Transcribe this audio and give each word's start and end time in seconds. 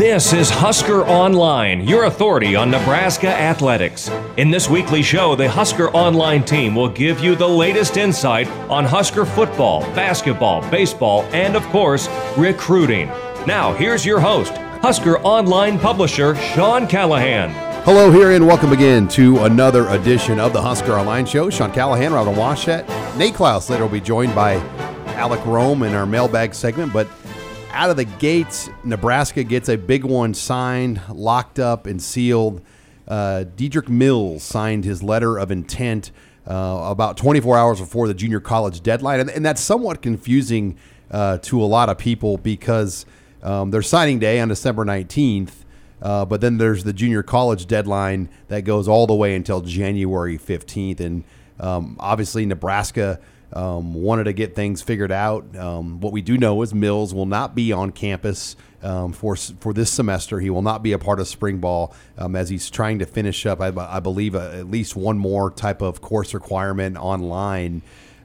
This 0.00 0.32
is 0.32 0.48
Husker 0.48 1.04
Online, 1.04 1.86
your 1.86 2.04
authority 2.04 2.56
on 2.56 2.70
Nebraska 2.70 3.28
athletics. 3.28 4.10
In 4.38 4.50
this 4.50 4.66
weekly 4.66 5.02
show, 5.02 5.36
the 5.36 5.46
Husker 5.46 5.90
Online 5.90 6.42
team 6.42 6.74
will 6.74 6.88
give 6.88 7.20
you 7.20 7.36
the 7.36 7.46
latest 7.46 7.98
insight 7.98 8.48
on 8.70 8.86
Husker 8.86 9.26
football, 9.26 9.82
basketball, 9.94 10.62
baseball, 10.70 11.24
and 11.34 11.54
of 11.54 11.62
course, 11.64 12.08
recruiting. 12.38 13.08
Now, 13.46 13.74
here's 13.74 14.06
your 14.06 14.20
host, 14.20 14.54
Husker 14.80 15.18
Online 15.18 15.78
publisher 15.78 16.34
Sean 16.34 16.86
Callahan. 16.86 17.50
Hello, 17.84 18.10
here, 18.10 18.30
and 18.30 18.46
welcome 18.46 18.72
again 18.72 19.06
to 19.08 19.40
another 19.40 19.86
edition 19.90 20.40
of 20.40 20.54
the 20.54 20.62
Husker 20.62 20.94
Online 20.94 21.26
Show. 21.26 21.50
Sean 21.50 21.72
Callahan, 21.72 22.14
Robin 22.14 22.34
Washut, 22.34 22.88
Nate 23.18 23.34
Clouse 23.34 23.68
later 23.68 23.82
will 23.82 23.92
be 23.92 24.00
joined 24.00 24.34
by 24.34 24.54
Alec 25.08 25.44
Rome 25.44 25.82
in 25.82 25.92
our 25.92 26.06
mailbag 26.06 26.54
segment, 26.54 26.90
but 26.90 27.06
out 27.72 27.90
of 27.90 27.96
the 27.96 28.04
gates, 28.04 28.68
Nebraska 28.84 29.44
gets 29.44 29.68
a 29.68 29.76
big 29.76 30.04
one 30.04 30.34
signed, 30.34 31.00
locked 31.10 31.58
up, 31.58 31.86
and 31.86 32.02
sealed. 32.02 32.62
Uh, 33.06 33.44
Dedrick 33.56 33.88
Mills 33.88 34.42
signed 34.42 34.84
his 34.84 35.02
letter 35.02 35.38
of 35.38 35.50
intent 35.50 36.10
uh, 36.46 36.88
about 36.90 37.16
24 37.16 37.58
hours 37.58 37.80
before 37.80 38.08
the 38.08 38.14
junior 38.14 38.40
college 38.40 38.82
deadline, 38.82 39.20
and, 39.20 39.30
and 39.30 39.44
that's 39.44 39.60
somewhat 39.60 40.02
confusing 40.02 40.76
uh, 41.10 41.38
to 41.38 41.62
a 41.62 41.64
lot 41.64 41.88
of 41.88 41.98
people 41.98 42.36
because 42.38 43.06
um, 43.42 43.70
their 43.70 43.82
signing 43.82 44.18
day 44.18 44.40
on 44.40 44.48
December 44.48 44.84
19th. 44.84 45.52
Uh, 46.02 46.24
but 46.24 46.40
then 46.40 46.56
there's 46.56 46.84
the 46.84 46.92
junior 46.92 47.22
college 47.22 47.66
deadline 47.66 48.28
that 48.48 48.62
goes 48.62 48.88
all 48.88 49.06
the 49.06 49.14
way 49.14 49.34
until 49.34 49.60
January 49.60 50.38
15th. 50.38 51.00
And 51.00 51.24
um, 51.58 51.96
obviously, 52.00 52.46
Nebraska 52.46 53.20
um, 53.52 53.94
wanted 53.94 54.24
to 54.24 54.32
get 54.32 54.54
things 54.54 54.82
figured 54.82 55.12
out. 55.12 55.56
Um, 55.56 56.00
what 56.00 56.12
we 56.12 56.22
do 56.22 56.38
know 56.38 56.62
is 56.62 56.72
Mills 56.72 57.12
will 57.12 57.26
not 57.26 57.54
be 57.54 57.72
on 57.72 57.92
campus 57.92 58.56
um, 58.82 59.12
for 59.12 59.36
for 59.36 59.72
this 59.72 59.90
semester. 59.90 60.40
He 60.40 60.50
will 60.50 60.62
not 60.62 60.82
be 60.82 60.92
a 60.92 60.98
part 60.98 61.20
of 61.20 61.28
spring 61.28 61.58
ball 61.58 61.94
um, 62.16 62.36
as 62.36 62.48
he's 62.48 62.70
trying 62.70 62.98
to 63.00 63.06
finish 63.06 63.46
up. 63.46 63.60
I, 63.60 63.72
I 63.76 64.00
believe 64.00 64.34
uh, 64.34 64.50
at 64.54 64.70
least 64.70 64.96
one 64.96 65.18
more 65.18 65.50
type 65.50 65.82
of 65.82 66.00
course 66.00 66.34
requirement 66.34 66.96
online. 66.96 67.82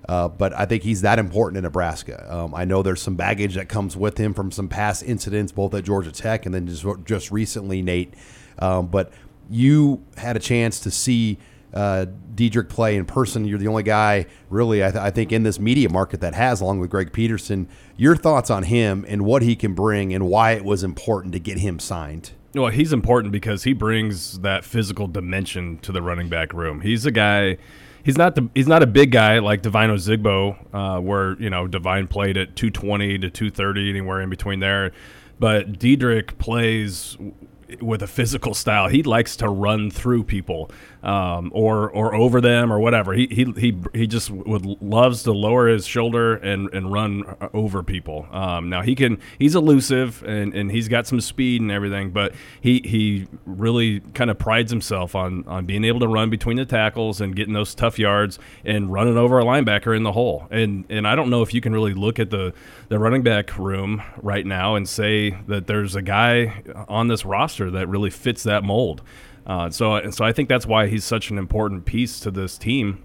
Uh, 0.08 0.28
but 0.28 0.54
I 0.54 0.66
think 0.66 0.84
he's 0.84 1.02
that 1.02 1.17
important 1.17 1.58
in 1.58 1.64
Nebraska. 1.64 2.32
Um, 2.32 2.54
I 2.54 2.64
know 2.64 2.84
there's 2.84 3.02
some 3.02 3.16
baggage 3.16 3.56
that 3.56 3.70
comes 3.70 3.98
with 3.98 4.20
him 4.20 4.36
from 4.36 4.52
some 4.52 4.67
past 4.67 5.02
incidents, 5.02 5.52
both 5.52 5.73
at 5.73 5.84
Georgia 5.84 6.12
Tech 6.12 6.45
and 6.45 6.54
then 6.54 6.67
just 6.67 6.86
just 7.06 7.32
recently, 7.32 7.82
Nate. 7.82 8.14
Um, 8.60 8.88
but 8.88 9.12
you 9.50 10.04
had 10.17 10.36
a 10.36 10.39
chance 10.39 10.80
to 10.82 10.92
see 10.92 11.39
uh, 11.76 12.06
Dedrick 12.34 12.70
play 12.70 12.95
in 12.95 13.06
person. 13.06 13.45
You're 13.45 13.59
the 13.59 13.68
only 13.68 13.84
guy, 13.84 14.26
really, 14.50 14.84
I, 14.84 14.92
th- 14.92 15.02
I, 15.02 15.12
think, 15.12 15.31
in 15.31 15.44
this 15.44 15.59
media 15.59 15.90
market 15.90 16.22
that 16.22 16.34
has, 16.34 16.62
along 16.62 16.80
with 16.80 16.90
Greg 16.90 17.14
Peterson. 17.14 17.67
Your 17.98 18.16
thoughts 18.16 18.50
on 18.50 18.64
him 18.64 19.06
and 19.08 19.23
what 19.23 19.42
he 19.42 19.56
can 19.56 19.73
bring 19.73 20.14
and 20.14 20.28
why 20.28 20.52
it 20.52 20.64
was 20.64 20.84
important 20.84 21.34
to 21.34 21.40
get 21.40 21.59
him 21.59 21.80
signed? 21.80 22.32
Well, 22.54 22.72
he's 22.72 22.94
important 22.94 23.34
because 23.34 23.64
he 23.64 23.73
brings 23.73 24.40
that 24.40 24.64
physical 24.64 25.08
dimension 25.08 25.78
to 25.80 25.92
the 25.92 26.02
running 26.02 26.30
back 26.30 26.54
room. 26.54 26.82
He's 26.82 27.06
a 27.06 27.12
guy. 27.12 27.58
He's 28.04 28.17
not 28.17 28.36
the, 28.36 28.50
he's 28.56 28.67
not 28.67 28.84
a 28.84 28.88
big 28.88 29.12
guy 29.12 29.39
like 29.39 29.62
Devine 29.62 29.89
Ozigbo, 29.89 30.58
uh, 30.73 31.02
where 31.02 31.34
you 31.42 31.50
know 31.50 31.67
Devine 31.67 32.08
played 32.08 32.38
at 32.38 32.56
220 32.56 33.17
to 33.20 33.30
230, 33.30 33.89
anywhere 33.89 34.22
in 34.22 34.30
between 34.30 34.62
there. 34.62 34.92
But 35.38 35.73
Dedrick 35.73 36.38
plays 36.38 37.17
with 37.82 38.02
a 38.02 38.08
physical 38.08 38.54
style. 38.54 38.88
He 38.88 39.04
likes 39.04 39.36
to 39.38 39.50
run 39.50 39.89
through 39.89 40.23
people 40.23 40.70
um, 41.06 41.52
or 41.53 41.89
or 41.92 42.16
over 42.16 42.42
them 42.42 42.73
or 42.73 42.80
whatever. 42.80 43.14
He 43.14 43.28
he 43.28 43.45
he, 43.58 43.78
he 43.94 44.08
just 44.08 44.31
would 44.31 44.66
loves 44.81 45.23
to 45.23 45.31
lower 45.31 45.67
his 45.67 45.86
shoulder 45.86 46.36
and, 46.36 46.67
and 46.73 46.92
run 46.92 47.23
over 47.53 47.84
people. 47.84 48.28
Um, 48.31 48.70
now 48.70 48.81
he 48.81 48.95
can 48.95 49.20
he's 49.38 49.56
elusive 49.56 50.23
and, 50.23 50.53
and 50.53 50.72
he's 50.72 50.88
got 50.88 51.06
some 51.06 51.22
speed 51.22 51.61
and 51.61 51.72
everything, 51.72 52.09
but 52.09 52.33
he 52.59 52.81
he 52.83 53.28
really 53.45 54.00
kind 54.14 54.31
of 54.31 54.39
prides 54.39 54.72
himself 54.72 55.16
on 55.16 55.48
on 55.48 55.66
being 55.66 55.83
able 55.83 56.00
to 56.00 56.08
run 56.08 56.30
between 56.31 56.58
the 56.58 56.66
tackles 56.66 57.22
and 57.22 57.36
getting 57.36 57.53
those 57.53 57.76
tough 57.76 58.00
yards 58.00 58.39
and 58.66 58.92
running 58.92 59.17
over 59.17 59.39
a 59.39 59.43
linebacker 59.43 59.95
in 59.95 60.04
the 60.04 60.11
hole. 60.11 60.48
And 60.49 60.86
and 60.89 61.08
I 61.08 61.16
don't 61.16 61.30
know 61.30 61.43
if 61.43 61.54
you 61.54 61.61
can 61.61 61.72
really 61.72 61.93
look 61.93 62.17
at 62.20 62.32
the 62.32 62.52
the 62.89 62.98
running 62.98 63.22
back 63.22 63.58
room 63.60 64.02
right 64.23 64.45
now 64.45 64.73
and 64.73 64.89
say 64.89 65.37
that 65.48 65.67
there's 65.67 65.95
a 65.95 66.02
guy 66.02 66.64
on 66.87 67.10
this 67.10 67.26
roster 67.26 67.70
that 67.72 67.87
really 67.87 68.10
fits 68.10 68.42
that 68.43 68.64
mold. 68.64 69.04
Uh, 69.45 69.70
so, 69.70 69.95
and 69.95 70.14
so 70.14 70.26
I 70.26 70.32
think 70.32 70.50
that's 70.50 70.66
why 70.66 70.88
he's 70.88 71.04
such 71.04 71.30
an 71.30 71.38
important 71.38 71.86
piece 71.86 72.20
to 72.22 72.32
this 72.32 72.58
team 72.58 73.04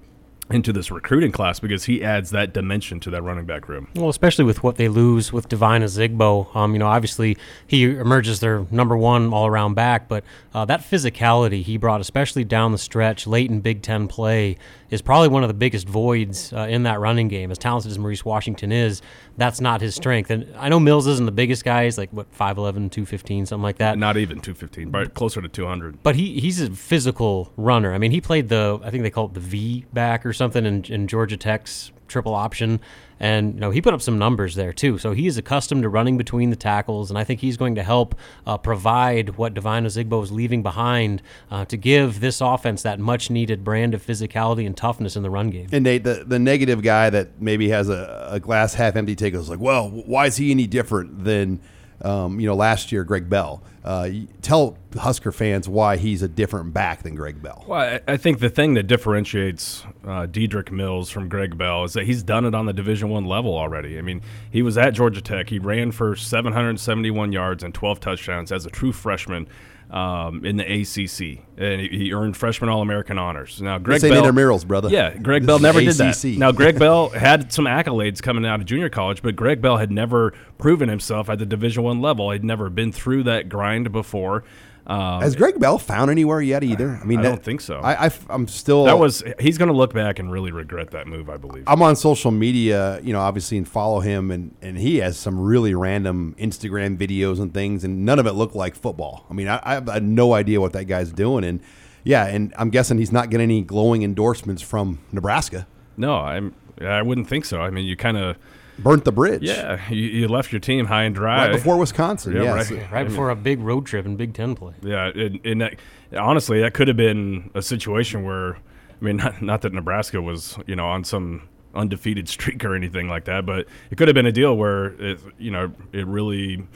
into 0.50 0.72
this 0.72 0.90
recruiting 0.90 1.32
class 1.32 1.60
because 1.60 1.84
he 1.84 2.02
adds 2.02 2.30
that 2.30 2.52
dimension 2.52 3.00
to 3.00 3.10
that 3.10 3.22
running 3.22 3.46
back 3.46 3.68
room. 3.68 3.88
Well, 3.94 4.08
especially 4.08 4.44
with 4.44 4.62
what 4.62 4.76
they 4.76 4.88
lose 4.88 5.32
with 5.32 5.48
Devine 5.48 5.82
Ozigbo. 5.82 6.54
Um, 6.54 6.72
you 6.72 6.78
know, 6.78 6.86
obviously 6.86 7.36
he 7.66 7.84
emerges 7.84 8.40
their 8.40 8.66
number 8.70 8.96
one 8.96 9.32
all 9.32 9.46
around 9.46 9.74
back, 9.74 10.08
but 10.08 10.24
uh, 10.54 10.64
that 10.64 10.80
physicality 10.80 11.62
he 11.62 11.76
brought, 11.76 12.00
especially 12.00 12.44
down 12.44 12.72
the 12.72 12.78
stretch, 12.78 13.26
late 13.26 13.50
in 13.50 13.60
Big 13.60 13.82
Ten 13.82 14.08
play, 14.08 14.56
is 14.90 15.00
probably 15.02 15.28
one 15.28 15.44
of 15.44 15.48
the 15.48 15.54
biggest 15.54 15.88
voids 15.88 16.52
uh, 16.52 16.66
in 16.68 16.82
that 16.82 16.98
running 16.98 17.28
game. 17.28 17.50
As 17.50 17.58
talented 17.58 17.90
as 17.90 17.98
Maurice 17.98 18.24
Washington 18.24 18.72
is, 18.72 19.02
that's 19.36 19.60
not 19.60 19.80
his 19.80 19.94
strength. 19.94 20.30
And 20.30 20.52
I 20.56 20.68
know 20.68 20.80
Mills 20.80 21.06
isn't 21.06 21.26
the 21.26 21.32
biggest 21.32 21.64
guy. 21.64 21.84
He's 21.84 21.96
like, 21.96 22.10
what, 22.10 22.30
5'11, 22.32 22.90
215, 22.90 23.46
something 23.46 23.62
like 23.62 23.78
that. 23.78 23.98
Not 23.98 24.16
even 24.16 24.40
215, 24.40 24.90
but 24.90 25.14
closer 25.14 25.40
to 25.40 25.48
200. 25.48 26.02
But 26.02 26.16
he, 26.16 26.40
he's 26.40 26.60
a 26.60 26.70
physical 26.70 27.52
runner. 27.56 27.94
I 27.94 27.98
mean, 27.98 28.10
he 28.10 28.20
played 28.20 28.48
the, 28.48 28.80
I 28.82 28.90
think 28.90 29.04
they 29.04 29.10
call 29.10 29.26
it 29.26 29.34
the 29.34 29.40
V 29.40 29.86
back 29.92 30.26
or 30.26 30.32
something 30.40 30.64
in, 30.64 30.84
in 30.84 31.06
Georgia 31.06 31.36
Tech's 31.36 31.92
triple 32.08 32.34
option. 32.34 32.80
And 33.20 33.54
you 33.54 33.60
know, 33.60 33.70
he 33.70 33.82
put 33.82 33.92
up 33.92 34.00
some 34.00 34.18
numbers 34.18 34.54
there 34.54 34.72
too. 34.72 34.96
So 34.96 35.12
he 35.12 35.26
is 35.26 35.36
accustomed 35.36 35.82
to 35.82 35.90
running 35.90 36.16
between 36.16 36.48
the 36.48 36.56
tackles, 36.56 37.10
and 37.10 37.18
I 37.18 37.24
think 37.24 37.40
he's 37.40 37.58
going 37.58 37.74
to 37.74 37.82
help 37.82 38.14
uh, 38.46 38.56
provide 38.56 39.36
what 39.36 39.52
Devine 39.52 39.84
Ozigbo 39.84 40.22
is 40.22 40.32
leaving 40.32 40.62
behind 40.62 41.20
uh, 41.50 41.66
to 41.66 41.76
give 41.76 42.20
this 42.20 42.40
offense 42.40 42.82
that 42.82 42.98
much 42.98 43.28
needed 43.28 43.62
brand 43.62 43.92
of 43.92 44.04
physicality 44.04 44.64
and 44.64 44.74
toughness 44.74 45.16
in 45.16 45.22
the 45.22 45.28
run 45.28 45.50
game. 45.50 45.68
And 45.70 45.84
Nate, 45.84 46.02
the, 46.02 46.24
the 46.26 46.38
negative 46.38 46.82
guy 46.82 47.10
that 47.10 47.40
maybe 47.40 47.68
has 47.68 47.90
a, 47.90 48.28
a 48.30 48.40
glass 48.40 48.72
half 48.72 48.96
empty 48.96 49.14
take 49.14 49.34
is 49.34 49.50
like, 49.50 49.60
well, 49.60 49.90
why 49.90 50.24
is 50.26 50.38
he 50.38 50.50
any 50.50 50.66
different 50.66 51.24
than 51.24 51.60
um, 52.02 52.40
you 52.40 52.46
know, 52.46 52.54
last 52.54 52.92
year, 52.92 53.04
Greg 53.04 53.28
Bell. 53.28 53.62
Uh, 53.82 54.10
tell 54.42 54.76
Husker 54.94 55.32
fans 55.32 55.68
why 55.68 55.96
he's 55.96 56.20
a 56.22 56.28
different 56.28 56.74
back 56.74 57.02
than 57.02 57.14
Greg 57.14 57.42
Bell. 57.42 57.64
Well, 57.66 57.98
I, 58.06 58.16
think 58.18 58.40
the 58.40 58.50
thing 58.50 58.74
that 58.74 58.82
differentiates 58.84 59.84
uh, 60.04 60.26
Dedrick 60.26 60.70
Mills 60.70 61.08
from 61.08 61.28
Greg 61.28 61.56
Bell 61.56 61.84
is 61.84 61.94
that 61.94 62.04
he's 62.04 62.22
done 62.22 62.44
it 62.44 62.54
on 62.54 62.66
the 62.66 62.74
Division 62.74 63.08
One 63.08 63.24
level 63.24 63.56
already. 63.56 63.98
I 63.98 64.02
mean, 64.02 64.20
he 64.50 64.60
was 64.60 64.76
at 64.76 64.90
Georgia 64.90 65.22
Tech. 65.22 65.48
He 65.48 65.58
ran 65.58 65.92
for 65.92 66.14
771 66.14 67.32
yards 67.32 67.62
and 67.62 67.72
12 67.72 68.00
touchdowns 68.00 68.52
as 68.52 68.66
a 68.66 68.70
true 68.70 68.92
freshman 68.92 69.48
um, 69.90 70.44
in 70.44 70.56
the 70.56 70.64
ACC, 70.64 71.44
and 71.56 71.80
he 71.80 72.12
earned 72.12 72.36
freshman 72.36 72.70
All 72.70 72.80
American 72.80 73.18
honors. 73.18 73.60
Now, 73.60 73.78
Greg 73.78 74.00
Bell, 74.00 74.22
intramurals, 74.22 74.66
brother. 74.66 74.88
Yeah, 74.88 75.16
Greg 75.16 75.42
this 75.42 75.46
Bell 75.46 75.58
never 75.58 75.80
did 75.80 75.94
that. 75.94 76.24
Now, 76.38 76.52
Greg 76.52 76.78
Bell 76.78 77.08
had 77.08 77.52
some 77.52 77.64
accolades 77.64 78.22
coming 78.22 78.46
out 78.46 78.60
of 78.60 78.66
junior 78.66 78.88
college, 78.88 79.22
but 79.22 79.34
Greg 79.34 79.60
Bell 79.60 79.78
had 79.78 79.90
never 79.90 80.32
proven 80.58 80.88
himself 80.88 81.28
at 81.28 81.38
the 81.38 81.46
Division 81.46 81.82
One 81.82 82.00
level. 82.00 82.30
He'd 82.30 82.44
never 82.44 82.70
been 82.70 82.92
through 82.92 83.24
that 83.24 83.48
grind 83.48 83.90
before. 83.90 84.44
Um, 84.90 85.22
Has 85.22 85.36
Greg 85.36 85.60
Bell 85.60 85.78
found 85.78 86.10
anywhere 86.10 86.40
yet 86.40 86.64
either? 86.64 86.98
I 87.00 87.04
mean, 87.04 87.20
I 87.20 87.22
that, 87.22 87.28
don't 87.28 87.42
think 87.44 87.60
so. 87.60 87.78
I, 87.78 88.06
I, 88.06 88.10
am 88.28 88.48
still. 88.48 88.86
That 88.86 88.98
was 88.98 89.22
he's 89.38 89.56
going 89.56 89.68
to 89.68 89.74
look 89.74 89.94
back 89.94 90.18
and 90.18 90.32
really 90.32 90.50
regret 90.50 90.90
that 90.90 91.06
move. 91.06 91.30
I 91.30 91.36
believe. 91.36 91.62
I'm 91.68 91.80
on 91.80 91.94
social 91.94 92.32
media, 92.32 93.00
you 93.00 93.12
know, 93.12 93.20
obviously, 93.20 93.56
and 93.56 93.68
follow 93.68 94.00
him, 94.00 94.32
and 94.32 94.52
and 94.60 94.76
he 94.76 94.96
has 94.96 95.16
some 95.16 95.38
really 95.38 95.76
random 95.76 96.34
Instagram 96.40 96.98
videos 96.98 97.38
and 97.38 97.54
things, 97.54 97.84
and 97.84 98.04
none 98.04 98.18
of 98.18 98.26
it 98.26 98.32
looked 98.32 98.56
like 98.56 98.74
football. 98.74 99.26
I 99.30 99.34
mean, 99.34 99.46
I, 99.46 99.60
I 99.62 99.74
have 99.74 100.02
no 100.02 100.32
idea 100.34 100.60
what 100.60 100.72
that 100.72 100.86
guy's 100.86 101.12
doing, 101.12 101.44
and 101.44 101.60
yeah, 102.02 102.26
and 102.26 102.52
I'm 102.58 102.70
guessing 102.70 102.98
he's 102.98 103.12
not 103.12 103.30
getting 103.30 103.44
any 103.44 103.62
glowing 103.62 104.02
endorsements 104.02 104.60
from 104.60 104.98
Nebraska. 105.12 105.68
No, 105.96 106.16
I'm. 106.16 106.52
I 106.80 107.02
wouldn't 107.02 107.28
think 107.28 107.44
so. 107.44 107.60
I 107.60 107.70
mean, 107.70 107.84
you 107.84 107.94
kind 107.94 108.16
of 108.16 108.36
burnt 108.82 109.04
the 109.04 109.12
bridge. 109.12 109.42
Yeah, 109.42 109.88
you, 109.90 110.06
you, 110.06 110.28
left 110.28 110.52
your 110.52 110.60
team 110.60 110.86
high 110.86 111.04
and 111.04 111.14
dry 111.14 111.46
right 111.46 111.52
before 111.52 111.76
Wisconsin. 111.76 112.34
Yeah, 112.34 112.42
yes. 112.42 112.70
right, 112.70 112.92
right 112.92 113.08
before 113.08 113.30
a 113.30 113.36
big 113.36 113.60
road 113.60 113.86
trip 113.86 114.06
in 114.06 114.16
Big 114.16 114.34
Ten 114.34 114.54
play. 114.54 114.74
Yeah, 114.82 115.06
and, 115.08 115.40
and 115.44 115.60
that, 115.60 115.76
honestly, 116.16 116.60
that 116.60 116.74
could 116.74 116.88
have 116.88 116.96
been 116.96 117.50
a 117.54 117.62
situation 117.62 118.24
where, 118.24 118.56
I 118.56 119.04
mean, 119.04 119.16
not, 119.18 119.42
not 119.42 119.62
that 119.62 119.72
Nebraska 119.72 120.20
was 120.20 120.58
you 120.66 120.76
know 120.76 120.86
on 120.86 121.04
some 121.04 121.48
undefeated 121.74 122.28
streak 122.28 122.64
or 122.64 122.74
anything 122.74 123.08
like 123.08 123.24
that, 123.24 123.46
but 123.46 123.66
it 123.90 123.96
could 123.96 124.08
have 124.08 124.14
been 124.14 124.26
a 124.26 124.32
deal 124.32 124.56
where 124.56 124.86
it 125.00 125.20
you 125.38 125.50
know 125.50 125.72
it 125.92 126.06
really 126.06 126.66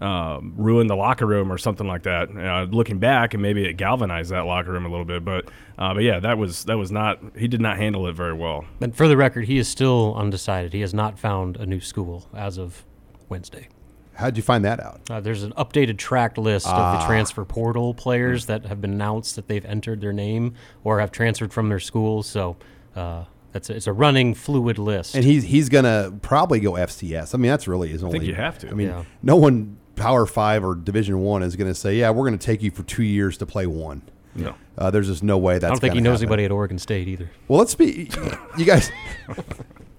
um, 0.00 0.54
ruined 0.56 0.88
the 0.88 0.96
locker 0.96 1.26
room 1.26 1.52
or 1.52 1.58
something 1.58 1.86
like 1.86 2.04
that. 2.04 2.30
Uh, 2.30 2.66
looking 2.70 2.98
back, 2.98 3.34
and 3.34 3.42
maybe 3.42 3.64
it 3.66 3.74
galvanized 3.74 4.30
that 4.30 4.46
locker 4.46 4.72
room 4.72 4.86
a 4.86 4.88
little 4.88 5.04
bit, 5.04 5.24
but 5.24 5.48
uh, 5.78 5.94
but 5.94 6.02
yeah, 6.02 6.18
that 6.20 6.38
was 6.38 6.64
that 6.64 6.78
was 6.78 6.90
not 6.90 7.20
he 7.36 7.46
did 7.46 7.60
not 7.60 7.76
handle 7.76 8.06
it 8.06 8.14
very 8.14 8.34
well. 8.34 8.64
And 8.80 8.94
for 8.96 9.06
the 9.06 9.16
record, 9.16 9.44
he 9.44 9.58
is 9.58 9.68
still 9.68 10.14
undecided. 10.16 10.72
He 10.72 10.80
has 10.80 10.94
not 10.94 11.18
found 11.18 11.56
a 11.56 11.66
new 11.66 11.80
school 11.80 12.28
as 12.34 12.58
of 12.58 12.84
Wednesday. 13.28 13.68
How'd 14.14 14.36
you 14.36 14.42
find 14.42 14.64
that 14.66 14.80
out? 14.80 15.00
Uh, 15.08 15.20
there's 15.20 15.42
an 15.42 15.52
updated 15.52 15.96
tracked 15.96 16.36
list 16.36 16.66
ah. 16.68 16.72
of 16.72 16.98
the 16.98 17.04
ah. 17.04 17.06
transfer 17.06 17.44
portal 17.44 17.94
players 17.94 18.46
that 18.46 18.66
have 18.66 18.80
been 18.80 18.92
announced 18.92 19.36
that 19.36 19.48
they've 19.48 19.64
entered 19.64 20.00
their 20.00 20.12
name 20.12 20.54
or 20.84 21.00
have 21.00 21.10
transferred 21.10 21.54
from 21.54 21.70
their 21.70 21.80
schools. 21.80 22.26
So 22.26 22.58
uh, 22.94 23.24
that's 23.52 23.70
a, 23.70 23.76
it's 23.76 23.86
a 23.86 23.94
running 23.94 24.34
fluid 24.34 24.78
list. 24.78 25.14
And 25.14 25.24
he's 25.24 25.44
he's 25.44 25.68
gonna 25.68 26.12
probably 26.22 26.60
go 26.60 26.72
FCS. 26.72 27.34
I 27.34 27.38
mean, 27.38 27.50
that's 27.50 27.66
really 27.66 27.88
his 27.88 28.02
only. 28.02 28.16
I 28.16 28.20
think 28.20 28.28
you 28.28 28.34
have 28.34 28.58
to. 28.58 28.68
I 28.68 28.72
mean, 28.72 28.88
yeah. 28.88 29.04
no 29.22 29.36
one 29.36 29.78
Power 29.96 30.26
Five 30.26 30.64
or 30.64 30.74
Division 30.74 31.20
One 31.20 31.42
is 31.42 31.56
going 31.56 31.68
to 31.70 31.74
say, 31.74 31.96
"Yeah, 31.96 32.10
we're 32.10 32.26
going 32.26 32.38
to 32.38 32.44
take 32.44 32.62
you 32.62 32.70
for 32.70 32.82
two 32.82 33.02
years 33.02 33.36
to 33.38 33.46
play 33.46 33.66
one." 33.66 34.02
No. 34.34 34.54
Uh, 34.78 34.90
there's 34.90 35.08
just 35.08 35.22
no 35.22 35.36
way 35.38 35.54
that's. 35.58 35.64
I 35.64 35.68
don't 35.70 35.80
think 35.80 35.94
he 35.94 36.00
knows 36.00 36.20
happen. 36.20 36.28
anybody 36.28 36.44
at 36.44 36.50
Oregon 36.52 36.78
State 36.78 37.08
either. 37.08 37.30
Well, 37.48 37.58
let's 37.58 37.74
be. 37.74 38.10
You 38.56 38.64
guys. 38.64 38.90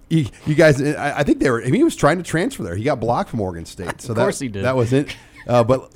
You, 0.09 0.25
you 0.45 0.55
guys, 0.55 0.81
I 0.81 1.19
I 1.19 1.23
think 1.23 1.39
they 1.39 1.49
were. 1.49 1.61
I 1.61 1.65
mean, 1.67 1.75
he 1.75 1.83
was 1.85 1.95
trying 1.95 2.17
to 2.17 2.23
transfer 2.23 2.63
there. 2.63 2.75
He 2.75 2.83
got 2.83 2.99
blocked 2.99 3.29
from 3.29 3.39
Oregon 3.39 3.63
State. 3.65 4.01
So 4.01 4.11
Of 4.11 4.17
course 4.17 4.39
that, 4.39 4.43
he 4.45 4.49
did. 4.49 4.65
That 4.65 4.75
was 4.75 4.91
it. 4.93 5.15
Uh, 5.47 5.63
but 5.63 5.91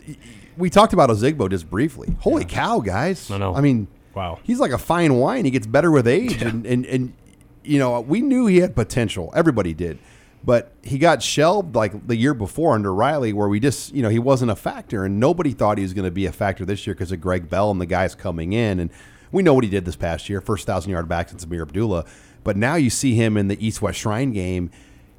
we 0.58 0.72
talked 0.72 0.94
about 0.94 1.08
Ozigbo 1.12 1.48
just 1.52 1.70
briefly. 1.70 2.16
Holy 2.22 2.46
cow, 2.46 2.80
guys! 2.80 3.30
I 3.30 3.38
know. 3.38 3.54
I 3.54 3.62
mean, 3.62 3.88
Wow. 4.16 4.40
he's 4.42 4.60
like 4.60 4.72
a 4.72 4.78
fine 4.80 5.16
wine. 5.20 5.46
He 5.46 5.52
gets 5.52 5.68
better 5.68 5.92
with 5.92 6.08
age, 6.08 6.42
and, 6.42 6.66
and 6.66 6.84
and 6.88 7.14
you 7.64 7.78
know 7.78 8.02
we 8.02 8.22
knew 8.22 8.48
he 8.48 8.58
had 8.62 8.74
potential. 8.76 9.32
Everybody 9.36 9.76
did, 9.76 10.00
but 10.46 10.72
he 10.84 11.00
got 11.00 11.24
shelved 11.24 11.76
like 11.76 12.08
the 12.08 12.16
year 12.16 12.36
before 12.36 12.76
under 12.76 12.94
Riley, 12.94 13.34
where 13.34 13.50
we 13.50 13.60
just 13.60 13.94
you 13.94 14.04
know 14.04 14.10
he 14.10 14.20
wasn't 14.20 14.52
a 14.52 14.56
factor, 14.56 15.04
and 15.04 15.20
nobody 15.20 15.52
thought 15.52 15.78
he 15.78 15.84
was 15.84 15.94
going 15.94 16.06
to 16.06 16.12
be 16.12 16.28
a 16.28 16.32
factor 16.32 16.64
this 16.64 16.86
year 16.86 16.94
because 16.94 17.12
of 17.12 17.20
Greg 17.20 17.50
Bell 17.50 17.72
and 17.72 17.82
the 17.82 17.86
guys 17.86 18.14
coming 18.14 18.54
in, 18.54 18.80
and 18.80 18.92
we 19.32 19.42
know 19.42 19.54
what 19.54 19.64
he 19.64 19.70
did 19.70 19.86
this 19.86 19.96
past 19.96 20.30
year, 20.30 20.40
first 20.40 20.68
thousand 20.68 20.92
yard 20.92 21.10
back 21.10 21.30
since 21.30 21.44
Ameer 21.44 21.64
Abdullah. 21.64 22.06
But 22.44 22.58
now 22.58 22.76
you 22.76 22.92
see 22.92 23.16
him 23.16 23.38
in 23.38 23.48
the 23.48 23.66
East 23.66 23.82
West 23.82 24.00
Shrine 24.00 24.32
game. 24.32 24.70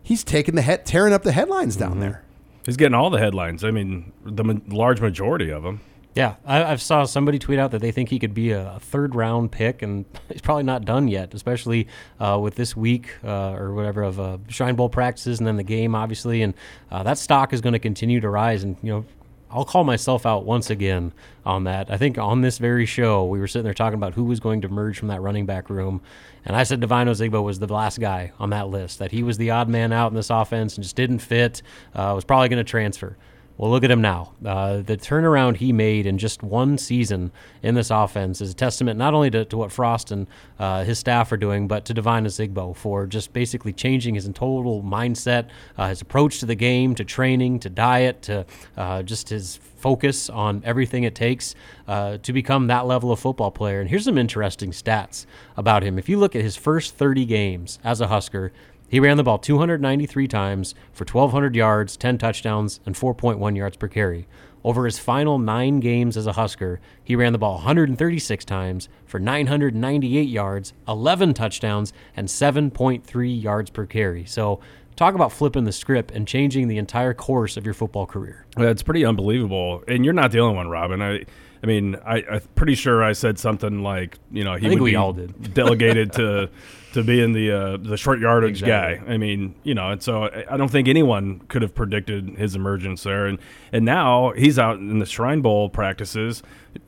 He's 0.00 0.22
taking 0.22 0.54
the 0.54 0.62
head, 0.62 0.86
tearing 0.86 1.12
up 1.12 1.24
the 1.24 1.32
headlines 1.32 1.74
down 1.74 1.92
mm-hmm. 1.92 2.00
there. 2.00 2.22
He's 2.64 2.76
getting 2.76 2.94
all 2.94 3.10
the 3.10 3.18
headlines. 3.18 3.64
I 3.64 3.72
mean, 3.72 4.12
the 4.24 4.60
large 4.68 5.00
majority 5.00 5.50
of 5.50 5.64
them. 5.64 5.80
Yeah, 6.16 6.36
I, 6.46 6.76
saw 6.76 7.04
somebody 7.04 7.38
tweet 7.38 7.58
out 7.58 7.72
that 7.72 7.82
they 7.82 7.92
think 7.92 8.08
he 8.08 8.18
could 8.18 8.32
be 8.32 8.50
a, 8.50 8.78
third 8.80 9.14
round 9.14 9.52
pick, 9.52 9.82
and 9.82 10.06
he's 10.32 10.40
probably 10.40 10.62
not 10.62 10.86
done 10.86 11.08
yet, 11.08 11.34
especially 11.34 11.88
uh, 12.18 12.38
with 12.42 12.54
this 12.54 12.74
week 12.74 13.10
uh, 13.22 13.52
or 13.52 13.74
whatever 13.74 14.02
of 14.02 14.18
uh, 14.18 14.38
Shrine 14.48 14.76
Bowl 14.76 14.88
practices 14.88 15.40
and 15.40 15.46
then 15.46 15.58
the 15.58 15.62
game, 15.62 15.94
obviously. 15.94 16.40
And 16.40 16.54
uh, 16.90 17.02
that 17.02 17.18
stock 17.18 17.52
is 17.52 17.60
going 17.60 17.74
to 17.74 17.78
continue 17.78 18.18
to 18.20 18.30
rise. 18.30 18.64
And, 18.64 18.78
you 18.82 18.92
know, 18.92 19.04
I'll 19.50 19.66
call 19.66 19.84
myself 19.84 20.24
out 20.24 20.46
once 20.46 20.70
again 20.70 21.12
on 21.44 21.64
that. 21.64 21.90
I 21.90 21.98
think 21.98 22.16
on 22.16 22.40
this 22.40 22.56
very 22.56 22.86
show, 22.86 23.26
we 23.26 23.38
were 23.38 23.46
sitting 23.46 23.64
there 23.64 23.74
talking 23.74 23.98
about 23.98 24.14
who 24.14 24.24
was 24.24 24.40
going 24.40 24.62
to 24.62 24.70
merge 24.70 24.98
from 24.98 25.08
that 25.08 25.20
running 25.20 25.44
back 25.44 25.68
room. 25.68 26.00
And 26.46 26.56
I 26.56 26.62
said 26.62 26.80
Devine 26.80 27.08
Ozigbo 27.08 27.44
was 27.44 27.58
the 27.58 27.70
last 27.70 28.00
guy 28.00 28.32
on 28.38 28.48
that 28.50 28.68
list, 28.68 29.00
that 29.00 29.12
he 29.12 29.22
was 29.22 29.36
the 29.36 29.50
odd 29.50 29.68
man 29.68 29.92
out 29.92 30.12
in 30.12 30.16
this 30.16 30.30
offense 30.30 30.76
and 30.76 30.82
just 30.82 30.96
didn't 30.96 31.18
fit, 31.18 31.60
uh, 31.94 32.12
was 32.14 32.24
probably 32.24 32.48
going 32.48 32.64
to 32.64 32.64
transfer. 32.64 33.18
Well, 33.58 33.70
look 33.70 33.84
at 33.84 33.90
him 33.90 34.02
now. 34.02 34.34
Uh, 34.44 34.78
the 34.82 34.98
turnaround 34.98 35.56
he 35.56 35.72
made 35.72 36.06
in 36.06 36.18
just 36.18 36.42
one 36.42 36.76
season 36.76 37.32
in 37.62 37.74
this 37.74 37.90
offense 37.90 38.42
is 38.42 38.50
a 38.50 38.54
testament 38.54 38.98
not 38.98 39.14
only 39.14 39.30
to, 39.30 39.46
to 39.46 39.56
what 39.56 39.72
Frost 39.72 40.10
and 40.10 40.26
uh, 40.58 40.84
his 40.84 40.98
staff 40.98 41.32
are 41.32 41.38
doing, 41.38 41.66
but 41.66 41.86
to 41.86 41.94
Devine 41.94 42.26
Zigbo 42.26 42.76
for 42.76 43.06
just 43.06 43.32
basically 43.32 43.72
changing 43.72 44.14
his 44.14 44.26
total 44.34 44.82
mindset, 44.82 45.48
uh, 45.78 45.88
his 45.88 46.02
approach 46.02 46.40
to 46.40 46.46
the 46.46 46.54
game, 46.54 46.94
to 46.96 47.04
training, 47.04 47.58
to 47.60 47.70
diet, 47.70 48.20
to 48.22 48.44
uh, 48.76 49.02
just 49.02 49.30
his 49.30 49.56
focus 49.56 50.28
on 50.28 50.62
everything 50.64 51.04
it 51.04 51.14
takes 51.14 51.54
uh, 51.88 52.18
to 52.18 52.32
become 52.32 52.66
that 52.66 52.86
level 52.86 53.10
of 53.10 53.18
football 53.18 53.50
player. 53.50 53.80
And 53.80 53.88
here's 53.88 54.04
some 54.04 54.18
interesting 54.18 54.72
stats 54.72 55.24
about 55.56 55.82
him. 55.82 55.98
If 55.98 56.08
you 56.08 56.18
look 56.18 56.36
at 56.36 56.42
his 56.42 56.56
first 56.56 56.94
30 56.96 57.24
games 57.24 57.78
as 57.84 58.00
a 58.00 58.08
Husker, 58.08 58.52
he 58.88 59.00
ran 59.00 59.16
the 59.16 59.24
ball 59.24 59.38
293 59.38 60.28
times 60.28 60.74
for 60.92 61.04
1,200 61.04 61.56
yards, 61.56 61.96
10 61.96 62.18
touchdowns, 62.18 62.80
and 62.86 62.94
4.1 62.94 63.56
yards 63.56 63.76
per 63.76 63.88
carry. 63.88 64.26
Over 64.64 64.84
his 64.84 64.98
final 64.98 65.38
nine 65.38 65.78
games 65.78 66.16
as 66.16 66.26
a 66.26 66.32
Husker, 66.32 66.80
he 67.02 67.14
ran 67.14 67.32
the 67.32 67.38
ball 67.38 67.54
136 67.54 68.44
times 68.44 68.88
for 69.04 69.20
998 69.20 70.28
yards, 70.28 70.72
11 70.88 71.34
touchdowns, 71.34 71.92
and 72.16 72.26
7.3 72.26 73.42
yards 73.42 73.70
per 73.70 73.86
carry. 73.86 74.24
So, 74.24 74.60
talk 74.96 75.14
about 75.14 75.30
flipping 75.30 75.64
the 75.64 75.72
script 75.72 76.10
and 76.10 76.26
changing 76.26 76.66
the 76.66 76.78
entire 76.78 77.14
course 77.14 77.56
of 77.56 77.64
your 77.64 77.74
football 77.74 78.06
career. 78.06 78.44
It's 78.56 78.82
pretty 78.82 79.04
unbelievable, 79.04 79.84
and 79.86 80.04
you're 80.04 80.14
not 80.14 80.32
the 80.32 80.40
only 80.40 80.56
one, 80.56 80.68
Robin. 80.68 81.00
I, 81.00 81.26
I 81.62 81.66
mean, 81.66 81.96
I, 82.06 82.22
I'm 82.30 82.40
pretty 82.54 82.74
sure 82.74 83.02
I 83.02 83.12
said 83.12 83.38
something 83.38 83.82
like, 83.82 84.18
you 84.30 84.44
know, 84.44 84.54
he 84.56 84.68
would 84.68 84.80
we 84.80 84.90
be 84.92 84.96
all 84.96 85.12
did. 85.12 85.54
delegated 85.54 86.12
to 86.14 86.48
to 86.92 87.02
being 87.02 87.32
the 87.34 87.50
uh, 87.52 87.76
the 87.76 87.96
short 87.96 88.20
yardage 88.20 88.62
Exactly. 88.62 89.06
guy. 89.06 89.12
I 89.14 89.18
mean, 89.18 89.54
you 89.64 89.74
know, 89.74 89.90
and 89.90 90.02
so 90.02 90.24
I- 90.24 90.44
I 90.50 90.56
don't 90.56 90.70
think 90.70 90.88
anyone 90.88 91.40
could 91.48 91.62
have 91.62 91.74
predicted 91.74 92.36
his 92.38 92.54
emergence 92.54 93.02
there, 93.02 93.26
and 93.26 93.38
and 93.72 93.84
now 93.84 94.32
he's 94.32 94.58
out 94.58 94.78
in 94.78 94.98
the 94.98 95.06
Shrine 95.06 95.40
Bowl 95.42 95.68
practices, 95.68 96.42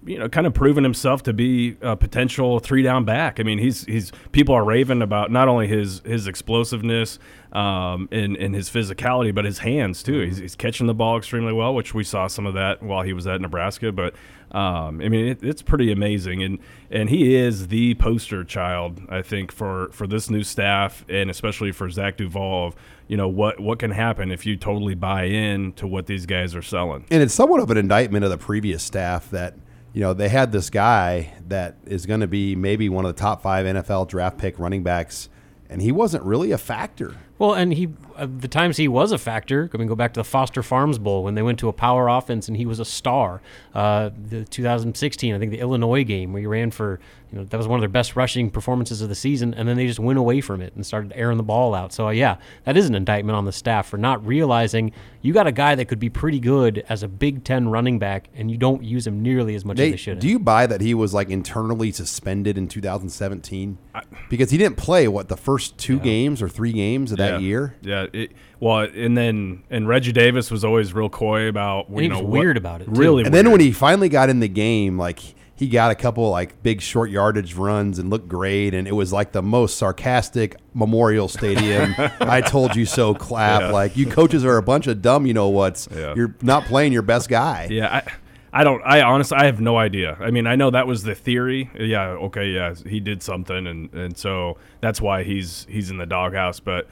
you 0.06 0.18
know, 0.18 0.28
kind 0.28 0.46
of 0.46 0.54
proving 0.54 0.82
himself 0.84 1.22
to 1.24 1.32
be 1.34 1.76
a 1.82 1.94
potential 1.96 2.58
three 2.58 2.82
down 2.82 3.04
back. 3.04 3.38
I 3.40 3.42
mean, 3.42 3.58
he's 3.58 3.84
he's 3.84 4.12
people 4.32 4.54
are 4.54 4.64
raving 4.64 5.02
about 5.02 5.30
not 5.30 5.46
only 5.48 5.66
his 5.66 6.00
his 6.06 6.26
explosiveness 6.26 7.18
um, 7.52 8.08
and 8.12 8.36
and 8.36 8.54
his 8.54 8.70
physicality, 8.70 9.34
but 9.34 9.44
his 9.44 9.58
hands 9.58 10.02
too. 10.02 10.20
He's, 10.20 10.38
he's 10.38 10.54
catching 10.56 10.86
the 10.86 10.94
ball 10.94 11.18
extremely 11.18 11.52
well, 11.52 11.74
which 11.74 11.92
we 11.94 12.04
saw 12.04 12.26
some 12.28 12.46
of 12.46 12.54
that 12.54 12.82
while 12.82 13.02
he 13.02 13.12
was 13.12 13.26
at 13.26 13.40
Nebraska. 13.42 13.92
But 13.92 14.14
um, 14.52 15.00
I 15.02 15.08
mean, 15.08 15.26
it, 15.26 15.42
it's 15.42 15.60
pretty 15.60 15.92
amazing, 15.92 16.42
and 16.42 16.58
and 16.90 17.10
he 17.10 17.34
is 17.34 17.68
the 17.68 17.94
poster 17.96 18.44
child, 18.44 19.00
I 19.10 19.20
think, 19.20 19.52
for 19.52 19.90
for 19.92 20.06
this 20.06 20.30
new 20.30 20.42
staff, 20.42 21.04
and 21.08 21.30
especially 21.30 21.72
for 21.72 21.90
Zach 21.90 22.16
Duval. 22.16 22.68
Of, 22.68 22.76
you 23.08 23.16
know 23.16 23.28
what 23.28 23.60
what 23.60 23.78
can 23.78 23.90
happen 23.90 24.30
if 24.30 24.46
you 24.46 24.56
totally 24.56 24.94
buy 24.94 25.24
in 25.24 25.72
to 25.74 25.86
what 25.86 26.06
these 26.06 26.24
guys 26.26 26.54
are 26.54 26.62
selling. 26.62 27.06
and 27.10 27.22
it's 27.22 27.34
somewhat 27.34 27.60
of 27.60 27.70
an 27.70 27.76
indictment 27.76 28.24
of 28.24 28.30
the 28.30 28.38
previous 28.38 28.82
staff 28.82 29.30
that 29.30 29.54
you 29.92 30.00
know 30.00 30.14
they 30.14 30.28
had 30.28 30.52
this 30.52 30.70
guy 30.70 31.34
that 31.48 31.76
is 31.86 32.06
going 32.06 32.20
to 32.20 32.26
be 32.26 32.54
maybe 32.54 32.88
one 32.88 33.04
of 33.04 33.14
the 33.14 33.20
top 33.20 33.42
five 33.42 33.66
NFL 33.66 34.08
draft 34.08 34.38
pick 34.38 34.58
running 34.58 34.82
backs, 34.82 35.28
and 35.68 35.82
he 35.82 35.92
wasn't 35.92 36.24
really 36.24 36.52
a 36.52 36.58
factor. 36.58 37.16
Well, 37.38 37.54
and 37.54 37.72
he, 37.72 37.88
the 38.26 38.48
times 38.48 38.76
he 38.76 38.88
was 38.88 39.12
a 39.12 39.18
factor, 39.18 39.70
I 39.72 39.76
mean, 39.76 39.88
go 39.88 39.94
back 39.94 40.14
to 40.14 40.20
the 40.20 40.24
Foster 40.24 40.62
Farms 40.62 40.98
Bowl 40.98 41.22
when 41.24 41.34
they 41.34 41.42
went 41.42 41.58
to 41.60 41.68
a 41.68 41.72
power 41.72 42.08
offense 42.08 42.48
and 42.48 42.56
he 42.56 42.66
was 42.66 42.80
a 42.80 42.84
star. 42.84 43.40
Uh, 43.74 44.10
the 44.28 44.44
2016, 44.44 45.34
I 45.34 45.38
think 45.38 45.50
the 45.52 45.60
Illinois 45.60 46.04
game 46.04 46.32
where 46.32 46.40
he 46.40 46.46
ran 46.46 46.70
for, 46.70 46.98
you 47.30 47.38
know, 47.38 47.44
that 47.44 47.56
was 47.56 47.68
one 47.68 47.78
of 47.78 47.82
their 47.82 47.88
best 47.88 48.16
rushing 48.16 48.50
performances 48.50 49.02
of 49.02 49.08
the 49.08 49.14
season, 49.14 49.54
and 49.54 49.68
then 49.68 49.76
they 49.76 49.86
just 49.86 50.00
went 50.00 50.18
away 50.18 50.40
from 50.40 50.60
it 50.60 50.74
and 50.74 50.84
started 50.84 51.12
airing 51.14 51.36
the 51.36 51.42
ball 51.42 51.74
out. 51.74 51.92
So, 51.92 52.08
uh, 52.08 52.10
yeah, 52.10 52.36
that 52.64 52.76
is 52.76 52.88
an 52.88 52.94
indictment 52.94 53.36
on 53.36 53.44
the 53.44 53.52
staff 53.52 53.88
for 53.88 53.98
not 53.98 54.26
realizing 54.26 54.92
you 55.20 55.32
got 55.32 55.46
a 55.46 55.52
guy 55.52 55.74
that 55.74 55.86
could 55.86 55.98
be 55.98 56.08
pretty 56.08 56.40
good 56.40 56.84
as 56.88 57.02
a 57.02 57.08
Big 57.08 57.44
Ten 57.44 57.68
running 57.68 57.98
back, 57.98 58.28
and 58.34 58.50
you 58.50 58.56
don't 58.56 58.82
use 58.82 59.06
him 59.06 59.22
nearly 59.22 59.54
as 59.54 59.64
much 59.64 59.78
as 59.78 59.90
they 59.90 59.96
should. 59.96 60.18
do 60.20 60.28
you 60.28 60.38
buy 60.38 60.66
that 60.66 60.80
he 60.80 60.94
was 60.94 61.12
like 61.12 61.28
internally 61.28 61.92
suspended 61.92 62.56
in 62.56 62.68
2017 62.68 63.78
because 64.28 64.50
he 64.50 64.58
didn't 64.58 64.76
play 64.76 65.08
what 65.08 65.28
the 65.28 65.36
first 65.36 65.76
two 65.78 65.98
games 65.98 66.40
or 66.40 66.48
three 66.48 66.72
games 66.72 67.12
of 67.12 67.18
that 67.18 67.40
year? 67.40 67.76
Yeah. 67.82 68.06
It, 68.12 68.32
well, 68.60 68.80
and 68.80 69.16
then 69.16 69.62
and 69.70 69.86
Reggie 69.88 70.12
Davis 70.12 70.50
was 70.50 70.64
always 70.64 70.92
real 70.92 71.08
coy 71.08 71.48
about 71.48 71.90
you 71.90 71.98
he 71.98 72.08
know 72.08 72.16
was 72.16 72.22
what- 72.24 72.40
weird 72.40 72.56
about 72.56 72.80
it, 72.82 72.86
too. 72.86 72.90
Really, 72.92 73.24
And 73.24 73.34
then 73.34 73.50
when 73.50 73.60
he 73.60 73.72
finally 73.72 74.08
got 74.08 74.28
in 74.30 74.40
the 74.40 74.48
game, 74.48 74.98
like 74.98 75.20
he 75.54 75.68
got 75.68 75.90
a 75.90 75.94
couple 75.96 76.30
like 76.30 76.62
big 76.62 76.80
short 76.80 77.10
yardage 77.10 77.54
runs 77.54 77.98
and 77.98 78.10
looked 78.10 78.28
great, 78.28 78.74
and 78.74 78.86
it 78.86 78.92
was 78.92 79.12
like 79.12 79.32
the 79.32 79.42
most 79.42 79.76
sarcastic 79.76 80.56
Memorial 80.74 81.26
Stadium. 81.28 81.94
I 82.20 82.40
told 82.40 82.76
you 82.76 82.86
so 82.86 83.14
clap. 83.14 83.62
Yeah. 83.62 83.70
Like 83.70 83.96
you 83.96 84.06
coaches 84.06 84.44
are 84.44 84.56
a 84.56 84.62
bunch 84.62 84.86
of 84.86 85.02
dumb, 85.02 85.26
you 85.26 85.34
know 85.34 85.48
what's. 85.48 85.88
Yeah. 85.94 86.14
You're 86.14 86.34
not 86.42 86.64
playing 86.66 86.92
your 86.92 87.02
best 87.02 87.28
guy. 87.28 87.66
Yeah, 87.70 88.02
I, 88.06 88.12
I 88.60 88.64
don't. 88.64 88.80
I 88.84 89.02
honestly, 89.02 89.36
I 89.36 89.46
have 89.46 89.60
no 89.60 89.76
idea. 89.76 90.16
I 90.20 90.30
mean, 90.30 90.46
I 90.46 90.54
know 90.56 90.70
that 90.70 90.86
was 90.86 91.02
the 91.02 91.14
theory. 91.16 91.70
Yeah, 91.78 92.10
okay, 92.10 92.46
yeah, 92.50 92.74
he 92.86 92.98
did 93.00 93.22
something, 93.22 93.66
and 93.66 93.92
and 93.92 94.16
so 94.16 94.56
that's 94.80 95.00
why 95.00 95.22
he's 95.24 95.66
he's 95.68 95.90
in 95.90 95.98
the 95.98 96.06
doghouse. 96.06 96.60
But 96.60 96.88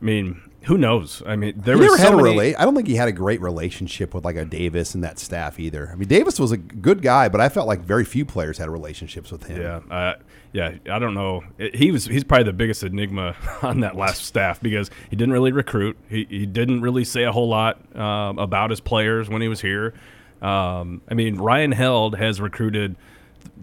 I 0.00 0.04
mean, 0.04 0.40
who 0.62 0.76
knows? 0.78 1.22
I 1.26 1.36
mean, 1.36 1.54
there 1.56 1.76
He 1.76 1.82
was 1.82 1.90
never 1.90 1.96
so 1.98 2.04
had 2.04 2.12
a 2.14 2.22
many. 2.22 2.52
rela- 2.52 2.56
I 2.58 2.64
don't 2.64 2.74
think 2.74 2.88
he 2.88 2.96
had 2.96 3.08
a 3.08 3.12
great 3.12 3.40
relationship 3.40 4.14
with 4.14 4.24
like 4.24 4.36
a 4.36 4.44
Davis 4.44 4.94
and 4.94 5.04
that 5.04 5.18
staff 5.18 5.60
either. 5.60 5.90
I 5.92 5.94
mean, 5.94 6.08
Davis 6.08 6.38
was 6.40 6.52
a 6.52 6.56
good 6.56 7.02
guy, 7.02 7.28
but 7.28 7.40
I 7.40 7.48
felt 7.48 7.66
like 7.68 7.80
very 7.80 8.04
few 8.04 8.24
players 8.24 8.58
had 8.58 8.68
relationships 8.70 9.30
with 9.30 9.44
him. 9.44 9.60
Yeah, 9.62 9.94
uh, 9.94 10.14
yeah. 10.52 10.72
I 10.90 10.98
don't 10.98 11.14
know. 11.14 11.42
It- 11.58 11.74
he 11.76 11.90
was 11.90 12.06
he's 12.06 12.24
probably 12.24 12.44
the 12.44 12.52
biggest 12.54 12.82
enigma 12.82 13.36
on 13.62 13.80
that 13.80 13.94
last 13.96 14.24
staff 14.24 14.60
because 14.60 14.90
he 15.10 15.16
didn't 15.16 15.32
really 15.32 15.52
recruit. 15.52 15.96
He, 16.08 16.26
he 16.28 16.46
didn't 16.46 16.80
really 16.80 17.04
say 17.04 17.24
a 17.24 17.32
whole 17.32 17.48
lot 17.48 17.80
um, 17.96 18.38
about 18.38 18.70
his 18.70 18.80
players 18.80 19.28
when 19.28 19.42
he 19.42 19.48
was 19.48 19.60
here. 19.60 19.94
Um, 20.42 21.02
I 21.08 21.14
mean, 21.14 21.36
Ryan 21.36 21.72
Held 21.72 22.16
has 22.16 22.40
recruited 22.40 22.96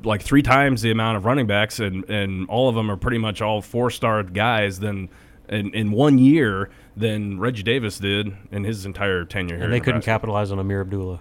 like 0.04 0.22
three 0.22 0.42
times 0.42 0.82
the 0.82 0.92
amount 0.92 1.18
of 1.18 1.26
running 1.26 1.46
backs, 1.48 1.80
and, 1.80 2.08
and 2.10 2.48
all 2.48 2.70
of 2.70 2.76
them 2.76 2.90
are 2.90 2.96
pretty 2.98 3.18
much 3.18 3.42
all 3.42 3.62
four 3.62 3.92
star 3.92 4.24
guys. 4.24 4.80
Then 4.80 5.10
in, 5.52 5.74
in 5.76 5.92
one 5.92 6.18
year 6.18 6.70
than 6.98 7.40
Reggie 7.40 7.62
Davis 7.64 8.00
did 8.00 8.36
in 8.52 8.64
his 8.64 8.86
entire 8.86 9.24
tenure 9.26 9.56
here. 9.58 9.64
and 9.66 9.74
they 9.74 9.78
at 9.78 9.84
couldn't 9.84 10.00
Nebraska. 10.00 10.12
capitalize 10.12 10.52
on 10.52 10.58
Ameer 10.60 10.82
Abdullah. 10.82 11.20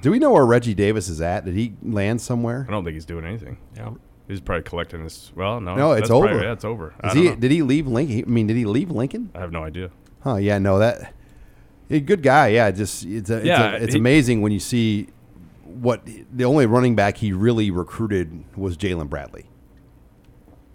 Do 0.00 0.10
we 0.10 0.18
know 0.18 0.30
where 0.32 0.46
Reggie 0.46 0.74
Davis 0.74 1.08
is 1.08 1.20
at? 1.20 1.44
Did 1.44 1.54
he 1.54 1.74
land 1.82 2.20
somewhere? 2.20 2.64
I 2.68 2.70
don't 2.72 2.84
think 2.84 2.94
he's 2.94 3.04
doing 3.06 3.24
anything. 3.24 3.58
Yeah. 3.76 3.90
He's 4.28 4.40
probably 4.40 4.62
collecting 4.62 5.02
his. 5.02 5.32
Well, 5.36 5.60
no, 5.60 5.74
No, 5.74 5.92
it's 5.92 6.02
that's 6.02 6.10
probably- 6.10 6.30
over. 6.30 6.42
yeah, 6.44 6.52
it's 6.52 6.64
over. 6.64 6.94
I 7.02 7.08
Is 7.08 7.14
he? 7.14 7.24
know. 7.28 7.36
Did 7.36 7.50
he 7.50 7.62
leave 7.62 7.86
Lincoln? 7.86 8.22
I 8.26 8.30
mean, 8.30 8.46
did 8.46 8.56
he 8.56 8.64
leave 8.64 8.90
Lincoln? 8.90 9.30
I 9.34 9.40
have 9.40 9.52
no 9.52 9.62
idea. 9.64 9.90
Huh? 10.22 10.36
Yeah, 10.36 10.58
no, 10.58 10.78
that 10.78 11.12
a 11.90 12.00
good 12.00 12.22
guy. 12.22 12.48
Yeah, 12.48 12.70
just 12.70 13.04
it's 13.04 13.28
a, 13.28 13.36
it's, 13.38 13.46
Yeah, 13.46 13.72
a, 13.72 13.82
it's 13.82 13.92
he- 13.92 13.98
amazing 13.98 14.40
when 14.40 14.52
you 14.52 14.60
see 14.60 15.08
what 15.64 16.06
the 16.32 16.44
only 16.44 16.64
running 16.66 16.94
back 16.94 17.18
he 17.18 17.32
really 17.32 17.70
recruited 17.70 18.44
was 18.56 18.76
Jalen 18.78 19.08
Bradley. 19.10 19.44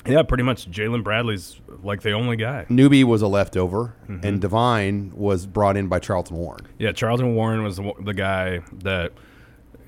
Yeah, 0.10 0.24
pretty 0.24 0.44
much. 0.44 0.70
Jalen 0.70 1.04
Bradley's 1.04 1.60
like 1.84 2.02
the 2.02 2.12
only 2.12 2.36
guy. 2.36 2.66
Newby 2.70 3.04
was 3.04 3.22
a 3.22 3.28
leftover, 3.28 3.96
Mm-hmm. 4.10 4.26
and 4.26 4.42
Devine 4.42 5.12
was 5.16 5.46
brought 5.46 5.78
in 5.78 5.88
by 5.88 6.00
Charlton 6.00 6.38
Warren. 6.38 6.68
Yeah, 6.80 6.92
Charlton 6.92 7.36
Warren 7.36 7.64
was 7.64 7.78
the, 7.78 7.94
the 8.04 8.14
guy 8.14 8.62
that 8.84 9.14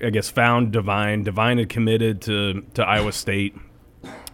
I 0.02 0.10
guess 0.10 0.30
found 0.30 0.72
Devine. 0.72 1.22
Devine 1.24 1.58
had 1.58 1.68
committed 1.68 2.22
to 2.22 2.62
to 2.74 2.82
Iowa 2.86 3.12
State, 3.12 3.54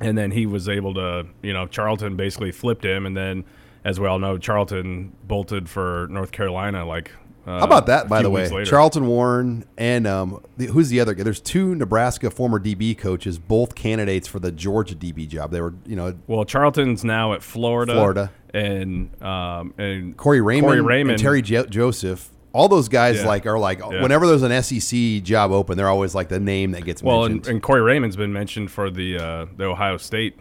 and 0.01 0.17
then 0.17 0.31
he 0.31 0.47
was 0.47 0.69
able 0.69 0.95
to, 0.95 1.27
you 1.43 1.53
know, 1.53 1.67
Charlton 1.67 2.17
basically 2.17 2.53
flipped 2.53 2.85
him, 2.85 3.05
and 3.07 3.17
then, 3.17 3.45
as 3.85 3.99
we 4.01 4.07
all 4.07 4.19
know, 4.19 4.39
Charlton 4.39 5.13
bolted 5.25 5.69
for 5.69 6.07
North 6.11 6.33
Carolina. 6.33 6.85
Like, 6.87 7.11
uh, 7.49 7.59
How 7.61 7.65
about 7.65 7.87
that, 7.87 8.09
by 8.09 8.23
the 8.23 8.31
way? 8.31 8.49
later. 8.49 8.65
Charlton 8.69 9.07
Warren 9.07 9.65
and 9.77 10.07
um, 10.07 10.43
the, 10.57 10.67
who's 10.67 10.89
the 10.91 11.01
other 11.01 11.15
guy? 11.15 11.23
There's 11.23 11.41
two 11.41 11.75
Nebraska 11.75 12.31
former 12.31 12.59
DB 12.61 12.97
coaches, 12.97 13.39
both 13.39 13.75
candidates 13.75 14.29
for 14.29 14.39
the 14.39 14.53
Georgia 14.53 14.95
DB 14.95 15.27
job. 15.29 15.51
They 15.51 15.61
were, 15.61 15.75
you 15.87 15.97
know, 15.97 16.15
Well, 16.27 16.45
Charlton's 16.45 17.05
now 17.05 17.33
at 17.33 17.43
Florida. 17.43 17.93
Florida. 17.95 18.31
and 18.55 19.11
um 19.23 19.75
and 19.79 20.17
Corey 20.17 20.41
Raymond, 20.41 20.67
Corey 20.71 20.81
Raymond, 20.81 21.13
and 21.13 21.21
Terry 21.23 21.43
jo- 21.43 21.67
Joseph. 21.67 22.31
All 22.53 22.67
those 22.69 22.89
guys 22.89 23.17
Yeah. 23.19 23.27
like 23.27 23.45
are 23.47 23.59
like 23.59 23.79
Yeah. 23.81 24.03
whenever 24.03 24.27
there's 24.27 24.43
an 24.43 24.63
SEC 24.63 25.21
job 25.23 25.51
open, 25.53 25.77
they're 25.77 25.89
always 25.89 26.15
like 26.15 26.29
the 26.29 26.41
name 26.41 26.71
that 26.73 26.85
gets 26.85 27.03
Well, 27.03 27.23
mentioned. 27.23 27.47
and, 27.47 27.55
and 27.57 27.63
Corey 27.63 27.83
Raymond's 27.83 28.17
been 28.17 28.33
mentioned 28.33 28.71
for 28.71 28.91
the 28.91 29.19
uh, 29.19 29.47
the 29.57 29.65
Ohio 29.65 29.97
State 29.99 30.37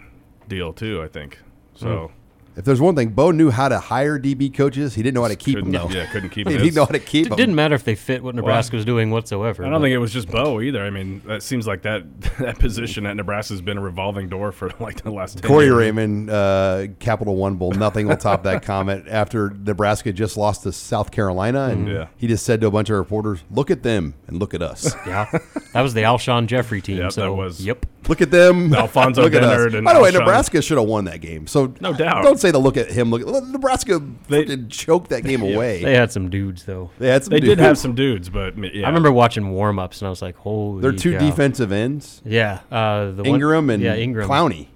deal 0.48 0.72
too. 0.74 1.02
I 1.04 1.08
think 1.10 1.40
so. 1.76 2.12
If 2.58 2.66
there's 2.66 2.82
one 2.82 2.96
thing, 2.96 3.10
Bo 3.10 3.30
knew 3.30 3.52
how 3.52 3.70
to 3.70 3.78
hire 3.80 4.18
DB 4.20 4.52
coaches. 4.52 4.96
He 4.96 5.04
didn't 5.04 5.14
know 5.14 5.22
how 5.22 5.28
to 5.28 5.36
keep 5.36 5.56
them 5.60 5.72
Couldn't- 5.72 5.92
though. 5.92 5.96
yeah, 5.96 6.08
couldn't 6.08 6.30
keep 6.32 6.48
he 6.48 6.54
his. 6.56 6.64
didn't 6.64 6.76
know 6.76 6.86
how 6.86 6.92
to 6.92 6.98
keep 7.00 7.28
It 7.28 7.30
them. 7.30 7.38
didn't 7.38 7.54
matter 7.56 7.76
if 7.76 7.84
they 7.84 7.94
fit 7.94 8.24
what 8.24 8.34
Nebraska 8.34 8.76
was 8.76 8.84
doing 8.84 9.12
whatsoever. 9.12 9.64
I 9.64 9.70
don't 9.70 9.80
think 9.80 9.94
it 9.94 10.00
was 10.00 10.12
just 10.12 10.28
Bo 10.30 10.60
either. 10.60 10.84
I 10.84 10.90
mean, 10.90 11.22
that 11.28 11.44
seems 11.44 11.68
like 11.68 11.84
that 11.84 12.04
that 12.40 12.58
position 12.58 13.06
at 13.06 13.16
Nebraska 13.16 13.54
has 13.54 13.62
been 13.62 13.78
a 13.78 13.82
revolving 13.82 14.28
door 14.28 14.52
for 14.52 14.72
like 14.80 15.04
the 15.04 15.12
last 15.12 15.38
10 15.38 15.48
Corey 15.48 15.66
years. 15.66 15.76
Raymond, 15.78 16.32
uh, 16.32 16.88
Capital 17.00 17.36
One 17.36 17.58
Bowl. 17.58 17.72
Nothing 17.74 18.08
will 18.08 18.18
top 18.18 18.42
that 18.44 18.64
comment. 18.64 19.06
After 19.08 19.52
Nebraska 19.52 20.12
just 20.12 20.36
lost 20.36 20.64
to 20.64 20.72
South 20.72 21.12
Carolina, 21.12 21.66
and 21.66 21.88
Yeah. 21.88 22.08
he 22.18 22.26
just 22.28 22.44
said 22.44 22.60
to 22.62 22.68
a 22.68 22.72
bunch 22.72 22.90
of 22.90 22.98
reporters, 22.98 23.44
"Look 23.52 23.70
at 23.70 23.84
them 23.84 24.16
and 24.26 24.40
look 24.40 24.56
at 24.56 24.64
us. 24.64 24.96
Yeah, 25.06 25.28
that 25.74 25.82
was 25.82 25.94
the 25.94 26.02
Alshon 26.02 26.48
Jeffery 26.48 26.82
team. 26.82 26.98
Yep, 26.98 27.12
so 27.12 27.22
that 27.22 27.34
was- 27.34 27.64
Yep. 27.64 27.86
Look 28.08 28.22
at 28.22 28.32
them. 28.32 28.74
Alfonso 28.74 29.22
look 29.24 29.34
at 29.34 29.44
us." 29.44 29.74
And 29.74 29.84
By 29.86 29.94
the 29.94 30.02
way, 30.02 30.12
Alshon. 30.12 30.20
Nebraska 30.20 30.62
should 30.62 30.78
have 30.78 30.88
won 30.88 31.06
that 31.06 31.22
game. 31.22 31.48
So 31.48 31.74
No 31.82 31.94
doubt. 31.94 32.24
Don't 32.24 32.40
say 32.40 32.52
the 32.52 32.60
look 32.60 32.78
at 32.78 32.90
him. 32.92 33.10
Look, 33.12 33.26
Nebraska 33.48 34.00
They- 34.28 34.46
freaking 34.46 34.70
choked 34.70 35.10
that 35.10 35.24
game 35.24 35.42
away. 35.42 35.84
They 35.84 35.96
had 35.96 36.12
some 36.12 36.30
dudes 36.30 36.64
though. 36.66 36.92
They 37.00 37.10
had 37.10 37.24
some. 37.24 37.32
They 37.32 37.40
did 37.40 37.60
have 37.60 37.78
some 37.78 37.96
dudes, 37.96 38.30
but 38.30 38.58
yeah. 38.58 38.86
I 38.86 38.90
remember 38.90 39.12
watching 39.12 39.50
warm 39.52 39.80
ups 39.80 40.02
and 40.02 40.08
I 40.08 40.10
was 40.10 40.22
like, 40.22 40.36
"Holy!" 40.38 40.82
They're 40.82 40.92
two 40.92 41.14
cow. 41.14 41.20
defensive 41.20 41.72
ends, 41.72 42.22
Yeah, 42.26 42.60
uh, 42.72 43.12
the 43.12 43.24
one- 43.24 43.26
Ingram 43.28 43.70
and 43.70 43.84
yeah 43.84 43.96
Ingram. 43.96 44.30
Clowney. 44.30 44.68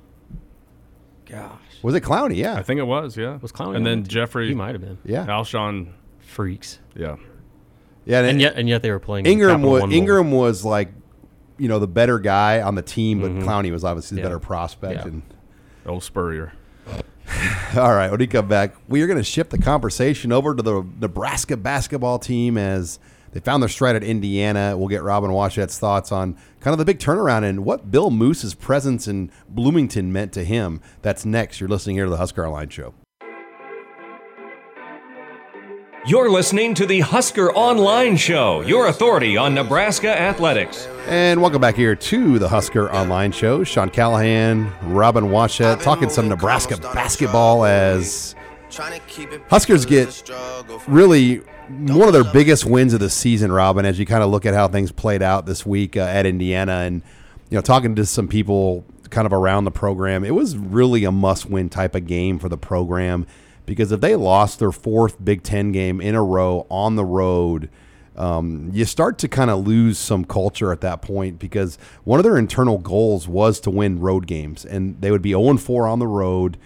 Gosh, 1.29 1.59
Was 1.81 1.95
it 1.95 2.01
Clowney? 2.03 2.35
Yeah. 2.35 2.55
I 2.55 2.63
think 2.63 2.79
it 2.79 2.83
was, 2.83 3.15
yeah. 3.15 3.37
was 3.41 3.51
Clowney 3.51 3.77
And 3.77 3.85
then 3.85 3.99
team? 4.03 4.07
Jeffery, 4.07 4.49
he 4.49 4.53
might 4.53 4.73
have 4.73 4.81
been 4.81 4.97
yeah. 5.05 5.25
Alshon, 5.25 5.87
freaks, 6.19 6.79
yeah. 6.95 7.15
Yeah. 8.05 8.19
and 8.19 8.27
and 8.31 8.41
yet 8.41 8.55
and 8.55 8.67
yet 8.67 8.81
they 8.81 8.91
were 8.91 8.99
playing. 8.99 9.25
Ingram 9.25 9.61
was 9.61 9.83
Ingram 9.91 10.31
was 10.31 10.65
like, 10.65 10.89
you 11.61 11.67
know, 11.69 11.79
the 11.79 11.87
better 11.87 12.19
guy 12.19 12.61
on 12.61 12.75
the 12.75 12.81
team, 12.81 13.21
but 13.21 13.31
Clowney 13.45 13.71
was 13.71 13.83
obviously 13.83 14.15
the 14.15 14.21
Mm-hmm. 14.21 14.25
Yeah. 14.25 14.29
better 14.35 14.39
prospect. 14.39 14.95
Yeah. 15.01 15.07
And 15.07 15.21
Old 15.85 16.03
Spurrier. 16.03 16.53
all 17.77 17.93
right, 17.93 18.09
when 18.11 18.19
we 18.19 18.27
come 18.27 18.47
back, 18.47 18.75
we 18.87 19.01
are 19.01 19.07
going 19.07 19.17
to 19.17 19.23
shift 19.23 19.51
the 19.51 19.57
conversation 19.57 20.31
over 20.31 20.53
to 20.55 20.61
the 20.61 20.83
Nebraska 20.99 21.55
basketball 21.55 22.19
team 22.19 22.57
as 22.57 22.99
they 23.31 23.39
found 23.39 23.63
their 23.63 23.69
stride 23.69 23.95
at 23.95 24.03
Indiana. 24.03 24.75
We'll 24.77 24.89
get 24.89 25.03
Robin 25.03 25.31
Washut's 25.31 25.79
thoughts 25.79 26.11
on 26.11 26.35
kind 26.59 26.73
of 26.73 26.77
the 26.79 26.83
big 26.85 26.99
turnaround 26.99 27.43
and 27.47 27.63
what 27.63 27.89
Bill 27.89 28.09
Moose's 28.09 28.53
presence 28.53 29.07
in 29.07 29.31
Bloomington 29.47 30.11
meant 30.11 30.33
to 30.33 30.43
him. 30.43 30.81
That's 31.01 31.23
next. 31.25 31.59
You're 31.61 31.69
listening 31.69 31.95
here 31.95 32.05
to 32.05 32.11
the 32.11 32.17
Husker 32.17 32.45
Online 32.45 32.67
Show. 32.69 32.93
You're 36.03 36.31
listening 36.31 36.73
to 36.75 36.87
the 36.87 37.01
Husker 37.01 37.53
Online 37.53 38.17
Show, 38.17 38.61
your 38.61 38.87
authority 38.87 39.37
on 39.37 39.53
Nebraska 39.53 40.09
athletics. 40.09 40.87
And 41.05 41.39
welcome 41.39 41.61
back 41.61 41.75
here 41.75 41.95
to 41.95 42.39
the 42.39 42.49
Husker 42.49 42.91
Online 42.91 43.31
Show. 43.31 43.63
Sean 43.63 43.87
Callahan, 43.91 44.73
Robin 44.81 45.25
Washut, 45.25 45.79
talking 45.83 46.09
some 46.09 46.27
Nebraska 46.27 46.77
basketball 46.77 47.65
as 47.65 48.33
Huskers 49.51 49.85
get 49.85 50.27
really 50.87 51.35
one 51.69 52.07
of 52.07 52.13
their 52.13 52.23
biggest 52.23 52.65
wins 52.65 52.95
of 52.95 52.99
the 52.99 53.09
season, 53.09 53.51
Robin, 53.51 53.85
as 53.85 53.99
you 53.99 54.07
kind 54.07 54.23
of 54.23 54.31
look 54.31 54.47
at 54.47 54.55
how 54.55 54.67
things 54.67 54.91
played 54.91 55.21
out 55.21 55.45
this 55.45 55.67
week 55.67 55.95
uh, 55.97 55.99
at 55.99 56.25
Indiana 56.25 56.79
and, 56.79 57.03
you 57.51 57.55
know, 57.55 57.61
talking 57.61 57.93
to 57.97 58.07
some 58.07 58.27
people 58.27 58.83
kind 59.11 59.27
of 59.27 59.33
around 59.33 59.65
the 59.65 59.71
program. 59.71 60.23
It 60.23 60.33
was 60.33 60.57
really 60.57 61.03
a 61.03 61.11
must 61.11 61.47
win 61.47 61.69
type 61.69 61.93
of 61.93 62.07
game 62.07 62.39
for 62.39 62.49
the 62.49 62.57
program 62.57 63.27
because 63.65 63.91
if 63.91 64.01
they 64.01 64.15
lost 64.15 64.59
their 64.59 64.71
fourth 64.71 65.23
Big 65.23 65.43
Ten 65.43 65.71
game 65.71 66.01
in 66.01 66.15
a 66.15 66.23
row 66.23 66.65
on 66.69 66.95
the 66.95 67.05
road, 67.05 67.69
um, 68.15 68.69
you 68.73 68.85
start 68.85 69.17
to 69.19 69.27
kind 69.27 69.49
of 69.49 69.65
lose 69.65 69.97
some 69.97 70.25
culture 70.25 70.71
at 70.71 70.81
that 70.81 71.01
point 71.01 71.39
because 71.39 71.77
one 72.03 72.19
of 72.19 72.23
their 72.23 72.37
internal 72.37 72.77
goals 72.77 73.27
was 73.27 73.59
to 73.61 73.69
win 73.69 73.99
road 73.99 74.27
games, 74.27 74.65
and 74.65 74.99
they 75.01 75.11
would 75.11 75.21
be 75.21 75.31
0 75.31 75.57
4 75.57 75.87
on 75.87 75.99
the 75.99 76.07
road. 76.07 76.57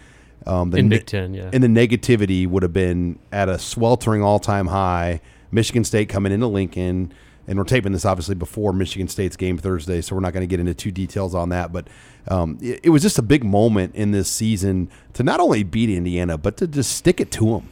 Um, 0.48 0.72
the 0.72 0.78
In 0.78 0.90
ne- 0.90 0.98
Big 0.98 1.06
Ten, 1.06 1.34
yeah. 1.34 1.50
And 1.54 1.64
the 1.64 1.68
negativity 1.68 2.48
would 2.48 2.64
have 2.64 2.74
been 2.74 3.20
at 3.32 3.50
a 3.50 3.58
sweltering 3.58 4.22
all 4.24 4.40
time 4.40 4.68
high. 4.68 5.22
Michigan 5.52 5.84
State 5.84 6.10
coming 6.10 6.32
into 6.32 6.48
Lincoln, 6.48 7.14
and 7.48 7.58
we're 7.58 7.64
taping 7.66 7.92
this 7.92 8.06
obviously 8.06 8.36
before 8.36 8.74
Michigan 8.74 9.08
State's 9.08 9.36
game 9.36 9.58
Thursday, 9.58 10.02
so 10.02 10.16
we're 10.16 10.22
not 10.22 10.34
going 10.34 10.42
to 10.42 10.48
get 10.48 10.60
into 10.60 10.74
too 10.74 10.92
details 10.92 11.36
on 11.36 11.50
that. 11.50 11.72
But 11.72 11.88
um, 12.28 12.58
it, 12.62 12.82
it 12.84 12.90
was 12.90 13.02
just 13.02 13.18
a 13.18 13.24
big 13.24 13.44
moment 13.44 13.96
in 13.96 14.12
this 14.12 14.30
season 14.30 14.90
to 15.14 15.24
not 15.24 15.40
only 15.40 15.64
beat 15.64 15.90
Indiana, 15.90 16.38
but 16.38 16.58
to 16.58 16.68
just 16.68 16.96
stick 16.96 17.20
it 17.20 17.32
to 17.32 17.46
them. 17.46 17.70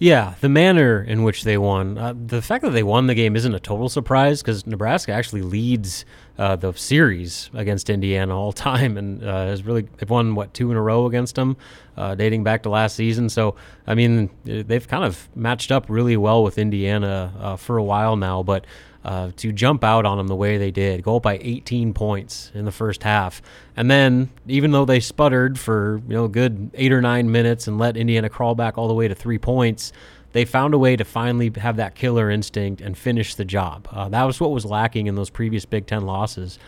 Yeah, 0.00 0.34
the 0.40 0.48
manner 0.48 1.02
in 1.02 1.24
which 1.24 1.42
they 1.42 1.58
won. 1.58 1.98
Uh, 1.98 2.14
the 2.14 2.40
fact 2.40 2.62
that 2.62 2.70
they 2.70 2.84
won 2.84 3.08
the 3.08 3.16
game 3.16 3.34
isn't 3.34 3.52
a 3.52 3.58
total 3.58 3.88
surprise 3.88 4.40
because 4.40 4.64
Nebraska 4.64 5.10
actually 5.10 5.42
leads 5.42 6.04
uh, 6.38 6.54
the 6.54 6.72
series 6.74 7.50
against 7.52 7.90
Indiana 7.90 8.38
all 8.38 8.52
time, 8.70 8.96
and 8.96 9.24
uh, 9.24 9.46
has 9.46 9.64
really 9.64 9.88
they've 9.96 10.08
won 10.08 10.36
what 10.36 10.54
two 10.54 10.70
in 10.70 10.76
a 10.76 10.80
row 10.80 11.06
against 11.06 11.34
them, 11.34 11.56
uh, 11.96 12.14
dating 12.14 12.44
back 12.44 12.62
to 12.62 12.68
last 12.68 12.94
season. 12.94 13.28
So 13.28 13.56
I 13.88 13.96
mean, 13.96 14.30
they've 14.44 14.86
kind 14.86 15.04
of 15.04 15.28
matched 15.34 15.72
up 15.72 15.86
really 15.88 16.16
well 16.16 16.44
with 16.44 16.58
Indiana 16.58 17.32
uh, 17.36 17.56
for 17.56 17.76
a 17.76 17.84
while 17.84 18.16
now, 18.16 18.42
but. 18.42 18.64
Uh, 19.08 19.30
to 19.36 19.52
jump 19.52 19.82
out 19.84 20.04
on 20.04 20.18
them 20.18 20.28
the 20.28 20.36
way 20.36 20.58
they 20.58 20.70
did, 20.70 21.02
go 21.02 21.16
up 21.16 21.22
by 21.22 21.38
18 21.40 21.94
points 21.94 22.52
in 22.52 22.66
the 22.66 22.70
first 22.70 23.02
half, 23.02 23.40
and 23.74 23.90
then 23.90 24.28
even 24.46 24.70
though 24.70 24.84
they 24.84 25.00
sputtered 25.00 25.58
for 25.58 26.02
you 26.06 26.12
know 26.12 26.28
good 26.28 26.70
eight 26.74 26.92
or 26.92 27.00
nine 27.00 27.32
minutes 27.32 27.66
and 27.66 27.78
let 27.78 27.96
Indiana 27.96 28.28
crawl 28.28 28.54
back 28.54 28.76
all 28.76 28.86
the 28.86 28.92
way 28.92 29.08
to 29.08 29.14
three 29.14 29.38
points, 29.38 29.94
they 30.32 30.44
found 30.44 30.74
a 30.74 30.78
way 30.78 30.94
to 30.94 31.06
finally 31.06 31.50
have 31.56 31.76
that 31.76 31.94
killer 31.94 32.30
instinct 32.30 32.82
and 32.82 32.98
finish 32.98 33.34
the 33.34 33.46
job. 33.46 33.88
Uh, 33.90 34.10
that 34.10 34.24
was 34.24 34.40
what 34.40 34.50
was 34.50 34.66
lacking 34.66 35.06
in 35.06 35.14
those 35.14 35.30
previous 35.30 35.64
Big 35.64 35.86
Ten 35.86 36.02
losses. 36.04 36.58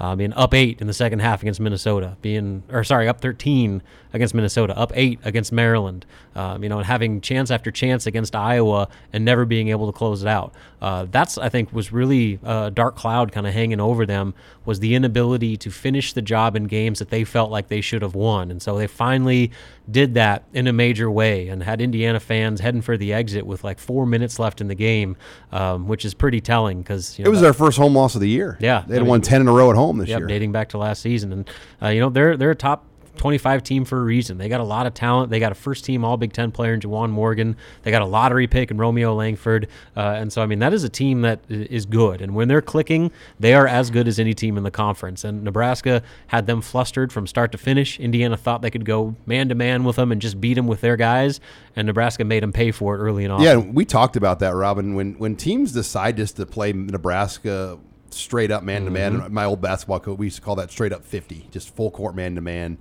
Uh, 0.00 0.16
being 0.16 0.32
up 0.32 0.54
eight 0.54 0.80
in 0.80 0.86
the 0.86 0.94
second 0.94 1.18
half 1.18 1.42
against 1.42 1.60
Minnesota, 1.60 2.16
being 2.22 2.62
or 2.70 2.82
sorry, 2.82 3.06
up 3.06 3.20
13 3.20 3.82
against 4.14 4.34
Minnesota, 4.34 4.76
up 4.76 4.92
eight 4.94 5.20
against 5.24 5.52
Maryland, 5.52 6.06
um, 6.34 6.62
you 6.62 6.70
know, 6.70 6.78
and 6.78 6.86
having 6.86 7.20
chance 7.20 7.50
after 7.50 7.70
chance 7.70 8.06
against 8.06 8.34
Iowa 8.34 8.88
and 9.12 9.26
never 9.26 9.44
being 9.44 9.68
able 9.68 9.92
to 9.92 9.96
close 9.96 10.22
it 10.22 10.28
out. 10.28 10.54
Uh, 10.80 11.06
that's 11.10 11.36
I 11.36 11.50
think 11.50 11.72
was 11.74 11.92
really 11.92 12.40
a 12.42 12.70
dark 12.70 12.96
cloud 12.96 13.30
kind 13.30 13.46
of 13.46 13.52
hanging 13.52 13.78
over 13.78 14.06
them 14.06 14.32
was 14.70 14.78
the 14.78 14.94
inability 14.94 15.56
to 15.56 15.68
finish 15.68 16.12
the 16.12 16.22
job 16.22 16.54
in 16.54 16.62
games 16.64 17.00
that 17.00 17.10
they 17.10 17.24
felt 17.24 17.50
like 17.50 17.66
they 17.66 17.80
should 17.80 18.02
have 18.02 18.14
won, 18.14 18.52
and 18.52 18.62
so 18.62 18.78
they 18.78 18.86
finally 18.86 19.50
did 19.90 20.14
that 20.14 20.44
in 20.52 20.68
a 20.68 20.72
major 20.72 21.10
way 21.10 21.48
and 21.48 21.60
had 21.64 21.80
Indiana 21.80 22.20
fans 22.20 22.60
heading 22.60 22.80
for 22.80 22.96
the 22.96 23.12
exit 23.12 23.44
with 23.44 23.64
like 23.64 23.80
four 23.80 24.06
minutes 24.06 24.38
left 24.38 24.60
in 24.60 24.68
the 24.68 24.76
game, 24.76 25.16
um, 25.50 25.88
which 25.88 26.04
is 26.04 26.14
pretty 26.14 26.40
telling 26.40 26.78
because 26.82 27.18
you 27.18 27.24
know, 27.24 27.28
It 27.28 27.32
was 27.32 27.40
their 27.40 27.52
first 27.52 27.76
home 27.78 27.96
loss 27.96 28.14
of 28.14 28.20
the 28.20 28.28
year. 28.28 28.56
Yeah, 28.60 28.84
they 28.86 28.94
had 28.94 29.00
I 29.00 29.02
mean- 29.02 29.10
won 29.10 29.20
ten 29.22 29.40
in 29.40 29.48
a 29.48 29.52
row 29.52 29.70
at 29.70 29.76
home 29.76 29.98
this 29.98 30.08
Yep, 30.08 30.18
year. 30.20 30.28
dating 30.28 30.52
back 30.52 30.68
to 30.68 30.78
last 30.78 31.02
season, 31.02 31.32
and 31.32 31.50
uh, 31.82 31.88
you 31.88 31.98
know 31.98 32.08
they're 32.10 32.36
they're 32.36 32.52
a 32.52 32.54
top 32.54 32.84
25 33.16 33.62
team 33.62 33.84
for 33.84 33.98
a 33.98 34.02
reason. 34.02 34.38
They 34.38 34.48
got 34.48 34.60
a 34.60 34.64
lot 34.64 34.86
of 34.86 34.94
talent. 34.94 35.30
They 35.30 35.40
got 35.40 35.52
a 35.52 35.54
first 35.54 35.84
team 35.84 36.04
All 36.04 36.16
Big 36.16 36.32
Ten 36.32 36.50
player 36.50 36.74
in 36.74 36.80
Juwan 36.80 37.10
Morgan. 37.10 37.56
They 37.82 37.90
got 37.90 38.02
a 38.02 38.06
lottery 38.06 38.46
pick 38.46 38.70
in 38.70 38.78
Romeo 38.78 39.14
Langford, 39.14 39.68
uh, 39.96 40.00
and 40.00 40.32
so 40.32 40.42
I 40.42 40.46
mean 40.46 40.60
that 40.60 40.72
is 40.72 40.84
a 40.84 40.88
team 40.88 41.22
that 41.22 41.40
is 41.48 41.86
good. 41.86 42.22
And 42.22 42.34
when 42.34 42.48
they're 42.48 42.62
clicking, 42.62 43.10
they 43.38 43.54
are 43.54 43.66
as 43.66 43.90
good 43.90 44.08
as 44.08 44.18
any 44.18 44.34
team 44.34 44.56
in 44.56 44.62
the 44.62 44.70
conference. 44.70 45.24
And 45.24 45.44
Nebraska 45.44 46.02
had 46.28 46.46
them 46.46 46.60
flustered 46.60 47.12
from 47.12 47.26
start 47.26 47.52
to 47.52 47.58
finish. 47.58 48.00
Indiana 48.00 48.36
thought 48.36 48.62
they 48.62 48.70
could 48.70 48.84
go 48.84 49.14
man 49.26 49.48
to 49.48 49.54
man 49.54 49.84
with 49.84 49.96
them 49.96 50.12
and 50.12 50.20
just 50.20 50.40
beat 50.40 50.54
them 50.54 50.66
with 50.66 50.80
their 50.80 50.96
guys, 50.96 51.40
and 51.76 51.86
Nebraska 51.86 52.24
made 52.24 52.42
them 52.42 52.52
pay 52.52 52.70
for 52.70 52.94
it 52.94 52.98
early 52.98 53.24
and 53.24 53.32
often. 53.32 53.44
Yeah, 53.44 53.56
we 53.56 53.84
talked 53.84 54.16
about 54.16 54.38
that, 54.40 54.54
Robin. 54.54 54.94
When 54.94 55.14
when 55.18 55.36
teams 55.36 55.72
decide 55.72 56.16
just 56.16 56.36
to 56.36 56.46
play 56.46 56.72
Nebraska 56.72 57.78
straight 58.10 58.50
up 58.50 58.62
man 58.62 58.84
to 58.84 58.90
man, 58.90 59.32
my 59.32 59.44
old 59.44 59.60
basketball 59.60 60.00
coach 60.00 60.18
we 60.18 60.26
used 60.26 60.36
to 60.36 60.42
call 60.42 60.56
that 60.56 60.70
straight 60.70 60.92
up 60.92 61.04
fifty, 61.04 61.48
just 61.50 61.74
full 61.74 61.90
court 61.90 62.14
man 62.14 62.34
to 62.34 62.40
man. 62.40 62.78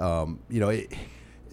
Um, 0.00 0.40
You 0.48 0.60
know, 0.60 0.70
it, 0.70 0.92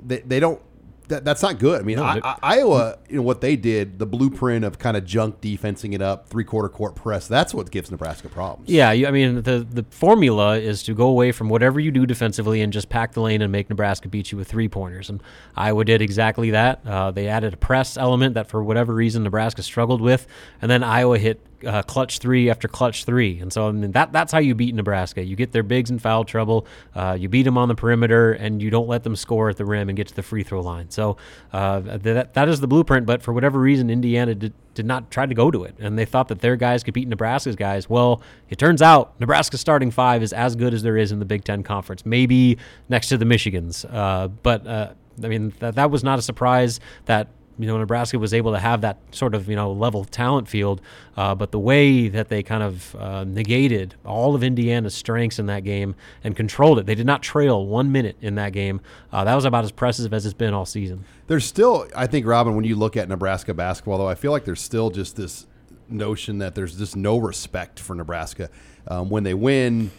they 0.01 0.19
they 0.19 0.39
don't 0.39 0.61
that, 1.07 1.23
that's 1.23 1.41
not 1.41 1.59
good. 1.59 1.79
I 1.79 1.83
mean, 1.83 1.99
I, 1.99 2.19
I, 2.23 2.37
Iowa, 2.43 2.97
you 3.09 3.17
know 3.17 3.21
what 3.21 3.41
they 3.41 3.55
did, 3.55 3.97
the 3.99 4.05
blueprint 4.05 4.65
of 4.65 4.77
kind 4.77 4.97
of 4.97 5.05
junk 5.05 5.39
defensing 5.41 5.93
it 5.93 6.01
up, 6.01 6.27
three 6.27 6.43
quarter 6.43 6.69
court 6.69 6.95
press. 6.95 7.27
That's 7.27 7.53
what 7.53 7.71
gives 7.71 7.89
Nebraska 7.91 8.29
problems. 8.29 8.69
Yeah, 8.69 8.91
you, 8.91 9.07
I 9.07 9.11
mean 9.11 9.41
the 9.43 9.65
the 9.69 9.85
formula 9.89 10.57
is 10.57 10.83
to 10.83 10.93
go 10.93 11.07
away 11.07 11.31
from 11.31 11.49
whatever 11.49 11.79
you 11.79 11.91
do 11.91 12.05
defensively 12.05 12.61
and 12.61 12.73
just 12.73 12.89
pack 12.89 13.13
the 13.13 13.21
lane 13.21 13.41
and 13.41 13.51
make 13.51 13.69
Nebraska 13.69 14.09
beat 14.09 14.31
you 14.31 14.37
with 14.37 14.47
three 14.47 14.67
pointers. 14.67 15.09
And 15.09 15.21
Iowa 15.55 15.85
did 15.85 16.01
exactly 16.01 16.51
that. 16.51 16.85
Uh, 16.85 17.11
they 17.11 17.27
added 17.27 17.53
a 17.53 17.57
press 17.57 17.97
element 17.97 18.33
that 18.33 18.49
for 18.49 18.63
whatever 18.63 18.93
reason 18.93 19.23
Nebraska 19.23 19.63
struggled 19.63 20.01
with, 20.01 20.27
and 20.61 20.69
then 20.69 20.83
Iowa 20.83 21.17
hit 21.17 21.39
uh, 21.65 21.81
clutch 21.83 22.19
three 22.19 22.49
after 22.49 22.67
clutch 22.67 23.05
three. 23.05 23.39
And 23.39 23.51
so 23.51 23.67
I 23.67 23.71
mean, 23.71 23.91
that 23.91 24.11
that's 24.11 24.31
how 24.31 24.39
you 24.39 24.55
beat 24.55 24.75
Nebraska. 24.75 25.23
You 25.23 25.35
get 25.35 25.51
their 25.51 25.63
bigs 25.63 25.89
in 25.89 25.99
foul 25.99 26.23
trouble, 26.23 26.67
uh, 26.95 27.17
you 27.19 27.29
beat 27.29 27.43
them 27.43 27.57
on 27.57 27.67
the 27.67 27.75
perimeter, 27.75 28.33
and 28.33 28.61
you 28.61 28.69
don't 28.69 28.87
let 28.87 29.03
them 29.03 29.15
score 29.15 29.49
at 29.49 29.57
the 29.57 29.65
rim 29.65 29.89
and 29.89 29.95
get 29.95 30.07
to 30.07 30.15
the 30.15 30.23
free 30.23 30.43
throw 30.43 30.61
line. 30.61 30.89
So 30.89 31.17
uh, 31.53 31.79
that 31.79 32.33
that 32.33 32.49
is 32.49 32.59
the 32.59 32.67
blueprint. 32.67 33.05
But 33.05 33.21
for 33.21 33.33
whatever 33.33 33.59
reason, 33.59 33.89
Indiana 33.89 34.35
did 34.35 34.53
did 34.73 34.85
not 34.85 35.09
try 35.09 35.25
to 35.25 35.33
go 35.33 35.49
to 35.49 35.63
it, 35.63 35.75
and 35.79 35.97
they 35.97 36.05
thought 36.05 36.27
that 36.27 36.39
their 36.39 36.55
guys 36.55 36.83
could 36.83 36.93
beat 36.93 37.07
Nebraska's 37.07 37.55
guys. 37.55 37.89
Well, 37.89 38.21
it 38.49 38.59
turns 38.59 38.81
out 38.81 39.19
Nebraska's 39.19 39.59
starting 39.59 39.89
five 39.89 40.21
is 40.21 40.33
as 40.33 40.55
good 40.55 40.73
as 40.73 40.83
there 40.83 40.97
is 40.97 41.11
in 41.11 41.19
the 41.19 41.25
Big 41.25 41.43
Ten 41.43 41.63
Conference, 41.63 42.05
maybe 42.05 42.57
next 42.87 43.09
to 43.09 43.17
the 43.17 43.25
Michigans. 43.25 43.85
Uh, 43.91 44.27
but 44.27 44.67
uh, 44.67 44.93
I 45.23 45.27
mean, 45.27 45.53
that, 45.59 45.75
that 45.75 45.91
was 45.91 46.03
not 46.03 46.19
a 46.19 46.21
surprise 46.21 46.79
that 47.05 47.29
you 47.59 47.67
know 47.67 47.77
Nebraska 47.77 48.19
was 48.19 48.33
able 48.33 48.51
to 48.51 48.59
have 48.59 48.81
that 48.81 48.97
sort 49.11 49.35
of 49.35 49.49
you 49.49 49.55
know 49.55 49.71
level 49.71 50.05
talent 50.05 50.47
field, 50.47 50.81
uh, 51.15 51.35
but 51.35 51.51
the 51.51 51.59
way 51.59 52.07
that 52.07 52.29
they 52.29 52.43
kind 52.43 52.63
of 52.63 52.95
uh, 52.95 53.23
negated 53.23 53.95
all 54.05 54.35
of 54.35 54.43
Indiana's 54.43 54.93
strengths 54.93 55.39
in 55.39 55.45
that 55.47 55.63
game 55.63 55.95
and 56.23 56.35
controlled 56.35 56.79
it, 56.79 56.85
they 56.85 56.95
did 56.95 57.05
not 57.05 57.21
trail 57.21 57.65
one 57.65 57.91
minute 57.91 58.17
in 58.21 58.35
that 58.35 58.53
game. 58.53 58.81
Uh, 59.11 59.23
that 59.23 59.35
was 59.35 59.45
about 59.45 59.63
as 59.63 59.71
impressive 59.71 60.13
as 60.13 60.25
it's 60.25 60.33
been 60.33 60.53
all 60.53 60.65
season. 60.65 61.03
There's 61.27 61.45
still, 61.45 61.87
I 61.95 62.07
think, 62.07 62.25
Robin, 62.25 62.55
when 62.55 62.63
you 62.63 62.75
look 62.75 62.95
at 62.95 63.09
Nebraska 63.09 63.53
basketball, 63.53 63.97
though, 63.97 64.07
I 64.07 64.15
feel 64.15 64.31
like 64.31 64.45
there's 64.45 64.61
still 64.61 64.89
just 64.89 65.15
this 65.15 65.45
notion 65.89 66.37
that 66.39 66.55
there's 66.55 66.77
just 66.77 66.95
no 66.95 67.17
respect 67.17 67.79
for 67.79 67.95
Nebraska. 67.95 68.49
Um, 68.87 69.09
when 69.09 69.23
they 69.23 69.33
win, 69.33 69.91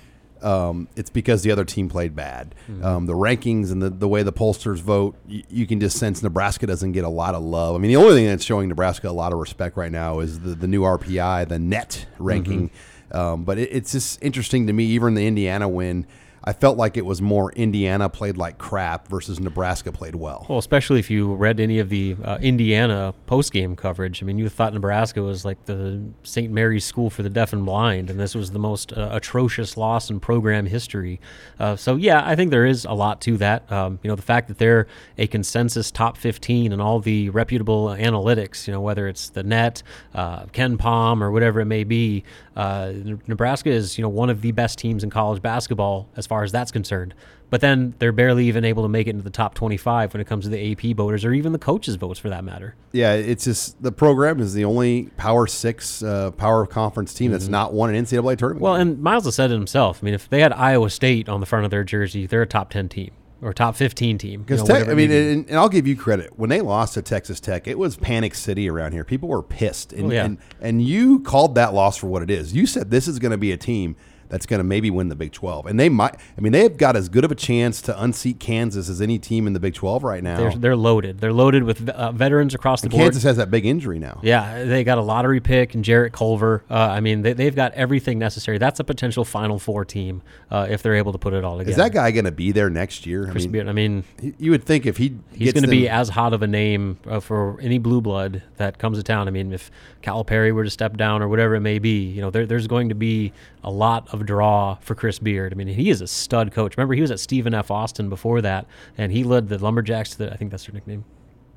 um, 0.42 0.88
it's 0.97 1.11
because 1.11 1.42
the 1.42 1.50
other 1.50 1.64
team 1.64 1.88
played 1.88 2.14
bad. 2.14 2.54
Um, 2.83 3.07
the 3.07 3.14
rankings 3.14 3.73
and 3.73 3.83
the, 3.83 3.90
the 3.90 4.09
way 4.09 4.23
the 4.23 4.33
pollsters 4.33 4.78
vote, 4.80 5.16
you, 5.26 5.42
you 5.50 5.66
can 5.66 5.80
just 5.80 5.99
sense 5.99 6.23
Nebraska 6.23 6.66
doesn't 6.66 6.92
get 6.92 7.04
a 7.04 7.09
lot 7.09 7.35
of 7.35 7.42
love. 7.42 7.75
I 7.75 7.78
mean, 7.78 7.90
the 7.90 7.97
only 7.97 8.14
thing 8.14 8.26
that's 8.26 8.45
showing 8.45 8.68
Nebraska 8.68 9.09
a 9.09 9.11
lot 9.11 9.33
of 9.33 9.38
respect 9.38 9.76
right 9.76 9.92
now 9.92 10.21
is 10.21 10.40
the, 10.40 10.54
the 10.54 10.66
new 10.68 10.83
RPI, 10.83 11.49
the 11.49 11.59
net 11.59 12.07
ranking. 12.18 12.71
Um, 13.11 13.45
but 13.45 13.59
it, 13.59 13.71
it's 13.73 13.92
just 13.92 14.23
interesting 14.23 14.66
to 14.66 14.73
me, 14.73 14.85
even 14.85 15.14
the 15.14 15.26
Indiana 15.26 15.68
win. 15.68 16.07
I 16.49 16.55
felt 16.55 16.78
like 16.78 16.97
it 16.97 17.05
was 17.05 17.21
more 17.21 17.52
Indiana 17.52 18.09
played 18.09 18.38
like 18.38 18.57
crap 18.57 19.07
versus 19.09 19.38
Nebraska 19.38 19.93
played 19.93 20.14
well. 20.14 20.47
Well, 20.49 20.59
especially 20.59 20.99
if 20.99 21.11
you 21.11 21.35
read 21.35 21.61
any 21.61 21.78
of 21.78 21.90
the 21.90 22.17
uh, 22.25 22.38
Indiana 22.40 23.12
post-game 23.26 23.76
coverage. 23.76 24.23
I 24.23 24.25
mean, 24.25 24.38
you 24.38 24.49
thought 24.49 24.73
Nebraska 24.73 25.21
was 25.21 25.45
like 25.45 25.62
the 25.67 26.02
St. 26.23 26.50
Mary's 26.50 26.87
School 26.87 27.11
for 27.11 27.23
the 27.23 27.28
Deaf 27.28 27.52
and 27.52 27.67
Blind, 27.67 28.09
and 28.09 28.19
this 28.19 28.35
was 28.35 28.52
the 28.52 28.59
most 28.59 28.95
uh, 28.95 29.11
atrocious 29.12 29.76
loss 29.76 30.09
in 30.09 30.21
program 30.21 30.64
history. 30.64 31.21
Uh, 31.61 31.76
so, 31.76 31.97
yeah, 31.97 32.23
I 32.25 32.35
think 32.35 32.50
there 32.50 32.64
is 32.64 32.87
a 32.87 32.95
lot 32.95 33.21
to 33.23 33.37
that. 33.37 33.71
Um, 33.71 33.99
you 34.02 34.09
know, 34.09 34.17
the 34.17 34.23
fact 34.23 34.49
that 34.49 34.57
they're 34.57 34.87
a 35.19 35.26
consensus 35.26 35.90
top 35.90 36.17
15 36.17 36.73
and 36.73 36.81
all 36.81 36.99
the 36.99 37.28
reputable 37.28 37.88
analytics, 37.88 38.67
you 38.67 38.73
know, 38.73 38.81
whether 38.81 39.07
it's 39.07 39.28
the 39.28 39.43
net, 39.43 39.83
uh, 40.14 40.47
KenPom, 40.47 41.21
or 41.21 41.31
whatever 41.31 41.61
it 41.61 41.67
may 41.67 41.85
be, 41.85 42.25
uh, 42.58 42.92
Nebraska 43.28 43.70
is, 43.70 43.96
you 43.96 44.02
know, 44.02 44.08
one 44.08 44.30
of 44.30 44.42
the 44.42 44.50
best 44.50 44.80
teams 44.80 45.04
in 45.04 45.10
college 45.10 45.40
basketball 45.40 46.08
as 46.16 46.26
far 46.26 46.42
as 46.42 46.50
that's 46.50 46.72
concerned. 46.72 47.14
But 47.50 47.60
then 47.60 47.94
they're 48.00 48.12
barely 48.12 48.46
even 48.46 48.64
able 48.64 48.82
to 48.82 48.88
make 48.88 49.06
it 49.06 49.10
into 49.10 49.22
the 49.22 49.30
top 49.30 49.54
25 49.54 50.12
when 50.12 50.20
it 50.20 50.26
comes 50.26 50.44
to 50.44 50.50
the 50.50 50.72
AP 50.72 50.96
voters 50.96 51.24
or 51.24 51.32
even 51.32 51.52
the 51.52 51.58
coaches' 51.58 51.94
votes 51.94 52.18
for 52.18 52.28
that 52.30 52.42
matter. 52.42 52.74
Yeah, 52.90 53.12
it's 53.12 53.44
just 53.44 53.80
the 53.80 53.92
program 53.92 54.40
is 54.40 54.54
the 54.54 54.64
only 54.64 55.04
Power 55.16 55.46
Six 55.46 56.02
uh, 56.02 56.32
Power 56.32 56.66
Conference 56.66 57.14
team 57.14 57.30
that's 57.30 57.46
not 57.46 57.72
won 57.72 57.94
an 57.94 58.04
NCAA 58.04 58.36
tournament. 58.36 58.56
Mm-hmm. 58.56 58.58
Well, 58.58 58.74
and 58.74 59.00
Miles 59.00 59.24
has 59.24 59.36
said 59.36 59.52
it 59.52 59.54
himself. 59.54 60.00
I 60.02 60.04
mean, 60.04 60.14
if 60.14 60.28
they 60.28 60.40
had 60.40 60.52
Iowa 60.52 60.90
State 60.90 61.28
on 61.28 61.38
the 61.38 61.46
front 61.46 61.64
of 61.64 61.70
their 61.70 61.84
jersey, 61.84 62.26
they're 62.26 62.42
a 62.42 62.46
top 62.46 62.70
10 62.70 62.88
team 62.88 63.12
or 63.40 63.52
top 63.52 63.76
15 63.76 64.18
team. 64.18 64.45
you 64.49 64.57
know, 64.57 64.64
Tech, 64.64 64.88
I 64.88 64.95
mean, 64.95 65.11
and, 65.11 65.49
and 65.49 65.57
I'll 65.59 65.68
give 65.68 65.87
you 65.87 65.97
credit 65.97 66.38
when 66.38 66.50
they 66.50 66.61
lost 66.61 66.95
to 66.95 67.02
Texas 67.02 67.38
Tech, 67.40 67.66
it 67.68 67.78
was 67.78 67.97
panic 67.97 68.35
city 68.35 68.68
around 68.68 68.92
here. 68.92 69.04
People 69.04 69.28
were 69.28 69.42
pissed, 69.42 69.92
and 69.92 70.07
Oh, 70.07 70.11
yeah. 70.11 70.25
and, 70.25 70.38
and 70.61 70.83
you 70.83 71.21
called 71.21 71.54
that 71.54 71.73
loss 71.75 71.97
for 71.97 72.09
what 72.09 72.23
it 72.23 72.30
is. 72.30 72.52
You 72.52 72.66
said 72.66 72.90
this 72.90 73.07
is 73.07 73.18
going 73.18 73.33
to 73.33 73.38
be 73.38 73.52
a 73.52 73.57
team 73.57 73.97
that's 74.28 74.47
going 74.47 74.58
to 74.58 74.64
maybe 74.64 74.90
win 74.90 75.08
the 75.08 75.16
Big 75.16 75.32
12. 75.32 75.66
And 75.66 75.78
they 75.78 75.88
might, 75.88 76.14
I 76.36 76.41
mean, 76.41 76.52
they've 76.52 76.76
got 76.76 76.97
as 76.97 77.08
good 77.08 77.25
of 77.25 77.32
a 77.32 77.34
chance 77.34 77.80
to 77.82 78.02
unseat 78.02 78.38
Kansas 78.41 78.88
as 78.88 79.00
any 79.00 79.19
team 79.19 79.47
in 79.47 79.52
the 79.52 79.60
Big 79.60 79.75
12 79.75 80.04
right 80.04 80.23
now. 80.23 80.36
they're, 80.36 80.54
they're 80.54 80.76
loaded. 80.76 81.21
They're 81.21 81.32
loaded 81.32 81.64
with 81.64 81.88
uh, 81.88 82.12
veterans 82.12 82.54
across 82.54 82.82
the 82.82 82.88
board. 82.88 83.02
Kansas 83.02 83.23
has 83.23 83.36
that 83.36 83.50
big 83.50 83.67
injury 83.67 83.99
now. 83.99 84.21
Yeah, 84.23 84.64
they 84.64 84.84
got 84.84 84.99
a 84.99 85.02
lottery 85.02 85.41
pick 85.41 85.75
and 85.75 85.84
Jarrett 85.84 86.12
Culver. 86.12 86.64
Uh, 86.71 86.75
I 86.75 87.00
mean, 87.00 87.23
they, 87.23 87.32
they've 87.32 87.54
got 87.54 87.73
everything 87.75 88.19
necessary. 88.19 88.58
That's 88.58 88.80
a 88.80 88.84
potential 88.84 89.25
Final 89.25 89.58
Four 89.58 89.84
team 89.84 90.23
uh, 90.50 90.67
if 90.69 90.82
they're 90.82 90.97
able 90.97 91.12
to 91.12 91.19
put 91.19 91.32
it 91.32 91.45
all 91.45 91.58
together. 91.58 91.71
Is 91.71 91.76
that 91.76 91.93
guy 91.93 92.10
going 92.10 92.25
to 92.25 92.32
be 92.32 92.52
there 92.52 92.71
next 92.71 93.06
year? 93.06 93.26
I 93.28 93.30
Chris 93.30 93.45
mean, 93.45 93.52
Beard, 93.52 93.69
I 93.69 93.73
mean, 93.73 94.04
you 94.38 94.50
would 94.50 94.64
think 94.64 94.86
if 94.86 94.97
he 94.97 95.17
he's 95.32 95.52
going 95.52 95.64
to 95.64 95.71
be 95.71 95.88
as 95.88 96.08
hot 96.10 96.32
of 96.32 96.43
a 96.43 96.47
name 96.47 96.99
uh, 97.06 97.21
for 97.21 97.58
any 97.60 97.78
blue 97.78 98.00
blood 98.00 98.43
that 98.56 98.78
comes 98.78 98.99
to 98.99 99.02
town. 99.02 99.28
I 99.28 99.30
mean, 99.30 99.52
if 99.52 99.71
Calipari 100.02 100.52
were 100.52 100.64
to 100.64 100.71
step 100.71 100.97
down 100.97 101.23
or 101.23 101.28
whatever 101.28 101.54
it 101.54 101.60
may 101.60 101.78
be, 101.78 102.04
you 102.04 102.21
know, 102.21 102.30
there, 102.30 102.47
there's 102.47 102.67
going 102.67 102.88
to 102.91 102.95
be 102.95 103.32
a 103.64 103.71
lot 103.71 104.08
of 104.12 104.18
draw 104.25 104.76
for 104.81 104.95
Chris 104.95 105.19
Beard. 105.19 105.52
I 105.52 105.57
mean, 105.57 105.69
he 105.69 105.91
is 105.91 106.00
a 106.00 106.07
stud 106.07 106.52
coach. 106.52 106.76
Remember, 106.76 106.95
he 106.95 107.00
was 107.00 107.11
at 107.11 107.21
Stephen 107.21 107.54
F. 107.54 107.71
Austin 107.71 108.09
before 108.09 108.41
that, 108.43 108.67
and 108.97 109.13
he 109.13 109.25
led 109.25 109.49
the 109.49 109.59
Lumberjacks 109.59 110.11
to 110.11 110.19
the, 110.19 110.33
I 110.33 110.37
think 110.37 110.50
that's 110.50 110.67
their 110.67 110.75
nickname. 110.75 111.04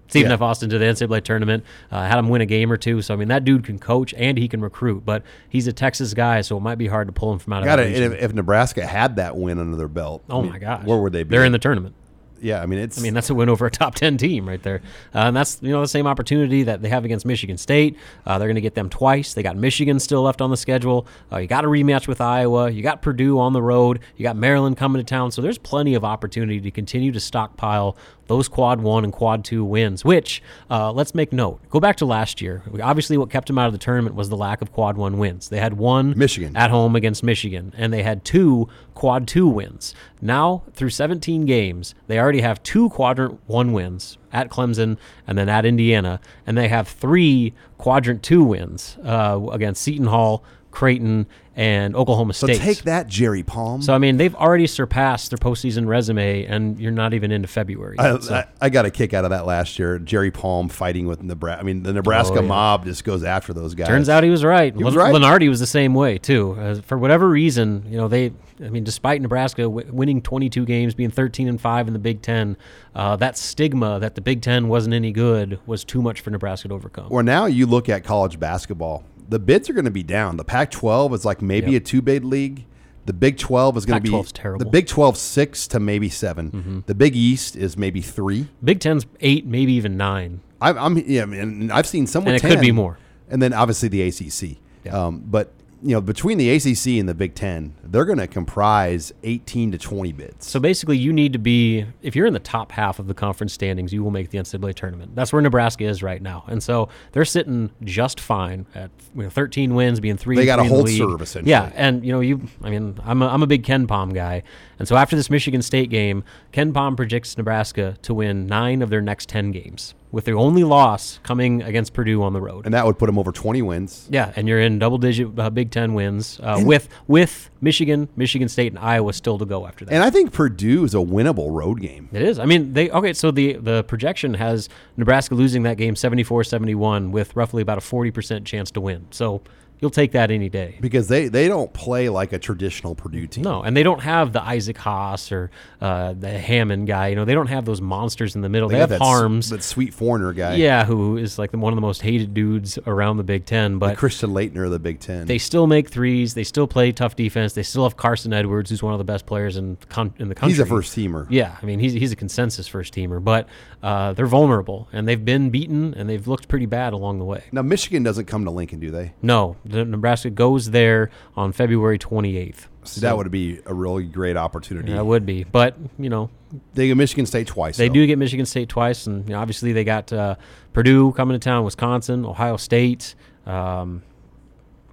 Stephen 0.08 0.30
Yeah. 0.30 0.34
F. 0.36 0.42
Austin 0.42 0.70
to 0.70 0.78
the 0.78 0.84
NCAA 0.86 1.24
tournament, 1.24 1.64
uh, 1.90 2.06
had 2.06 2.20
him 2.20 2.28
win 2.28 2.42
a 2.42 2.46
game 2.46 2.70
or 2.70 2.76
two. 2.76 3.02
So 3.02 3.14
I 3.14 3.18
mean, 3.18 3.30
that 3.30 3.46
dude 3.46 3.64
can 3.64 3.80
coach 3.80 4.14
and 4.18 4.38
he 4.38 4.50
can 4.50 4.60
recruit, 4.62 5.06
but 5.06 5.24
he's 5.48 5.68
a 5.68 5.74
Texas 5.74 6.14
guy, 6.14 6.42
so 6.42 6.58
it 6.58 6.60
might 6.60 6.78
be 6.78 6.88
hard 6.88 7.08
to 7.08 7.14
pull 7.14 7.32
him 7.32 7.40
from 7.40 7.54
out 7.54 7.60
of 7.60 7.66
Got 7.66 7.80
it. 7.80 7.94
If, 7.96 8.22
if 8.22 8.34
Nebraska 8.34 8.86
had 8.86 9.16
that 9.16 9.38
win 9.38 9.58
under 9.58 9.78
their 9.78 9.88
belt, 9.88 10.22
I 10.30 10.34
Oh 10.34 10.42
mean, 10.42 10.52
my 10.52 10.60
gosh, 10.60 10.86
where 10.86 10.98
would 10.98 11.14
they 11.14 11.24
be? 11.24 11.30
They're 11.30 11.46
in 11.46 11.54
the 11.54 11.60
tournament. 11.60 11.96
Yeah, 12.42 12.62
I 12.62 12.66
mean 12.66 12.80
it's. 12.80 12.98
I 12.98 13.04
mean, 13.04 13.14
that's 13.14 13.30
a 13.30 13.36
win 13.36 13.50
over 13.50 13.66
a 13.68 13.72
top 13.72 13.96
10 13.96 14.18
team 14.18 14.48
right 14.48 14.62
there. 14.62 14.82
Uh, 15.14 15.20
and 15.20 15.36
that's, 15.36 15.60
you 15.62 15.70
know, 15.70 15.82
the 15.82 15.88
same 15.88 16.08
opportunity 16.08 16.64
that 16.64 16.82
they 16.82 16.90
have 16.90 17.06
against 17.06 17.26
Michigan 17.26 17.58
State. 17.58 17.98
Uh, 18.26 18.40
they're 18.40 18.48
going 18.48 18.56
to 18.56 18.62
get 18.62 18.74
them 18.74 18.90
twice. 18.90 19.34
They 19.34 19.44
got 19.44 19.56
Michigan 19.56 20.00
still 20.00 20.24
left 20.24 20.42
on 20.42 20.50
the 20.50 20.58
schedule. 20.58 21.06
Uh, 21.32 21.38
you 21.38 21.48
got 21.48 21.64
a 21.64 21.68
rematch 21.68 22.08
with 22.08 22.20
Iowa. 22.20 22.70
You 22.70 22.82
got 22.82 23.02
Purdue 23.02 23.40
on 23.40 23.54
the 23.54 23.62
road. 23.62 24.00
You 24.18 24.24
got 24.24 24.36
Maryland 24.36 24.78
coming 24.78 25.00
to 25.00 25.04
town. 25.08 25.32
So 25.32 25.42
there's 25.42 25.60
plenty 25.60 25.94
of 25.94 26.04
opportunity 26.04 26.60
to 26.62 26.72
continue 26.72 27.12
to 27.12 27.20
stockpile 27.20 27.96
those 28.32 28.48
quad 28.48 28.80
one 28.80 29.04
and 29.04 29.12
quad 29.12 29.44
two 29.44 29.66
wins, 29.66 30.06
which, 30.06 30.42
uh, 30.70 30.90
let's 30.90 31.14
make 31.14 31.34
note. 31.34 31.60
Go 31.70 31.82
back 31.82 31.98
to 31.98 32.06
last 32.06 32.40
year. 32.42 32.64
Obviously, 32.82 33.18
what 33.18 33.30
kept 33.30 33.48
them 33.48 33.58
out 33.58 33.68
of 33.68 33.74
the 33.74 33.78
tournament 33.78 34.16
was 34.16 34.30
the 34.30 34.38
lack 34.38 34.62
of 34.62 34.72
quad 34.72 34.96
one 34.96 35.18
wins. 35.18 35.50
They 35.50 35.60
had 35.60 35.74
one 35.74 36.18
Michigan. 36.18 36.56
at 36.56 36.70
home 36.70 36.96
against 36.96 37.24
Michigan, 37.24 37.74
and 37.76 37.92
they 37.92 38.04
had 38.04 38.24
two 38.24 38.70
quad 38.94 39.28
two 39.28 39.50
wins. 39.50 39.94
Now, 40.22 40.64
through 40.74 40.92
17 40.92 41.46
games, 41.46 41.94
they 42.08 42.20
already 42.20 42.40
have 42.40 42.64
two 42.64 42.90
quadrant 42.92 43.42
one 43.48 43.74
wins 43.74 44.18
at 44.32 44.50
Clemson 44.50 44.98
and 45.28 45.38
then 45.38 45.50
at 45.50 45.66
Indiana, 45.66 46.22
and 46.48 46.58
they 46.58 46.70
have 46.70 46.88
three 46.88 47.54
quadrant 47.78 48.24
two 48.24 48.46
wins 48.46 48.98
uh, 49.04 49.42
against 49.52 49.82
Seton 49.82 50.08
Hall, 50.08 50.42
Creighton, 50.72 51.28
and 51.56 51.96
Oklahoma 51.96 52.34
State. 52.34 52.56
so 52.58 52.64
take 52.64 52.84
that, 52.84 53.08
Jerry 53.08 53.44
Palm. 53.44 53.82
So 53.82 53.94
I 53.94 53.98
mean, 53.98 54.18
they've 54.18 54.34
already 54.36 54.68
surpassed 54.68 55.32
their 55.32 55.38
postseason 55.38 55.86
resume, 55.88 56.46
and 56.46 56.80
you're 56.80 56.92
not 56.94 57.14
even 57.14 57.32
into 57.32 57.48
February. 57.48 57.98
I. 58.00 58.20
So- 58.20 58.36
I, 58.36 58.46
I 58.62 58.70
got 58.70 58.86
a 58.86 58.92
kick 58.92 59.14
out 59.14 59.24
of 59.26 59.32
that 59.32 59.46
last 59.46 59.78
year. 59.80 60.00
Jerry 60.00 60.32
Palm 60.32 60.70
fighting 60.70 61.08
with 61.08 61.22
Nebraska. 61.22 61.60
I 61.60 61.64
mean, 61.64 61.84
the 61.84 61.92
Nebraska 61.94 62.38
Oh, 62.40 62.42
yeah. 62.42 62.48
mob 62.48 62.86
just 62.86 63.04
goes 63.04 63.24
after 63.24 63.52
those 63.54 63.76
guys. 63.76 63.88
Turns 63.88 64.08
out 64.08 64.24
he 64.24 64.30
was 64.30 64.44
right. 64.44 64.74
He 64.76 64.84
was 64.84 64.96
right. 64.96 65.14
Lunardi 65.14 65.50
was 65.50 65.60
the 65.60 65.68
same 65.68 65.94
way 65.94 66.18
too. 66.18 66.56
Uh, 66.60 66.76
for 66.82 66.98
whatever 66.98 67.28
reason, 67.30 67.84
you 67.90 67.98
know 67.98 68.08
they. 68.08 68.32
I 68.64 68.70
mean, 68.70 68.84
despite 68.84 69.20
Nebraska 69.22 69.64
w- 69.64 69.92
winning 69.92 70.22
22 70.22 70.66
games, 70.66 70.94
being 70.94 71.10
13 71.10 71.48
and 71.48 71.60
five 71.60 71.88
in 71.88 71.94
the 71.94 72.00
Big 72.00 72.22
Ten, 72.22 72.56
uh, 72.94 73.16
that 73.16 73.36
stigma 73.36 74.00
that 74.00 74.14
the 74.14 74.22
Big 74.22 74.42
Ten 74.44 74.68
wasn't 74.68 74.94
any 74.94 75.12
good 75.12 75.60
was 75.66 75.84
too 75.84 76.00
much 76.02 76.22
for 76.22 76.30
Nebraska 76.30 76.68
to 76.68 76.74
overcome. 76.76 77.08
Well, 77.10 77.24
now 77.24 77.48
you 77.48 77.66
look 77.66 77.90
at 77.90 78.04
college 78.04 78.40
basketball. 78.40 79.04
The 79.32 79.40
bids 79.40 79.70
are 79.70 79.74
going 79.74 79.86
to 79.86 79.92
be 79.92 80.04
down. 80.04 80.36
The 80.38 80.44
Pac-12 80.44 81.14
is 81.16 81.24
like 81.26 81.42
maybe 81.42 81.72
Yep. 81.72 81.82
a 81.82 81.86
two-bid 81.86 82.26
league. 82.26 82.66
The 83.06 83.14
Big 83.14 83.38
12 83.38 83.78
is 83.78 83.86
going 83.86 84.04
to 84.04 84.12
be 84.12 84.24
terrible. 84.34 84.60
Mm-hmm. 84.60 84.66
The 84.66 84.72
Big 84.72 84.88
12 84.88 85.18
six 85.18 85.68
to 85.70 85.80
maybe 85.80 86.10
7 86.10 86.84
The 86.86 86.94
Big 86.94 87.16
East 87.16 87.56
is 87.56 87.78
maybe 87.78 88.02
three. 88.02 88.48
Big 88.64 88.80
Ten's 88.82 89.06
eight, 89.22 89.46
maybe 89.46 89.74
even 89.74 89.96
nine. 89.98 90.42
I, 90.60 90.72
I'm 90.74 90.98
yeah, 90.98 91.24
I 91.24 91.26
mean, 91.26 91.72
I've 91.72 91.88
seen 91.88 92.06
some 92.08 92.24
with 92.26 92.34
And 92.36 92.44
it 92.44 92.48
could 92.48 92.56
10. 92.56 92.62
be 92.62 92.72
more. 92.72 93.00
And 93.30 93.42
then 93.42 93.54
obviously 93.54 93.88
the 93.90 94.02
ACC. 94.04 94.58
Yeah. 94.84 95.06
Um, 95.06 95.24
but 95.26 95.52
you 95.84 95.96
know, 95.96 96.02
between 96.02 96.38
the 96.38 96.50
ACC 96.50 97.00
and 97.00 97.10
the 97.10 97.14
Big 97.14 97.34
Ten, 97.34 97.74
they're 97.84 98.06
going 98.06 98.20
to 98.20 98.28
comprise 98.28 99.12
18 99.24 99.72
to 99.72 99.78
20 99.78 100.12
bids. 100.12 100.48
So 100.48 100.60
basically, 100.60 100.98
you 100.98 101.12
need 101.12 101.34
to 101.34 101.40
be 101.40 101.86
if 102.02 102.16
you're 102.16 102.28
in 102.28 102.34
the 102.34 102.40
top 102.40 102.72
half 102.72 103.00
of 103.00 103.08
the 103.08 103.14
conference 103.14 103.54
standings, 103.54 103.92
you 103.92 104.04
will 104.04 104.12
make 104.12 104.30
the 104.30 104.38
NCAA 104.38 104.76
tournament. 104.76 105.16
That's 105.16 105.34
where 105.34 105.42
Nebraska 105.42 105.84
is 105.84 106.04
right 106.04 106.22
now, 106.22 106.44
and 106.48 106.62
so 106.62 106.90
they're 107.14 107.26
sitting 107.26 107.72
just 107.84 108.20
fine 108.20 108.66
at 108.76 108.92
you 109.16 109.24
know, 109.24 109.30
13 109.30 109.74
wins, 109.74 110.00
being 110.00 110.18
three. 110.18 110.36
They 110.36 110.46
got 110.46 110.60
a 110.60 110.64
three 110.64 110.70
in 110.70 110.86
the 110.86 110.98
hold 110.98 111.12
serve, 111.12 111.22
essentially. 111.22 111.50
Yeah, 111.50 111.72
and 111.76 112.06
you 112.06 112.12
know, 112.12 112.20
you. 112.20 112.42
I 112.62 112.70
mean, 112.70 113.00
I'm 113.04 113.22
a, 113.22 113.28
I'm 113.28 113.42
a 113.42 113.48
big 113.48 113.64
KenPom 113.64 114.14
guy, 114.14 114.44
and 114.78 114.88
so 114.88 114.96
after 114.96 115.16
this 115.16 115.30
Michigan 115.30 115.62
State 115.62 115.90
game, 115.90 116.24
KenPom 116.54 116.96
predicts 116.96 117.38
Nebraska 117.38 117.98
to 118.04 118.14
win 118.14 118.46
nine 118.46 118.82
of 118.82 118.90
their 118.90 119.02
next 119.02 119.30
10 119.30 119.52
games, 119.52 119.96
with 120.12 120.26
their 120.26 120.38
only 120.38 120.64
loss 120.64 121.20
coming 121.24 121.62
against 121.62 121.94
Purdue 121.94 122.22
on 122.22 122.34
the 122.34 122.42
road. 122.42 122.66
and 122.66 122.74
that 122.74 122.86
would 122.86 123.00
put 123.00 123.06
them 123.06 123.18
over 123.18 123.32
20 123.32 123.62
wins. 123.62 124.08
Yeah, 124.10 124.34
and 124.36 124.48
you're 124.48 124.60
in 124.60 124.78
double-digit 124.80 125.40
uh, 125.40 125.50
Big 125.50 125.72
Ten 125.72 125.94
wins 125.94 126.40
uh, 126.44 126.62
with 126.64 126.90
with 127.08 127.50
Michigan, 127.62 128.10
Michigan 128.16 128.50
State, 128.50 128.72
and 128.72 128.80
Iowa 128.80 129.14
still 129.14 129.38
to 129.38 129.46
go 129.46 129.66
after 129.66 129.86
that. 129.86 129.94
And 129.94 130.04
I 130.04 130.10
think 130.10 130.34
Purdue 130.34 130.84
is 130.84 130.94
a 130.94 130.98
winnable 130.98 131.52
road 131.52 131.80
game. 131.80 132.10
It 132.12 132.22
is. 132.24 132.40
I 132.40 132.46
mean, 132.46 132.74
they 132.74 132.90
okay. 132.90 133.14
So 133.14 133.32
the 133.32 133.54
the 133.54 133.84
projection 133.86 134.34
has 134.34 134.68
Nebraska 134.98 135.36
losing 135.36 135.64
that 135.64 135.78
game 135.78 135.96
74-71 135.96 137.12
with 137.12 137.36
roughly 137.36 137.62
about 137.62 137.78
a 137.78 137.82
forty 137.82 138.12
percent 138.12 138.46
chance 138.46 138.72
to 138.72 138.82
win. 138.82 139.08
So 139.12 139.42
you'll 139.82 139.92
take 139.92 140.12
that 140.14 140.32
any 140.32 140.48
day. 140.48 140.78
because 140.80 141.08
they, 141.10 141.28
they 141.28 141.48
don't 141.48 141.74
play 141.74 142.08
like 142.08 142.32
a 142.32 142.40
traditional 142.40 142.96
Purdue 142.96 143.28
team. 143.28 143.44
No, 143.44 143.62
and 143.64 143.76
they 143.76 143.84
don't 143.84 144.02
have 144.02 144.32
the 144.32 144.42
Isaac 144.42 144.78
Haas 144.78 145.32
or 145.32 145.52
uh, 145.82 146.14
the 146.14 146.30
Hammond 146.30 146.88
guy. 146.88 147.08
You 147.10 147.16
know, 147.16 147.26
they 147.26 147.34
don't 147.34 147.48
have 147.48 147.66
those 147.66 147.82
monsters 147.82 148.36
in 148.36 148.42
the 148.42 148.50
middle. 148.50 148.70
They, 148.70 148.76
got 148.76 148.90
have 148.90 149.00
that, 149.00 149.02
Haarms. 149.02 149.50
that 149.50 149.64
sweet 149.64 149.94
foreigner 149.94 150.32
guy. 150.34 150.56
yeah, 150.56 150.86
who 150.86 151.18
is 151.18 151.38
like 151.40 151.52
the, 151.52 151.58
one 151.58 151.74
of 151.74 151.78
the 151.78 151.82
most 151.82 152.02
hated 152.02 152.34
dudes 152.34 152.78
around 152.86 153.18
the 153.18 153.24
Big 153.24 153.46
Ten. 153.46 153.80
But 153.80 153.98
Christian 153.98 154.30
Laettner 154.32 154.66
of 154.66 154.72
the 154.72 154.80
Big 154.80 155.00
Ten. 155.00 155.26
they 155.26 155.38
still 155.38 155.68
make 155.68 155.90
threes. 155.90 156.34
They 156.36 156.44
still 156.44 156.68
play 156.68 156.92
tough 156.92 157.16
defense. 157.16 157.54
They 157.54 157.64
still 157.64 157.84
have 157.84 157.98
Carson 157.98 158.34
Edwards, 158.34 158.70
who's 158.70 158.84
one 158.84 158.94
of 158.94 159.00
the 159.00 159.04
best 159.04 159.26
players 159.26 159.58
in 159.58 159.78
the, 159.80 159.86
con- 159.88 160.14
in 160.20 160.30
the 160.30 160.36
country. 160.36 160.52
He's 160.54 160.60
a 160.60 160.66
first 160.66 160.96
teamer. 160.96 161.26
Yeah, 161.30 161.58
I 161.62 161.66
mean 161.66 161.80
he's 161.80 161.94
he's 161.94 162.12
a 162.12 162.16
consensus 162.16 162.68
first 162.68 162.94
teamer, 162.94 163.24
but 163.24 163.48
uh, 163.82 164.14
they're 164.14 164.28
vulnerable 164.28 164.88
and 164.94 165.08
they've 165.08 165.24
been 165.24 165.50
beaten 165.50 165.94
and 165.96 166.08
they've 166.10 166.28
looked 166.28 166.48
pretty 166.48 166.66
bad 166.68 166.94
along 166.94 167.18
the 167.20 167.26
way. 167.26 167.44
Now 167.52 167.62
Michigan 167.64 168.04
doesn't 168.04 168.26
come 168.26 168.46
to 168.46 168.52
Lincoln, 168.52 168.80
do 168.80 168.92
they? 168.92 169.14
No, 169.22 169.56
the, 169.66 169.71
Nebraska 169.72 170.30
goes 170.30 170.72
there 170.72 171.10
on 171.36 171.52
February 171.52 172.00
28th. 172.00 172.68
So 172.84 173.02
that 173.02 173.16
would 173.16 173.30
be 173.30 173.60
a 173.66 173.74
really 173.74 174.06
great 174.06 174.38
opportunity. 174.38 174.94
That 174.94 175.06
would 175.06 175.26
be, 175.26 175.44
but 175.44 175.76
you 176.00 176.10
know 176.10 176.30
they 176.74 176.88
get 176.88 176.98
Michigan 176.98 177.26
State 177.26 177.48
twice. 177.48 177.78
they 177.78 177.88
though. 177.88 177.94
do 177.94 178.08
get 178.08 178.18
Michigan 178.18 178.46
State 178.46 178.70
twice, 178.70 179.08
and 179.08 179.28
you 179.28 179.34
know, 179.34 179.40
obviously 179.40 179.72
they 179.72 179.84
got 179.84 180.12
uh, 180.12 180.36
Purdue 180.74 181.12
coming 181.14 181.36
to 181.36 181.40
town, 181.40 181.64
Wisconsin, 181.64 182.26
Ohio 182.26 182.58
State, 182.58 183.16
um, 183.46 184.02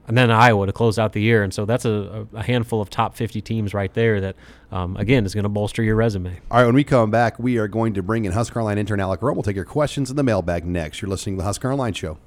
and 0.07 0.17
then 0.17 0.31
Iowa 0.31 0.67
to 0.67 0.73
close 0.73 0.99
out 0.99 1.13
the 1.13 1.21
year. 1.21 1.43
And 1.43 1.53
so 1.53 1.67
that's 1.67 1.85
a, 1.85 2.27
a 2.33 2.43
handful 2.43 2.81
of 2.81 2.89
top 2.89 3.15
50 3.15 3.43
teams 3.43 3.75
right 3.75 3.93
there 3.93 4.21
that, 4.23 4.37
um, 4.73 4.97
again, 4.97 5.27
is 5.27 5.35
going 5.35 5.45
to 5.45 5.51
bolster 5.51 5.83
your 5.83 5.97
resume. 5.97 6.41
All 6.51 6.59
right, 6.59 6.67
when 6.67 6.75
we 6.75 6.83
come 6.83 7.11
back, 7.11 7.39
we 7.39 7.59
are 7.59 7.69
going 7.69 7.95
to 7.95 8.03
bring 8.03 8.25
in 8.25 8.33
Husker 8.33 8.61
Online 8.61 8.79
intern 8.79 9.01
Alec 9.01 9.21
Rome. 9.21 9.37
We'll 9.37 9.43
take 9.43 9.57
your 9.57 9.67
questions 9.67 10.11
in 10.11 10.17
the 10.17 10.23
mailbag 10.23 10.65
next. 10.65 11.03
You're 11.03 11.11
listening 11.11 11.37
to 11.37 11.41
the 11.41 11.45
Husker 11.45 11.71
Online 11.71 11.93
Show. 11.93 12.19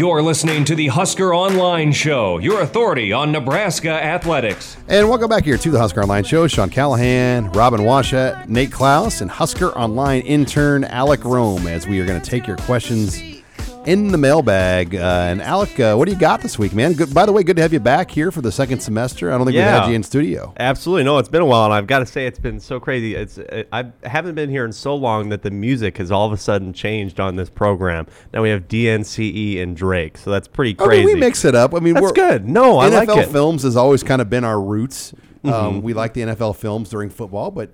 You're 0.00 0.22
listening 0.22 0.64
to 0.64 0.74
the 0.74 0.86
Husker 0.86 1.34
Online 1.34 1.92
Show, 1.92 2.38
your 2.38 2.62
authority 2.62 3.12
on 3.12 3.32
Nebraska 3.32 3.90
athletics. 3.90 4.78
And 4.88 5.10
welcome 5.10 5.28
back 5.28 5.44
here 5.44 5.58
to 5.58 5.70
the 5.70 5.78
Husker 5.78 6.00
Online 6.00 6.24
Show. 6.24 6.46
Sean 6.46 6.70
Callahan, 6.70 7.52
Robin 7.52 7.80
Washut, 7.80 8.48
Nate 8.48 8.72
Clouse, 8.72 9.20
and 9.20 9.30
Husker 9.30 9.76
Online 9.76 10.22
intern 10.22 10.84
Alec 10.84 11.22
Rome 11.22 11.66
as 11.66 11.86
we 11.86 12.00
are 12.00 12.06
going 12.06 12.18
to 12.18 12.26
take 12.26 12.46
your 12.46 12.56
questions 12.56 13.20
in 13.86 14.08
the 14.08 14.18
mailbag. 14.18 14.94
Uh, 14.94 14.98
and 14.98 15.40
Alec, 15.42 15.78
uh, 15.80 15.94
what 15.94 16.06
do 16.06 16.12
you 16.12 16.18
got 16.18 16.40
this 16.40 16.58
week, 16.58 16.74
man? 16.74 16.92
Good. 16.92 17.14
By 17.14 17.26
the 17.26 17.32
way, 17.32 17.42
good 17.42 17.56
to 17.56 17.62
have 17.62 17.72
you 17.72 17.80
back 17.80 18.10
here 18.10 18.30
for 18.30 18.40
the 18.40 18.52
second 18.52 18.80
semester. 18.80 19.30
I 19.30 19.38
don't 19.38 19.46
think 19.46 19.56
we've 19.56 19.64
had 19.64 19.88
you 19.88 19.94
in 19.94 20.02
studio. 20.02 20.52
Absolutely, 20.58 21.04
no. 21.04 21.18
It's 21.18 21.28
been 21.28 21.42
a 21.42 21.46
while, 21.46 21.64
and 21.66 21.74
I've 21.74 21.86
got 21.86 22.00
to 22.00 22.06
say 22.06 22.26
it's 22.26 22.38
been 22.38 22.60
so 22.60 22.78
crazy. 22.78 23.14
It's 23.14 23.38
uh, 23.38 23.64
I 23.72 23.90
haven't 24.04 24.34
been 24.34 24.50
here 24.50 24.64
in 24.64 24.72
so 24.72 24.94
long 24.94 25.30
that 25.30 25.42
the 25.42 25.50
music 25.50 25.98
has 25.98 26.10
all 26.10 26.26
of 26.26 26.32
a 26.32 26.36
sudden 26.36 26.72
changed 26.72 27.20
on 27.20 27.36
this 27.36 27.50
program. 27.50 28.06
Now 28.32 28.42
we 28.42 28.50
have 28.50 28.68
DNCE 28.68 29.62
and 29.62 29.76
Drake, 29.76 30.18
so 30.18 30.30
that's 30.30 30.48
pretty 30.48 30.76
I 30.78 30.84
crazy. 30.84 31.06
mean, 31.06 31.14
we 31.14 31.20
mix 31.20 31.44
it 31.44 31.54
up. 31.54 31.74
I 31.74 31.80
mean, 31.80 31.94
That's 31.94 32.04
we're, 32.04 32.12
good. 32.12 32.48
No, 32.48 32.78
I 32.78 32.88
NFL 32.88 32.92
like 32.92 33.08
it. 33.08 33.12
Mm-hmm. 33.12 33.32
films 33.32 33.62
has 33.62 33.76
always 33.76 34.02
kind 34.02 34.20
of 34.20 34.28
been 34.28 34.44
our 34.44 34.60
roots. 34.60 35.14
Um, 35.42 35.80
we 35.80 35.94
like 35.94 36.12
the 36.12 36.20
NFL 36.20 36.56
films 36.56 36.90
during 36.90 37.08
football, 37.08 37.50
but 37.50 37.70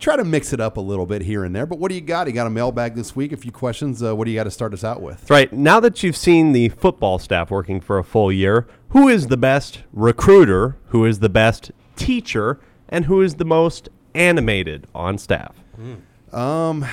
try 0.00 0.16
to 0.16 0.24
mix 0.24 0.52
it 0.52 0.60
up 0.60 0.76
a 0.78 0.80
little 0.80 1.06
bit 1.06 1.22
here 1.22 1.44
and 1.44 1.54
there. 1.54 1.66
But 1.66 1.78
what 1.78 1.90
do 1.90 1.94
you 1.94 2.00
got? 2.00 2.26
You 2.26 2.32
got 2.32 2.46
a 2.46 2.50
mailbag 2.50 2.94
this 2.94 3.14
week? 3.14 3.32
A 3.32 3.36
few 3.36 3.52
questions. 3.52 4.02
Uh, 4.02 4.16
what 4.16 4.24
do 4.24 4.30
you 4.30 4.36
got 4.36 4.44
to 4.44 4.50
start 4.50 4.72
us 4.72 4.82
out 4.82 5.00
with? 5.02 5.18
That's 5.18 5.30
right. 5.30 5.52
Now 5.52 5.78
that 5.80 6.02
you've 6.02 6.16
seen 6.16 6.52
the 6.52 6.70
football 6.70 7.18
staff 7.18 7.50
working 7.50 7.80
for 7.80 7.98
a 7.98 8.04
full 8.04 8.32
year, 8.32 8.66
who 8.88 9.08
is 9.08 9.28
the 9.28 9.36
best 9.36 9.82
recruiter? 9.92 10.76
Who 10.88 11.04
is 11.04 11.20
the 11.20 11.28
best 11.28 11.70
teacher? 11.96 12.58
And 12.88 13.04
who 13.04 13.20
is 13.20 13.36
the 13.36 13.44
most 13.44 13.88
animated 14.14 14.86
on 14.94 15.18
staff? 15.18 15.54
Um, 16.32 16.84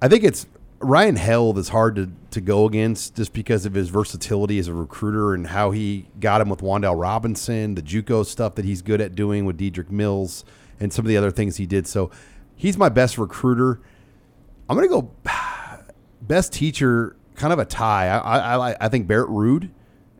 I 0.00 0.08
think 0.08 0.24
it's 0.24 0.46
Ryan 0.78 1.16
Held 1.16 1.58
is 1.58 1.70
hard 1.70 1.96
to, 1.96 2.10
to 2.30 2.40
go 2.40 2.66
against 2.66 3.16
just 3.16 3.32
because 3.32 3.66
of 3.66 3.74
his 3.74 3.88
versatility 3.88 4.58
as 4.58 4.68
a 4.68 4.74
recruiter 4.74 5.32
and 5.34 5.48
how 5.48 5.70
he 5.70 6.06
got 6.20 6.40
him 6.40 6.48
with 6.48 6.60
Wan'Dale 6.60 7.00
Robinson, 7.00 7.74
the 7.74 7.82
JUCO 7.82 8.24
stuff 8.26 8.54
that 8.56 8.64
he's 8.64 8.82
good 8.82 9.00
at 9.00 9.14
doing 9.14 9.46
with 9.46 9.58
Dedrick 9.58 9.90
Mills, 9.90 10.44
and 10.80 10.92
some 10.92 11.04
of 11.04 11.08
the 11.08 11.16
other 11.16 11.30
things 11.30 11.56
he 11.56 11.66
did. 11.66 11.86
So 11.86 12.10
he's 12.54 12.76
my 12.76 12.88
best 12.88 13.18
recruiter. 13.18 13.80
I'm 14.68 14.76
gonna 14.76 14.88
go 14.88 15.10
best 16.22 16.52
teacher, 16.52 17.16
kind 17.34 17.52
of 17.52 17.58
a 17.58 17.64
tie. 17.64 18.08
I 18.08 18.18
I, 18.18 18.70
I- 18.72 18.76
I 18.80 18.88
think 18.88 19.06
Barrett 19.06 19.28
Ruud, 19.30 19.62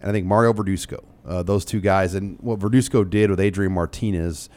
and 0.01 0.11
I 0.11 0.13
think 0.13 0.27
Mario 0.27 0.53
Verduzco. 0.53 1.05
Uh, 1.27 1.43
those 1.43 1.65
two 1.65 1.81
guys, 1.81 2.15
and 2.15 2.39
what 2.41 2.61
Verduzco 2.61 3.09
did 3.09 3.31
with 3.31 3.41
Adrian 3.41 3.73
Martinez 3.73 4.49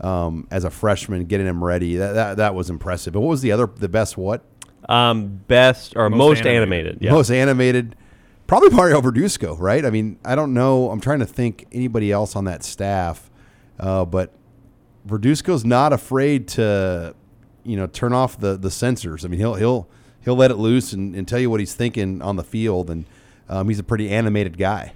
um, 0.00 0.48
as 0.50 0.64
a 0.64 0.70
freshman, 0.70 1.24
getting 1.26 1.46
him 1.46 1.62
ready, 1.62 1.94
that, 1.96 2.12
that 2.14 2.36
that 2.38 2.54
was 2.54 2.68
impressive. 2.68 3.12
But 3.12 3.20
what 3.20 3.28
was 3.28 3.42
the 3.42 3.52
other, 3.52 3.66
the 3.68 3.88
best 3.88 4.16
what? 4.16 4.42
Um, 4.88 5.40
best 5.46 5.94
or 5.96 6.10
Most 6.10 6.18
most, 6.18 6.38
animated. 6.40 6.56
animated. 6.56 6.98
Yeah. 7.02 7.10
Most 7.12 7.30
animated, 7.30 7.94
probably 8.48 8.70
Mario 8.70 9.00
Verduzco, 9.00 9.56
right? 9.60 9.84
I 9.84 9.90
mean, 9.90 10.18
I 10.24 10.34
don't 10.34 10.52
know. 10.52 10.90
I'm 10.90 11.00
trying 11.00 11.20
to 11.20 11.26
think 11.26 11.64
anybody 11.70 12.10
else 12.10 12.34
on 12.34 12.44
that 12.46 12.64
staff, 12.64 13.30
uh, 13.78 14.04
but 14.04 14.32
Verduzco's 15.06 15.64
not 15.64 15.92
afraid 15.92 16.48
to, 16.48 17.14
you 17.64 17.76
know, 17.76 17.86
turn 17.86 18.12
off 18.12 18.38
the 18.38 18.56
the 18.56 18.68
sensors. 18.68 19.24
I 19.24 19.28
mean, 19.28 19.38
he'll 19.40 19.54
he'll 19.54 19.88
he'll 20.22 20.36
let 20.36 20.50
it 20.50 20.56
loose 20.56 20.92
and, 20.92 21.14
and 21.14 21.26
tell 21.26 21.38
you 21.38 21.48
what 21.48 21.60
he's 21.60 21.74
thinking 21.74 22.20
on 22.20 22.36
the 22.36 22.44
field, 22.44 22.90
and 22.90 23.04
um, 23.48 23.68
he's 23.68 23.78
a 23.78 23.84
pretty 23.84 24.10
animated 24.10 24.58
guy. 24.58 24.92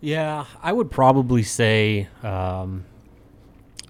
Yeah, 0.00 0.46
I 0.62 0.72
would 0.72 0.90
probably 0.90 1.42
say. 1.42 2.08
Um, 2.22 2.84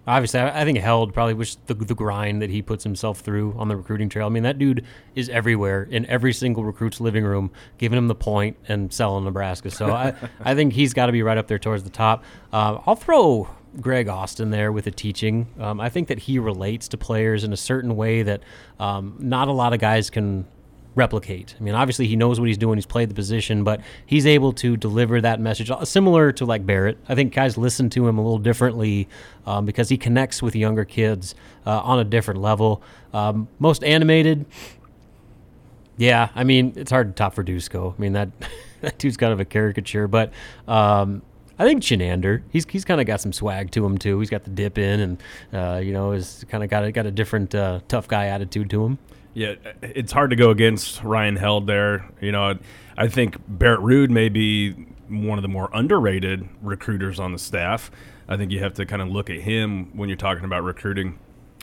obviously, 0.07 0.41
I, 0.41 0.63
I 0.63 0.65
think 0.65 0.79
Held 0.79 1.15
probably 1.15 1.35
was 1.35 1.57
the, 1.67 1.75
the 1.75 1.95
grind 1.95 2.43
that 2.43 2.51
he 2.51 2.61
puts 2.61 2.85
himself 2.85 3.21
through 3.21 3.55
on 3.57 3.69
the 3.69 3.77
recruiting 3.77 4.09
trail. 4.09 4.27
I 4.27 4.29
mean, 4.31 4.43
that 4.43 4.59
dude 4.59 4.85
is 5.15 5.29
everywhere 5.29 5.85
in 5.85 6.05
every 6.07 6.33
single 6.33 6.65
recruit's 6.65 7.01
living 7.01 7.25
room, 7.25 7.51
giving 7.79 7.97
him 7.97 8.09
the 8.09 8.15
point 8.15 8.57
and 8.69 8.93
selling 8.93 9.25
Nebraska. 9.25 9.71
So 9.71 9.91
I, 9.91 10.15
I 10.41 10.55
think 10.55 10.75
he's 10.75 10.93
got 10.93 11.07
to 11.07 11.13
be 11.13 11.23
right 11.23 11.39
up 11.39 11.47
there 11.47 11.59
towards 11.59 11.83
the 11.83 11.91
top. 11.91 12.25
Uh, 12.53 12.79
I'll 12.87 12.97
throw 12.97 13.49
Greg 13.81 14.09
Austin 14.09 14.51
there 14.51 14.71
with 14.73 14.85
the 14.85 14.91
teaching. 14.91 15.47
Um, 15.59 15.81
I 15.81 15.89
think 15.89 16.09
that 16.09 16.21
he 16.21 16.39
relates 16.39 16.89
to 16.89 16.97
players 16.97 17.45
in 17.45 17.53
a 17.53 17.57
certain 17.57 17.97
way 17.97 18.23
that 18.23 18.43
um, 18.79 19.17
not 19.19 19.49
a 19.49 19.53
lot 19.53 19.73
of 19.73 19.81
guys 19.81 20.11
can 20.11 20.47
replicate. 20.95 21.55
I 21.59 21.63
mean, 21.63 21.75
obviously 21.75 22.07
he 22.07 22.17
knows 22.17 22.39
what 22.39 22.49
he's 22.49 22.59
doing. 22.59 22.77
He's 22.77 22.87
played 22.87 23.09
the 23.09 23.15
position, 23.15 23.65
but 23.65 23.81
he's 24.05 24.27
able 24.27 24.53
to 24.55 24.77
deliver 24.77 25.21
that 25.21 25.41
message 25.41 25.71
uh, 25.71 25.85
similar 25.85 26.33
to 26.33 26.45
like 26.45 26.67
Barrett. 26.67 26.99
I 27.09 27.15
think 27.15 27.35
guys 27.35 27.57
listen 27.57 27.89
to 27.91 28.07
him 28.07 28.19
a 28.19 28.23
little 28.23 28.39
differently 28.39 29.09
um, 29.47 29.65
because 29.65 29.89
he 29.89 29.97
connects 29.97 30.43
with 30.43 30.55
younger 30.55 30.85
kids 30.85 31.35
uh, 31.67 31.81
on 31.81 31.99
a 31.99 32.05
different 32.05 32.41
level. 32.41 32.83
Um, 33.15 33.49
most 33.59 33.83
animated, 33.85 34.45
yeah. 35.97 36.31
I 36.35 36.45
mean, 36.45 36.73
it's 36.77 36.91
hard 36.91 37.09
to 37.09 37.13
top 37.15 37.35
Verduzco. 37.37 37.95
I 37.97 38.01
mean 38.01 38.13
that 38.13 38.31
that 38.81 38.99
dude's 38.99 39.17
kind 39.17 39.33
of 39.33 39.41
a 39.41 39.45
caricature, 39.45 40.09
but. 40.09 40.33
Um, 40.69 41.23
I 41.63 41.65
think 41.65 41.81
Chinander, 41.81 42.43
he's 42.51 42.67
he's 42.69 42.85
kind 42.85 43.01
of 43.01 43.07
got 43.07 43.21
some 43.21 43.33
swag 43.33 43.71
to 43.71 43.87
him 43.87 43.97
too. 43.97 44.19
He's 44.19 44.31
got 44.31 44.43
the 44.43 44.51
dip 44.51 44.79
in, 44.79 44.99
and 44.99 45.23
uh, 45.53 45.81
you 45.81 45.93
know, 45.93 46.11
is 46.11 46.45
kind 46.49 46.65
of 46.65 46.71
got 46.71 46.83
a, 46.83 46.91
got 46.91 47.07
a 47.07 47.13
different 47.13 47.55
uh, 47.55 47.79
tough 47.87 48.09
guy 48.09 48.27
attitude 48.27 48.69
to 48.71 48.85
him. 48.85 48.99
Yeah, 49.35 49.55
it's 49.81 50.11
hard 50.11 50.31
to 50.31 50.37
go 50.37 50.51
against 50.51 51.05
Ryan 51.05 51.37
Held 51.37 51.69
there. 51.69 52.11
You 52.21 52.33
know, 52.33 52.59
I 52.97 53.07
think 53.07 53.37
Barrett 53.47 53.79
Ruud 53.79 54.11
may 54.11 54.29
be 54.29 54.73
one 55.09 55.39
of 55.39 55.43
the 55.43 55.49
more 55.49 55.71
underrated 55.73 56.49
recruiters 56.63 57.21
on 57.21 57.31
the 57.31 57.39
staff. 57.39 57.93
I 58.29 58.37
think 58.37 58.51
you 58.51 58.59
have 58.59 58.75
to 58.75 58.85
kind 58.85 59.01
of 59.01 59.07
look 59.07 59.31
at 59.31 59.37
him 59.37 59.97
when 59.97 60.09
you're 60.09 60.17
talking 60.17 60.45
about 60.45 60.65
recruiting. 60.65 61.17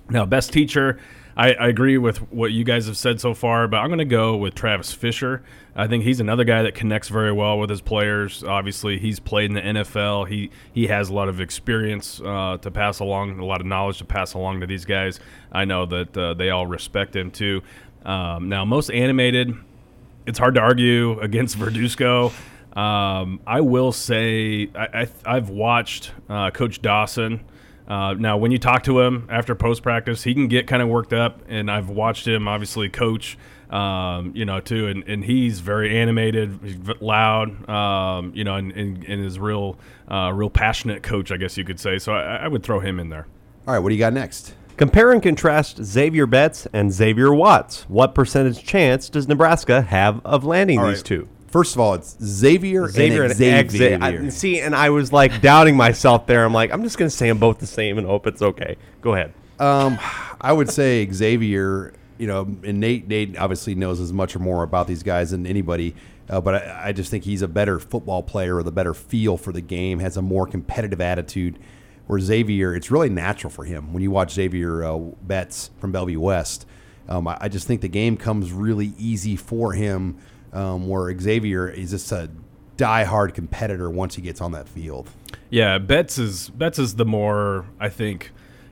Now, 0.10 0.26
best 0.26 0.54
teacher, 0.54 0.98
I, 1.40 1.54
I 1.54 1.68
agree 1.70 1.98
with 1.98 2.18
what 2.34 2.52
you 2.52 2.66
guys 2.66 2.88
have 2.88 2.98
said 2.98 3.22
so 3.22 3.34
far, 3.34 3.66
but 3.70 3.78
I'm 3.78 3.88
going 3.88 4.00
to 4.00 4.04
go 4.06 4.36
with 4.36 4.56
Travis 4.56 4.92
Fisher. 4.92 5.42
I 5.74 5.88
think 5.88 6.04
he's 6.04 6.20
another 6.20 6.44
guy 6.44 6.64
that 6.64 6.76
connects 6.76 7.08
very 7.08 7.32
well 7.32 7.58
with 7.58 7.70
his 7.70 7.80
players. 7.80 8.44
Obviously, 8.44 9.00
he's 9.00 9.22
played 9.22 9.46
in 9.50 9.54
the 9.54 9.62
NFL. 9.62 10.28
He 10.28 10.52
he 10.74 10.88
has 10.88 11.08
a 11.08 11.14
lot 11.14 11.30
of 11.30 11.40
experience 11.40 12.20
uh, 12.20 12.58
to 12.62 12.70
pass 12.70 13.00
along, 13.00 13.40
a 13.40 13.46
lot 13.46 13.62
of 13.62 13.68
knowledge 13.68 14.00
to 14.00 14.06
pass 14.06 14.34
along 14.34 14.60
to 14.60 14.68
these 14.68 14.84
guys. 14.84 15.22
I 15.50 15.64
know 15.64 15.86
that 15.86 16.18
uh, 16.18 16.34
they 16.34 16.50
all 16.50 16.68
respect 16.68 17.16
him 17.16 17.32
too. 17.32 17.62
Um, 18.04 18.50
now, 18.50 18.66
most 18.66 18.92
animated, 18.92 19.56
it's 20.26 20.40
hard 20.40 20.56
to 20.56 20.62
argue 20.62 21.18
against 21.22 21.58
Verduzco. 21.58 22.34
Um, 22.78 23.40
I 23.48 23.62
will 23.62 23.94
say 23.94 24.70
I, 24.76 25.08
have 25.24 25.50
watched 25.50 26.12
uh, 26.28 26.52
Coach 26.52 26.82
Dawson. 26.82 27.46
Uh, 27.90 28.14
now, 28.14 28.38
when 28.38 28.52
you 28.52 28.60
talk 28.60 28.84
to 28.84 29.00
him 29.02 29.28
after 29.30 29.56
post 29.56 29.82
practice, 29.82 30.24
he 30.24 30.36
can 30.36 30.48
get 30.48 30.68
kind 30.68 30.82
of 30.82 30.88
worked 30.88 31.12
up, 31.12 31.42
and 31.48 31.72
I've 31.72 31.90
watched 31.90 32.28
him 32.28 32.48
obviously 32.48 32.88
coach, 32.88 33.36
um, 33.72 34.32
you 34.36 34.46
know, 34.46 34.60
too, 34.60 34.88
and, 34.88 35.04
and 35.08 35.26
he's 35.26 35.60
very 35.60 35.98
animated, 35.98 36.60
he's 36.64 36.78
loud, 37.02 37.68
um, 37.68 38.32
you 38.36 38.44
know, 38.44 38.56
and, 38.56 38.72
and, 38.74 39.04
and 39.06 39.26
is 39.26 39.40
real, 39.40 39.76
uh, 40.08 40.32
real 40.34 40.52
passionate 40.52 41.02
coach, 41.02 41.32
I 41.32 41.38
guess 41.38 41.58
you 41.58 41.64
could 41.64 41.80
say. 41.80 41.98
So 41.98 42.14
I, 42.14 42.38
I 42.38 42.48
would 42.48 42.62
throw 42.62 42.80
him 42.80 43.00
in 43.00 43.10
there. 43.10 43.26
All 43.68 43.74
right, 43.74 43.80
what 43.80 43.90
do 43.90 43.96
you 43.96 44.00
got 44.00 44.14
next? 44.14 44.54
Compare 44.78 45.12
and 45.12 45.22
contrast 45.22 45.84
Xavier 45.84 46.28
Betts 46.28 46.68
and 46.72 46.94
Xavier 46.94 47.34
Watts. 47.34 47.84
What 47.90 48.16
percentage 48.16 48.64
chance 48.64 49.10
does 49.10 49.28
Nebraska 49.28 49.82
have 49.82 50.24
of 50.24 50.46
landing 50.46 50.80
All 50.80 50.88
these 50.88 50.98
right. 50.98 51.06
two? 51.06 51.28
First 51.52 51.76
of 51.76 51.82
all, 51.82 51.96
it's 51.96 52.16
Xavier, 52.24 52.88
Xavier 52.90 53.24
and 53.24 53.32
and 53.32 53.38
Xavier. 53.38 54.00
Xavier. 54.00 54.26
I, 54.26 54.30
see, 54.30 54.60
and 54.60 54.76
I 54.76 54.92
was 54.92 55.12
like 55.12 55.42
doubting 55.42 55.76
myself 55.76 56.28
there. 56.28 56.46
I'm 56.46 56.54
like, 56.54 56.72
I'm 56.72 56.84
just 56.84 56.98
going 56.98 57.10
to 57.10 57.16
say 57.16 57.28
them 57.28 57.40
both 57.40 57.60
the 57.60 57.68
same 57.68 57.98
and 57.98 58.06
hope 58.06 58.28
it's 58.28 58.42
okay. 58.42 58.76
Go 59.02 59.14
ahead. 59.14 59.34
Um, 59.60 59.98
I 60.40 60.54
would 60.54 60.70
say 60.70 61.10
Xavier. 61.12 61.94
You 62.18 62.28
know, 62.28 62.42
and 62.42 62.82
Nate. 62.82 63.08
Nate 63.08 63.38
obviously 63.38 63.76
knows 63.76 64.02
as 64.02 64.12
much 64.12 64.36
or 64.36 64.40
more 64.40 64.64
about 64.64 64.88
these 64.88 65.04
guys 65.04 65.32
than 65.32 65.48
anybody. 65.48 65.96
Uh, 66.30 66.42
but 66.42 66.56
I, 66.56 66.88
I 66.88 66.92
just 66.92 67.10
think 67.10 67.24
he's 67.24 67.42
a 67.42 67.48
better 67.48 67.80
football 67.80 68.22
player 68.22 68.58
with 68.58 68.68
a 68.68 68.72
better 68.72 68.94
feel 68.94 69.38
for 69.38 69.54
the 69.54 69.62
game, 69.62 70.00
has 70.00 70.18
a 70.18 70.22
more 70.22 70.46
competitive 70.46 71.02
attitude. 71.02 71.58
Where 72.08 72.20
Xavier, 72.20 72.76
it's 72.76 72.92
really 72.92 73.10
natural 73.10 73.52
for 73.52 73.64
him 73.64 73.94
when 73.94 74.04
you 74.04 74.12
watch 74.12 74.34
Xavier 74.34 74.84
uh, 74.84 74.98
Betts 74.98 75.70
from 75.80 75.92
Bellevue 75.92 76.20
West. 76.20 76.66
Um, 77.08 77.28
I, 77.28 77.38
I 77.42 77.48
just 77.48 77.68
think 77.68 77.82
the 77.82 77.88
game 77.88 78.18
comes 78.18 78.52
really 78.52 78.94
easy 78.98 79.36
for 79.36 79.74
him. 79.74 80.18
Um, 80.52 80.88
where 80.88 81.18
Xavier 81.20 81.70
is 81.70 81.92
just 81.92 82.12
a 82.12 82.30
die-hard 82.78 83.34
competitor 83.34 83.90
once 83.90 84.16
he 84.16 84.22
gets 84.22 84.42
on 84.42 84.54
that 84.54 84.68
field. 84.68 85.10
Yeah, 85.50 85.78
Betts 85.78 86.18
is 86.18 86.50
Betts 86.50 86.80
is 86.80 86.96
the 86.96 87.06
more 87.06 87.66
I 87.80 87.90
think 87.90 88.32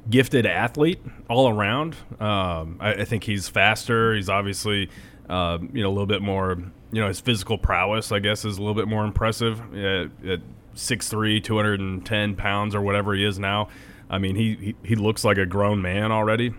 gifted 0.10 0.46
athlete 0.46 1.00
all 1.30 1.50
around. 1.50 1.96
Um, 2.20 2.78
I, 2.80 2.94
I 2.94 3.06
think 3.06 3.26
he's 3.26 3.50
faster. 3.50 4.16
He's 4.16 4.30
obviously 4.30 4.90
uh, 5.30 5.60
you 5.74 5.84
know 5.84 5.90
a 5.90 5.92
little 5.92 6.08
bit 6.08 6.22
more. 6.22 6.58
You 6.92 7.02
know 7.02 7.08
his 7.10 7.20
physical 7.20 7.58
prowess, 7.58 8.12
I 8.12 8.20
guess, 8.20 8.46
is 8.46 8.58
a 8.58 8.62
little 8.62 8.76
bit 8.76 8.88
more 8.88 9.04
impressive. 9.04 9.60
Uh, 9.74 10.08
at 10.26 10.40
6'3", 10.76 11.44
210 11.44 12.36
pounds 12.36 12.76
or 12.76 12.82
whatever 12.82 13.14
he 13.14 13.26
is 13.26 13.40
now. 13.40 13.68
I 14.10 14.20
mean, 14.20 14.36
he, 14.36 14.56
he, 14.56 14.76
he 14.84 14.96
looks 14.96 15.24
like 15.26 15.38
a 15.38 15.46
grown 15.46 15.82
man 15.82 16.12
already. 16.12 16.54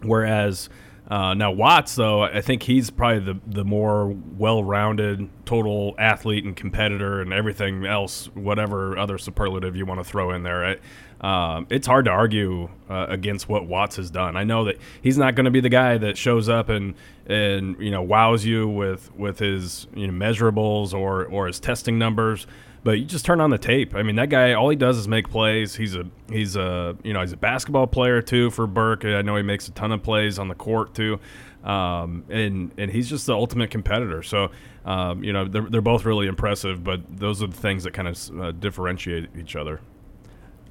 Whereas 0.00 0.70
uh, 1.12 1.34
now 1.34 1.52
Watts, 1.52 1.94
though, 1.94 2.22
I 2.22 2.40
think 2.40 2.62
he's 2.62 2.88
probably 2.88 3.18
the 3.18 3.38
the 3.46 3.64
more 3.66 4.16
well-rounded 4.38 5.28
total 5.44 5.94
athlete 5.98 6.42
and 6.42 6.56
competitor 6.56 7.20
and 7.20 7.34
everything 7.34 7.84
else, 7.84 8.30
whatever 8.32 8.96
other 8.96 9.18
superlative 9.18 9.76
you 9.76 9.84
want 9.84 10.00
to 10.00 10.04
throw 10.04 10.30
in 10.30 10.42
there. 10.42 10.78
Um, 11.20 11.66
it's 11.68 11.86
hard 11.86 12.06
to 12.06 12.10
argue 12.10 12.70
uh, 12.88 13.04
against 13.10 13.46
what 13.46 13.66
Watts 13.66 13.96
has 13.96 14.10
done. 14.10 14.38
I 14.38 14.44
know 14.44 14.64
that 14.64 14.78
he's 15.02 15.18
not 15.18 15.34
going 15.34 15.44
to 15.44 15.50
be 15.50 15.60
the 15.60 15.68
guy 15.68 15.98
that 15.98 16.16
shows 16.16 16.48
up 16.48 16.70
and 16.70 16.94
and 17.26 17.78
you 17.78 17.90
know 17.90 18.00
wows 18.00 18.46
you 18.46 18.66
with 18.66 19.14
with 19.14 19.38
his 19.38 19.88
you 19.94 20.06
know 20.06 20.14
measurables 20.14 20.94
or 20.94 21.26
or 21.26 21.46
his 21.46 21.60
testing 21.60 21.98
numbers. 21.98 22.46
But 22.84 22.98
you 22.98 23.04
just 23.04 23.24
turn 23.24 23.40
on 23.40 23.50
the 23.50 23.58
tape. 23.58 23.94
I 23.94 24.02
mean, 24.02 24.16
that 24.16 24.28
guy, 24.28 24.54
all 24.54 24.68
he 24.68 24.76
does 24.76 24.98
is 24.98 25.06
make 25.06 25.28
plays. 25.30 25.76
He's 25.76 25.94
a 25.94 26.04
he's 26.28 26.56
a 26.56 26.96
you 27.04 27.12
know 27.12 27.20
he's 27.20 27.32
a 27.32 27.36
basketball 27.36 27.86
player 27.86 28.20
too 28.20 28.50
for 28.50 28.66
Burke. 28.66 29.04
I 29.04 29.22
know 29.22 29.36
he 29.36 29.42
makes 29.42 29.68
a 29.68 29.72
ton 29.72 29.92
of 29.92 30.02
plays 30.02 30.38
on 30.38 30.48
the 30.48 30.54
court 30.56 30.92
too, 30.92 31.20
um, 31.62 32.24
and 32.28 32.72
and 32.76 32.90
he's 32.90 33.08
just 33.08 33.26
the 33.26 33.34
ultimate 33.34 33.70
competitor. 33.70 34.22
So 34.24 34.50
um, 34.84 35.22
you 35.22 35.32
know 35.32 35.46
they're 35.46 35.68
they're 35.68 35.80
both 35.80 36.04
really 36.04 36.26
impressive. 36.26 36.82
But 36.82 37.02
those 37.16 37.40
are 37.40 37.46
the 37.46 37.56
things 37.56 37.84
that 37.84 37.92
kind 37.92 38.08
of 38.08 38.40
uh, 38.40 38.50
differentiate 38.52 39.28
each 39.38 39.54
other. 39.54 39.80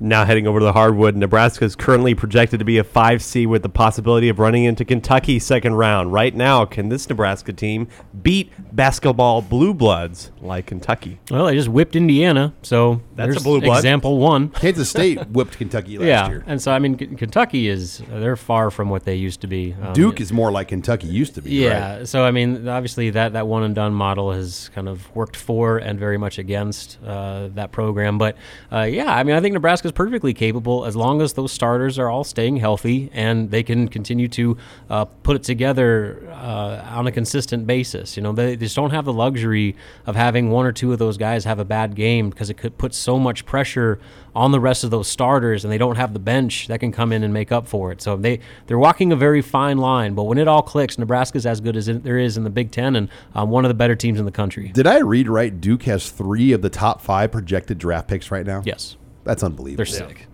Now 0.04 0.26
heading 0.26 0.48
over 0.48 0.58
to 0.58 0.66
the 0.66 0.74
hardwood, 0.74 1.16
Nebraska 1.16 1.64
is 1.64 1.76
currently 1.76 2.16
projected 2.16 2.58
to 2.58 2.66
be 2.66 2.80
a 2.80 2.84
5C 2.84 3.46
with 3.46 3.62
the 3.62 3.70
possibility 3.70 4.30
of 4.30 4.40
running 4.40 4.64
into 4.64 4.84
Kentucky 4.84 5.38
second 5.38 5.76
round. 5.76 6.12
Right 6.12 6.34
now, 6.34 6.66
can 6.66 6.90
this 6.90 7.08
Nebraska 7.08 7.54
team 7.54 7.88
beat 8.24 8.52
basketball 8.76 9.44
blue 9.44 9.76
bloods 9.76 10.32
like 10.42 10.66
Kentucky? 10.66 11.20
Well, 11.30 11.46
they 11.46 11.54
just 11.54 11.70
whipped 11.70 11.96
Indiana, 11.96 12.52
so 12.64 13.00
That's 13.28 13.42
a 13.42 13.44
blue 13.44 13.62
blood. 13.62 13.78
example 13.78 14.18
one. 14.18 14.50
Kansas 14.62 14.90
State 14.90 15.28
whipped 15.30 15.58
Kentucky 15.58 15.98
last 15.98 16.08
yeah, 16.08 16.30
year. 16.30 16.44
and 16.48 16.62
so 16.62 16.72
I 16.72 16.80
mean, 16.80 16.98
K- 16.98 17.08
Kentucky 17.08 17.68
is 17.68 18.02
they're 18.10 18.36
far 18.36 18.72
from 18.72 18.90
what 18.90 19.06
they 19.06 19.16
used 19.16 19.42
to 19.42 19.48
be. 19.48 19.76
Um, 19.82 19.94
Duke 19.94 20.22
is 20.22 20.32
more 20.32 20.52
like 20.52 20.70
Kentucky 20.70 21.08
used 21.08 21.36
to 21.36 21.42
be. 21.42 21.52
Yeah, 21.52 21.98
right? 21.98 22.08
so 22.08 22.24
I 22.24 22.32
mean, 22.32 22.68
obviously 22.68 23.10
that 23.12 23.34
that 23.34 23.48
one 23.48 23.64
and 23.64 23.76
done 23.76 23.94
model 23.94 24.32
has 24.32 24.70
kind 24.74 24.88
of 24.88 25.14
worked 25.16 25.36
for 25.36 25.78
and 25.78 26.00
very 26.00 26.18
much 26.18 26.38
against 26.38 26.98
uh, 27.06 27.50
that 27.50 27.72
program. 27.72 28.18
But 28.18 28.36
uh, 28.72 28.82
yeah, 28.82 29.14
I 29.14 29.24
mean, 29.24 29.36
I 29.36 29.42
think 29.42 29.54
Nebraska 29.54 29.88
is 29.88 29.92
perfectly 29.92 30.34
capable 30.34 30.86
as 30.86 30.96
long 30.96 31.22
as 31.22 31.34
those 31.34 31.52
starters 31.52 32.00
are 32.00 32.10
all 32.10 32.24
staying 32.24 32.58
healthy 32.58 33.10
and 33.14 33.52
they 33.52 33.64
can 33.64 33.88
continue 33.88 34.28
to 34.30 34.58
uh, 34.90 35.06
put 35.06 35.36
it 35.36 35.44
together 35.44 36.28
uh, 36.32 36.84
on 36.90 37.08
a 37.08 37.12
consistent 37.12 37.68
basis. 37.68 38.16
You 38.18 38.24
know, 38.24 38.32
they, 38.32 38.56
they 38.56 38.66
just 38.66 38.76
don't 38.76 38.92
have 38.92 39.06
the 39.06 39.14
luxury 39.14 39.76
of 40.06 40.16
having 40.16 40.50
one 40.50 40.66
or 40.66 40.72
two 40.72 40.94
of 40.94 41.00
those 41.00 41.18
guys 41.18 41.46
have 41.46 41.60
a 41.60 41.66
bad 41.66 41.96
game 41.96 42.30
because 42.30 42.50
it 42.50 42.58
could 42.58 42.78
put 42.78 42.94
so 42.94 43.11
much 43.20 43.46
pressure 43.46 44.00
on 44.36 44.52
the 44.52 44.60
rest 44.60 44.84
of 44.84 44.92
those 44.92 45.08
starters, 45.08 45.66
and 45.66 45.72
they 45.72 45.78
don't 45.78 45.98
have 45.98 46.14
the 46.14 46.20
bench 46.20 46.68
that 46.68 46.80
can 46.80 46.92
come 46.92 47.12
in 47.12 47.24
and 47.24 47.34
make 47.34 47.52
up 47.52 47.68
for 47.68 47.92
it. 47.92 48.02
So 48.02 48.16
they 48.16 48.40
they're 48.68 48.80
walking 48.80 49.12
a 49.12 49.16
very 49.16 49.42
fine 49.42 49.78
line. 49.78 50.14
But 50.14 50.24
when 50.24 50.38
it 50.38 50.48
all 50.48 50.62
clicks, 50.62 50.98
Nebraska's 50.98 51.46
as 51.46 51.60
good 51.60 51.76
as 51.76 51.88
it, 51.88 52.04
there 52.04 52.18
is 52.18 52.38
in 52.38 52.44
the 52.44 52.50
Big 52.50 52.72
Ten, 52.72 52.96
and 52.96 53.10
um, 53.36 53.50
one 53.50 53.66
of 53.66 53.70
the 53.70 53.76
better 53.76 53.96
teams 53.96 54.20
in 54.20 54.26
the 54.26 54.32
country. 54.32 54.70
Did 54.70 54.88
I 54.88 55.00
read 55.00 55.28
right? 55.28 55.60
Duke 55.60 55.84
has 55.84 56.10
three 56.10 56.52
of 56.54 56.62
the 56.62 56.70
top 56.70 57.02
five 57.02 57.32
projected 57.32 57.78
draft 57.78 58.08
picks 58.08 58.32
right 58.32 58.46
now. 58.46 58.62
Yes, 58.66 58.96
that's 59.24 59.44
unbelievable. 59.44 59.78
they're 59.78 59.86
sick. 59.86 60.28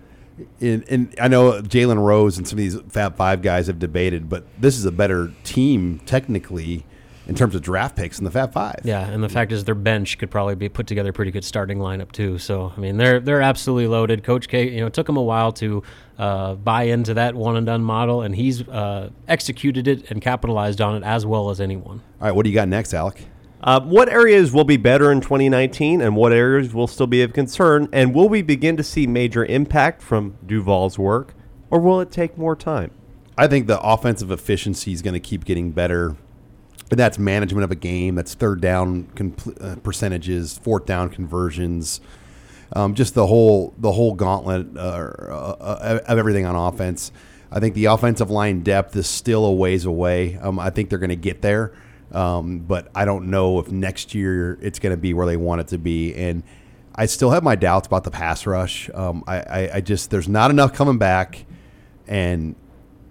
And, 0.62 0.84
and 0.88 1.16
I 1.20 1.28
know 1.28 1.62
Jalen 1.64 1.98
Rose 1.98 2.38
and 2.38 2.48
some 2.48 2.60
of 2.60 2.64
these 2.64 2.80
Fab 2.90 3.18
Five 3.18 3.42
guys 3.42 3.66
have 3.68 3.80
debated, 3.80 4.30
but 4.30 4.46
this 4.60 4.78
is 4.78 4.86
a 4.86 4.92
better 4.92 5.34
team 5.44 6.00
technically 6.06 6.86
in 7.28 7.36
terms 7.36 7.56
of 7.56 7.62
draft 7.62 7.96
picks 7.96 8.18
in 8.18 8.26
the 8.26 8.32
Fab 8.32 8.54
Five. 8.54 8.80
Yeah, 8.84 9.08
and 9.08 9.24
the 9.24 9.30
fact 9.30 9.52
is 9.52 9.64
their 9.66 9.76
bench 9.76 10.18
could 10.18 10.32
probably 10.32 10.56
be 10.56 10.70
put 10.70 10.88
together 10.88 11.10
a 11.10 11.14
pretty 11.14 11.32
good 11.32 11.44
starting 11.44 11.78
lineup 11.80 12.12
too. 12.12 12.38
So 12.38 12.74
I 12.76 12.80
mean, 12.80 12.98
they're 12.98 13.20
they're 13.20 13.42
absolutely 13.42 13.88
loaded. 13.88 14.24
Coach 14.24 14.48
K, 14.48 14.70
you 14.70 14.80
know, 14.80 14.88
it 14.88 14.94
took 14.94 15.08
him 15.08 15.18
a 15.18 15.24
while 15.24 15.52
to 15.54 15.84
uh, 16.18 16.56
buy 16.56 16.84
into 16.84 17.14
that 17.16 17.36
one 17.36 17.58
and 17.58 17.66
done 17.66 17.84
model, 17.84 18.22
and 18.22 18.36
he's 18.36 18.68
uh, 18.68 19.10
executed 19.28 19.88
it 19.88 20.10
and 20.10 20.22
capitalized 20.22 20.82
on 20.82 20.96
it 20.96 21.04
as 21.04 21.26
well 21.26 21.50
as 21.50 21.62
anyone. 21.62 22.02
All 22.20 22.28
right, 22.28 22.32
what 22.32 22.44
do 22.44 22.50
you 22.50 22.56
got 22.56 22.68
next, 22.68 22.94
Alec? 22.94 23.26
Uh, 23.60 23.82
what 23.82 24.08
areas 24.08 24.52
will 24.52 24.64
be 24.64 24.78
better 24.78 25.12
in 25.12 25.20
2019 25.20 26.00
and 26.00 26.16
what 26.16 26.32
areas 26.32 26.74
will 26.74 26.88
still 26.88 27.08
be 27.08 27.24
of 27.24 27.34
concern? 27.34 27.90
And 27.92 28.14
will 28.14 28.30
we 28.30 28.44
begin 28.44 28.78
to 28.78 28.84
see 28.84 29.08
major 29.08 29.44
impact 29.46 30.04
from 30.04 30.38
Duval's 30.46 31.00
work 31.00 31.34
or 31.72 31.80
will 31.80 32.00
it 32.00 32.12
take 32.12 32.38
more 32.38 32.56
time? 32.56 32.92
I 33.38 33.48
think 33.48 33.68
the 33.68 33.80
offensive 33.82 34.32
efficiency 34.32 34.94
is 34.94 35.02
going 35.02 35.16
to 35.16 35.20
keep 35.20 35.44
getting 35.44 35.72
better. 35.72 36.16
That's 36.90 37.20
management 37.20 37.64
of 37.64 37.72
a 37.72 37.76
game. 37.76 38.16
That's 38.16 38.34
third 38.34 38.62
down 38.62 39.06
compl- 39.16 39.62
uh, 39.62 39.76
percentages, 39.78 40.58
fourth 40.58 40.86
down 40.86 41.10
conversions, 41.10 42.00
um, 42.74 42.94
just 42.96 43.14
the 43.14 43.28
whole 43.28 43.74
the 43.78 43.92
whole 43.92 44.14
gauntlet 44.14 44.68
uh, 44.78 44.80
uh, 44.80 46.00
of 46.08 46.18
everything 46.18 46.46
on 46.46 46.56
offense. 46.56 47.12
I 47.52 47.60
think 47.60 47.76
the 47.76 47.86
offensive 47.86 48.30
line 48.30 48.62
depth 48.62 48.96
is 48.96 49.08
still 49.08 49.46
a 49.46 49.52
ways 49.54 49.86
away. 49.86 50.38
Um, 50.38 50.60
I 50.60 50.70
think 50.70 50.90
they're 50.90 51.00
going 51.00 51.10
to 51.10 51.16
get 51.16 51.42
there, 51.42 51.74
um, 52.12 52.60
but 52.60 52.90
I 52.94 53.06
don't 53.06 53.30
know 53.30 53.60
if 53.60 53.72
next 53.72 54.14
year 54.14 54.58
it's 54.62 54.80
going 54.80 54.92
to 54.92 54.98
be 54.98 55.14
where 55.14 55.26
they 55.26 55.38
want 55.38 55.62
it 55.62 55.68
to 55.70 55.78
be. 55.78 56.14
And 56.14 56.44
I 56.96 57.06
still 57.06 57.30
have 57.32 57.44
my 57.44 57.56
doubts 57.56 57.88
about 57.88 58.04
the 58.04 58.12
pass 58.12 58.46
rush. 58.46 58.90
Um, 58.94 59.24
I, 59.28 59.40
I, 59.40 59.70
I 59.76 59.82
just 59.82 60.10
there's 60.10 60.28
not 60.28 60.52
enough 60.52 60.74
coming 60.74 60.98
back, 60.98 61.46
and 62.08 62.56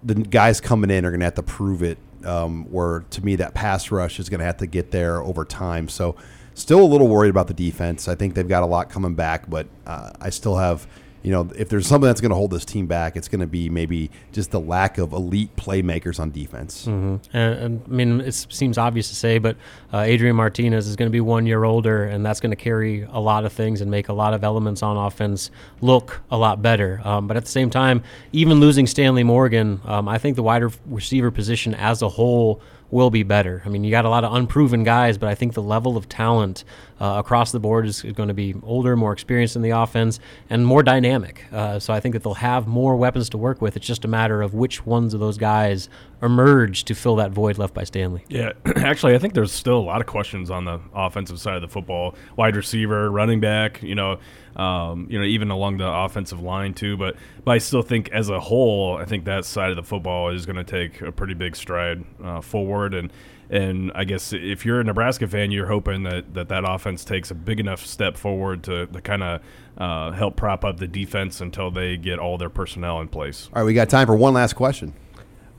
the 0.02 0.14
guys 0.14 0.60
coming 0.60 0.90
in 0.90 1.04
are 1.04 1.10
going 1.10 1.20
to 1.20 1.26
have 1.26 1.34
to 1.34 1.42
prove 1.42 1.82
it. 1.82 1.98
Um, 2.24 2.64
where 2.64 3.00
to 3.10 3.24
me 3.24 3.36
that 3.36 3.54
pass 3.54 3.90
rush 3.90 4.18
is 4.18 4.28
going 4.28 4.40
to 4.40 4.46
have 4.46 4.56
to 4.58 4.66
get 4.66 4.90
there 4.90 5.20
over 5.22 5.44
time. 5.44 5.88
So 5.88 6.16
still 6.54 6.80
a 6.80 6.86
little 6.86 7.08
worried 7.08 7.30
about 7.30 7.46
the 7.46 7.54
defense. 7.54 8.08
I 8.08 8.14
think 8.14 8.34
they've 8.34 8.48
got 8.48 8.62
a 8.62 8.66
lot 8.66 8.88
coming 8.88 9.14
back, 9.14 9.48
but 9.48 9.66
uh, 9.86 10.10
I 10.20 10.30
still 10.30 10.56
have. 10.56 10.86
You 11.26 11.32
know, 11.32 11.50
if 11.56 11.68
there's 11.68 11.88
something 11.88 12.06
that's 12.06 12.20
going 12.20 12.30
to 12.30 12.36
hold 12.36 12.52
this 12.52 12.64
team 12.64 12.86
back, 12.86 13.16
it's 13.16 13.26
going 13.26 13.40
to 13.40 13.48
be 13.48 13.68
maybe 13.68 14.12
just 14.30 14.52
the 14.52 14.60
lack 14.60 14.96
of 14.96 15.12
elite 15.12 15.56
playmakers 15.56 16.20
on 16.20 16.30
defense. 16.30 16.86
Mm-hmm. 16.86 17.36
And, 17.36 17.82
I 17.84 17.88
mean, 17.88 18.20
it 18.20 18.32
seems 18.32 18.78
obvious 18.78 19.08
to 19.08 19.16
say, 19.16 19.38
but 19.38 19.56
uh, 19.92 20.02
Adrian 20.02 20.36
Martinez 20.36 20.86
is 20.86 20.94
going 20.94 21.08
to 21.08 21.12
be 21.12 21.20
one 21.20 21.44
year 21.44 21.64
older, 21.64 22.04
and 22.04 22.24
that's 22.24 22.38
going 22.38 22.52
to 22.52 22.56
carry 22.56 23.02
a 23.10 23.18
lot 23.18 23.44
of 23.44 23.52
things 23.52 23.80
and 23.80 23.90
make 23.90 24.08
a 24.08 24.12
lot 24.12 24.34
of 24.34 24.44
elements 24.44 24.84
on 24.84 24.96
offense 24.96 25.50
look 25.80 26.22
a 26.30 26.38
lot 26.38 26.62
better. 26.62 27.00
Um, 27.02 27.26
but 27.26 27.36
at 27.36 27.44
the 27.44 27.50
same 27.50 27.70
time, 27.70 28.04
even 28.30 28.60
losing 28.60 28.86
Stanley 28.86 29.24
Morgan, 29.24 29.80
um, 29.84 30.06
I 30.06 30.18
think 30.18 30.36
the 30.36 30.44
wider 30.44 30.70
receiver 30.86 31.32
position 31.32 31.74
as 31.74 32.02
a 32.02 32.08
whole 32.08 32.62
will 32.92 33.10
be 33.10 33.24
better. 33.24 33.62
I 33.66 33.68
mean, 33.68 33.82
you 33.82 33.90
got 33.90 34.04
a 34.04 34.08
lot 34.08 34.22
of 34.22 34.32
unproven 34.32 34.84
guys, 34.84 35.18
but 35.18 35.28
I 35.28 35.34
think 35.34 35.54
the 35.54 35.62
level 35.62 35.96
of 35.96 36.08
talent 36.08 36.62
uh, 37.00 37.16
across 37.18 37.52
the 37.52 37.60
board 37.60 37.86
is 37.86 38.02
going 38.02 38.28
to 38.28 38.34
be 38.34 38.54
older, 38.62 38.96
more 38.96 39.12
experienced 39.12 39.56
in 39.56 39.62
the 39.62 39.70
offense, 39.70 40.18
and 40.48 40.66
more 40.66 40.82
dynamic. 40.82 41.44
Uh, 41.52 41.78
so 41.78 41.92
I 41.92 42.00
think 42.00 42.14
that 42.14 42.22
they'll 42.22 42.34
have 42.34 42.66
more 42.66 42.96
weapons 42.96 43.28
to 43.30 43.38
work 43.38 43.60
with. 43.60 43.76
It's 43.76 43.86
just 43.86 44.04
a 44.04 44.08
matter 44.08 44.42
of 44.42 44.54
which 44.54 44.86
ones 44.86 45.14
of 45.14 45.20
those 45.20 45.38
guys 45.38 45.88
emerge 46.22 46.84
to 46.84 46.94
fill 46.94 47.16
that 47.16 47.30
void 47.30 47.58
left 47.58 47.74
by 47.74 47.84
Stanley. 47.84 48.24
Yeah, 48.28 48.52
actually, 48.76 49.14
I 49.14 49.18
think 49.18 49.34
there's 49.34 49.52
still 49.52 49.78
a 49.78 49.80
lot 49.80 50.00
of 50.00 50.06
questions 50.06 50.50
on 50.50 50.64
the 50.64 50.80
offensive 50.94 51.38
side 51.40 51.56
of 51.56 51.62
the 51.62 51.68
football. 51.68 52.14
Wide 52.36 52.56
receiver, 52.56 53.10
running 53.10 53.40
back, 53.40 53.82
you 53.82 53.94
know, 53.94 54.18
um, 54.56 55.06
you 55.10 55.18
know, 55.18 55.24
even 55.24 55.50
along 55.50 55.76
the 55.76 55.86
offensive 55.88 56.40
line 56.40 56.72
too. 56.72 56.96
But 56.96 57.16
but 57.44 57.52
I 57.52 57.58
still 57.58 57.82
think 57.82 58.08
as 58.10 58.30
a 58.30 58.40
whole, 58.40 58.96
I 58.96 59.04
think 59.04 59.26
that 59.26 59.44
side 59.44 59.70
of 59.70 59.76
the 59.76 59.82
football 59.82 60.30
is 60.30 60.46
going 60.46 60.56
to 60.56 60.64
take 60.64 61.02
a 61.02 61.12
pretty 61.12 61.34
big 61.34 61.54
stride 61.54 62.04
uh, 62.24 62.40
forward. 62.40 62.94
And 62.94 63.12
and 63.50 63.92
I 63.94 64.04
guess 64.04 64.32
if 64.32 64.64
you're 64.66 64.80
a 64.80 64.84
Nebraska 64.84 65.26
fan, 65.26 65.50
you're 65.50 65.66
hoping 65.66 66.02
that 66.04 66.34
that, 66.34 66.48
that 66.48 66.64
offense 66.68 67.04
takes 67.04 67.30
a 67.30 67.34
big 67.34 67.60
enough 67.60 67.84
step 67.84 68.16
forward 68.16 68.62
to, 68.64 68.86
to 68.86 69.00
kind 69.00 69.22
of 69.22 69.40
uh, 69.78 70.12
help 70.12 70.36
prop 70.36 70.64
up 70.64 70.78
the 70.78 70.88
defense 70.88 71.40
until 71.40 71.70
they 71.70 71.96
get 71.96 72.18
all 72.18 72.38
their 72.38 72.50
personnel 72.50 73.00
in 73.00 73.08
place. 73.08 73.48
All 73.52 73.62
right, 73.62 73.66
we 73.66 73.74
got 73.74 73.88
time 73.88 74.06
for 74.06 74.16
one 74.16 74.34
last 74.34 74.54
question. 74.54 74.94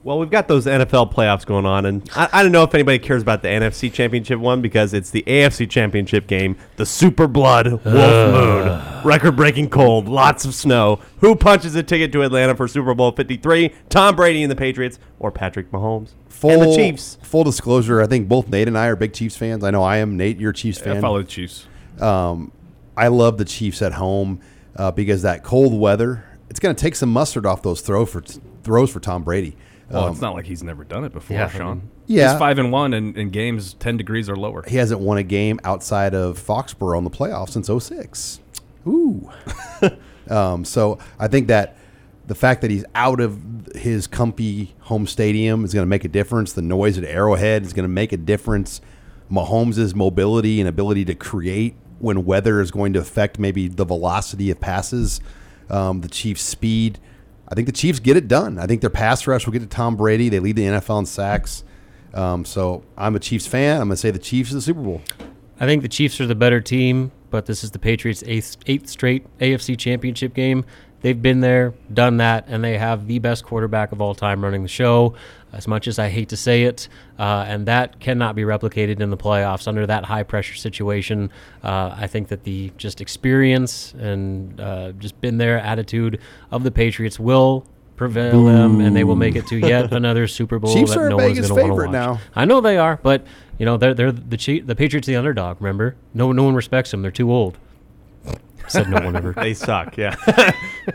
Well, 0.04 0.20
we've 0.20 0.30
got 0.30 0.48
those 0.48 0.66
NFL 0.66 1.14
playoffs 1.14 1.46
going 1.46 1.66
on, 1.66 1.86
and 1.86 2.10
I, 2.16 2.30
I 2.32 2.44
don't 2.44 2.54
know 2.54 2.64
if 2.64 2.74
anybody 2.74 2.98
cares 2.98 3.22
about 3.22 3.42
the 3.42 3.50
NFC 3.50 3.92
Championship 3.92 4.40
one 4.40 4.62
because 4.62 4.94
it's 4.94 5.10
the 5.10 5.24
AFC 5.28 5.70
Championship 5.70 6.28
game, 6.28 6.56
the 6.78 6.86
Super 6.86 7.28
Blood 7.28 7.68
Wolf 7.68 7.84
Moon, 7.86 9.04
record-breaking 9.04 9.70
cold, 9.70 10.08
lots 10.08 10.46
of 10.46 10.54
snow. 10.54 11.02
Who 11.20 11.36
punches 11.36 11.76
a 11.76 11.84
ticket 11.84 12.14
to 12.14 12.22
Atlanta 12.22 12.56
for 12.56 12.70
Super 12.70 12.94
Bowl 12.94 13.12
53? 13.12 13.74
Tom 13.90 14.16
Brady 14.16 14.44
and 14.44 14.52
the 14.52 14.56
Patriots, 14.56 14.98
or 15.20 15.30
Patrick 15.30 15.72
Mahomes 15.72 16.12
Full, 16.30 16.52
and 16.52 16.62
the 16.62 16.76
Chiefs? 16.76 17.18
Full 17.24 17.44
disclosure, 17.44 18.02
I 18.02 18.08
think 18.08 18.30
both 18.30 18.48
Nate 18.48 18.70
and 18.70 18.78
I 18.78 18.88
are 18.88 18.96
big 18.96 19.14
Chiefs 19.14 19.36
fans. 19.36 19.64
I 19.64 19.72
know 19.72 19.84
I 19.84 19.98
am. 19.98 20.16
Nate, 20.16 20.40
you're 20.40 20.52
a 20.52 20.54
Chiefs 20.54 20.80
fan. 20.80 20.98
I 20.98 21.02
follow 21.02 21.22
the 21.22 21.28
Chiefs. 21.28 21.66
Um, 22.00 22.52
I 22.96 23.10
love 23.10 23.38
the 23.38 23.46
Chiefs 23.46 23.82
at 23.82 23.94
home 23.94 24.40
uh, 24.78 24.92
because 24.92 25.24
that 25.24 25.44
cold 25.44 25.78
weather, 25.78 26.24
it's 26.50 26.60
going 26.60 26.76
to 26.76 26.82
take 26.82 26.96
some 26.96 27.10
mustard 27.10 27.46
off 27.46 27.62
those 27.62 27.82
throw 27.82 28.06
for 28.06 28.22
throws 28.22 28.92
for 28.92 29.00
Tom 29.00 29.24
Brady. 29.24 29.58
Well, 29.90 30.06
Um, 30.06 30.12
it's 30.12 30.22
not 30.22 30.34
like 30.36 30.46
he's 30.46 30.64
never 30.64 30.84
done 30.84 31.06
it 31.06 31.14
before, 31.14 31.38
Yeah, 31.38 31.46
I 31.46 31.58
Sean. 31.58 31.78
mean- 31.78 31.90
Yeah. 32.08 32.32
he's 32.32 32.40
five 32.40 32.60
and 32.60 32.72
one, 32.72 32.94
and 32.94 33.16
in 33.18 33.30
games 33.30 33.74
ten 33.80 33.96
degrees 33.98 34.30
or 34.30 34.36
lower. 34.36 34.64
he 34.68 34.76
hasn't 34.78 35.00
won 35.00 35.18
a 35.18 35.24
game 35.24 35.60
outside 35.64 36.14
of 36.14 36.38
Foxborough 36.40 36.98
in 36.98 37.04
the 37.06 37.10
playoffs 37.10 37.50
since 37.52 37.70
06. 37.70 38.40
Ooh. 38.86 39.30
um, 40.30 40.66
so 40.66 40.98
I 41.20 41.28
think 41.28 41.48
that 41.48 41.78
the 42.28 42.36
fact 42.36 42.62
that 42.62 42.72
he's 42.72 42.84
out 42.96 43.22
of 43.22 43.40
his 43.76 44.08
comfy 44.08 44.76
home 44.82 45.08
stadium 45.08 45.64
is 45.64 45.74
going 45.74 45.84
to 45.86 45.90
make 45.90 46.04
a 46.04 46.10
difference. 46.10 46.52
The 46.54 46.62
noise 46.62 46.98
at 46.98 47.04
Arrowhead 47.06 47.64
is 47.64 47.72
going 47.74 47.86
to 47.86 47.90
make 47.94 48.12
a 48.12 48.18
difference. 48.18 48.82
Mahomes' 49.32 49.94
mobility 49.96 50.60
and 50.60 50.68
ability 50.70 51.06
to 51.06 51.16
create 51.16 51.76
when 52.00 52.26
weather 52.26 52.60
is 52.62 52.72
going 52.72 52.94
to 52.94 53.00
affect 53.00 53.40
maybe 53.40 53.68
the 53.68 53.86
velocity 53.86 54.52
of 54.52 54.60
passes, 54.60 55.20
um, 55.70 56.02
the 56.02 56.08
Chiefs' 56.10 56.42
speed. 56.44 57.00
I 57.48 57.56
think 57.56 57.66
the 57.66 57.74
Chiefs 57.74 58.00
get 58.00 58.18
it 58.18 58.28
done. 58.28 58.60
I 58.60 58.66
think 58.66 58.82
their 58.82 58.90
pass 58.90 59.26
rush 59.26 59.46
will 59.46 59.54
get 59.54 59.62
to 59.62 59.68
Tom 59.68 59.96
Brady. 59.96 60.30
They 60.30 60.40
lead 60.40 60.56
the 60.56 60.64
NFL 60.64 61.00
in 61.00 61.06
sacks. 61.06 61.64
Um, 62.14 62.46
so 62.46 62.84
I'm 62.98 63.16
a 63.16 63.20
Chiefs 63.20 63.48
fan. 63.48 63.82
I'm 63.82 63.88
going 63.88 63.96
to 63.96 63.98
say 63.98 64.12
the 64.12 64.20
Chiefs 64.20 64.50
is 64.50 64.56
the 64.56 64.62
Super 64.62 64.82
Bowl. 64.82 65.02
I 65.60 65.66
think 65.66 65.82
the 65.82 65.90
Chiefs 65.90 66.20
are 66.22 66.28
the 66.28 66.36
better 66.36 66.62
team, 66.62 67.12
but 67.30 67.46
this 67.46 67.64
is 67.64 67.72
the 67.72 67.80
Patriots' 67.80 68.24
eighth, 68.26 68.58
eighth 68.68 68.90
straight 68.90 69.26
AFC 69.40 69.78
Championship 69.78 70.34
game. 70.34 70.66
They've 71.02 71.20
been 71.20 71.42
there, 71.42 71.74
done 71.94 72.18
that, 72.18 72.46
and 72.48 72.64
they 72.64 72.78
have 72.78 73.08
the 73.08 73.20
best 73.20 73.46
quarterback 73.46 73.92
of 73.92 74.02
all 74.02 74.16
time 74.16 74.44
running 74.44 74.64
the 74.64 74.70
show. 74.70 75.14
As 75.54 75.68
much 75.68 75.88
as 75.88 75.98
I 75.98 76.10
hate 76.10 76.30
to 76.30 76.38
say 76.38 76.64
it, 76.64 76.90
uh, 77.18 77.46
and 77.48 77.66
that 77.68 78.00
cannot 78.02 78.36
be 78.36 78.42
replicated 78.44 79.00
in 79.00 79.10
the 79.10 79.18
playoffs 79.18 79.68
under 79.68 79.86
that 79.88 80.04
high 80.06 80.24
pressure 80.24 80.56
situation. 80.56 81.32
Uh, 81.64 81.96
I 81.98 82.06
think 82.08 82.28
that 82.28 82.44
the 82.44 82.72
just 82.78 83.00
experience 83.00 83.94
and 83.94 84.60
uh, 84.60 84.92
just 84.92 85.20
been 85.22 85.38
there 85.38 85.58
attitude 85.60 86.20
of 86.52 86.64
the 86.64 86.72
Patriots 86.72 87.18
will 87.20 87.66
prevail 87.96 88.44
them, 88.46 88.82
and 88.82 88.96
they 88.96 89.04
will 89.06 89.16
make 89.16 89.36
it 89.36 89.48
to 89.48 89.58
yet 89.58 89.92
another 89.94 90.28
Super 90.28 90.60
Bowl 90.60 90.74
Chiefs 90.74 90.92
that 90.92 91.00
are 91.00 91.08
a 91.08 91.10
no 91.12 91.16
one's 91.16 91.30
Vegas 91.38 91.48
going 91.48 91.66
to 91.66 91.72
want 91.72 91.82
to 91.82 91.88
favorite 91.88 91.88
watch. 91.88 92.20
now. 92.20 92.32
I 92.36 92.46
know 92.46 92.62
they 92.62 92.78
are, 92.78 93.00
but 93.02 93.26
you 93.58 93.66
know 93.66 93.78
they're 93.78 93.94
they're 93.94 94.12
the 94.12 94.38
Chi- 94.38 94.64
the 94.66 94.76
Patriots 94.76 95.08
the 95.08 95.16
underdog. 95.16 95.62
Remember, 95.62 95.96
no 96.14 96.32
no 96.34 96.44
one 96.44 96.56
respects 96.56 96.92
them. 96.92 97.02
They're 97.02 97.10
too 97.10 97.32
old. 97.32 97.58
Said 98.68 98.90
no 98.90 99.00
one 99.00 99.16
ever. 99.16 99.34
They 99.38 99.54
suck, 99.54 99.98
yeah. 99.98 100.16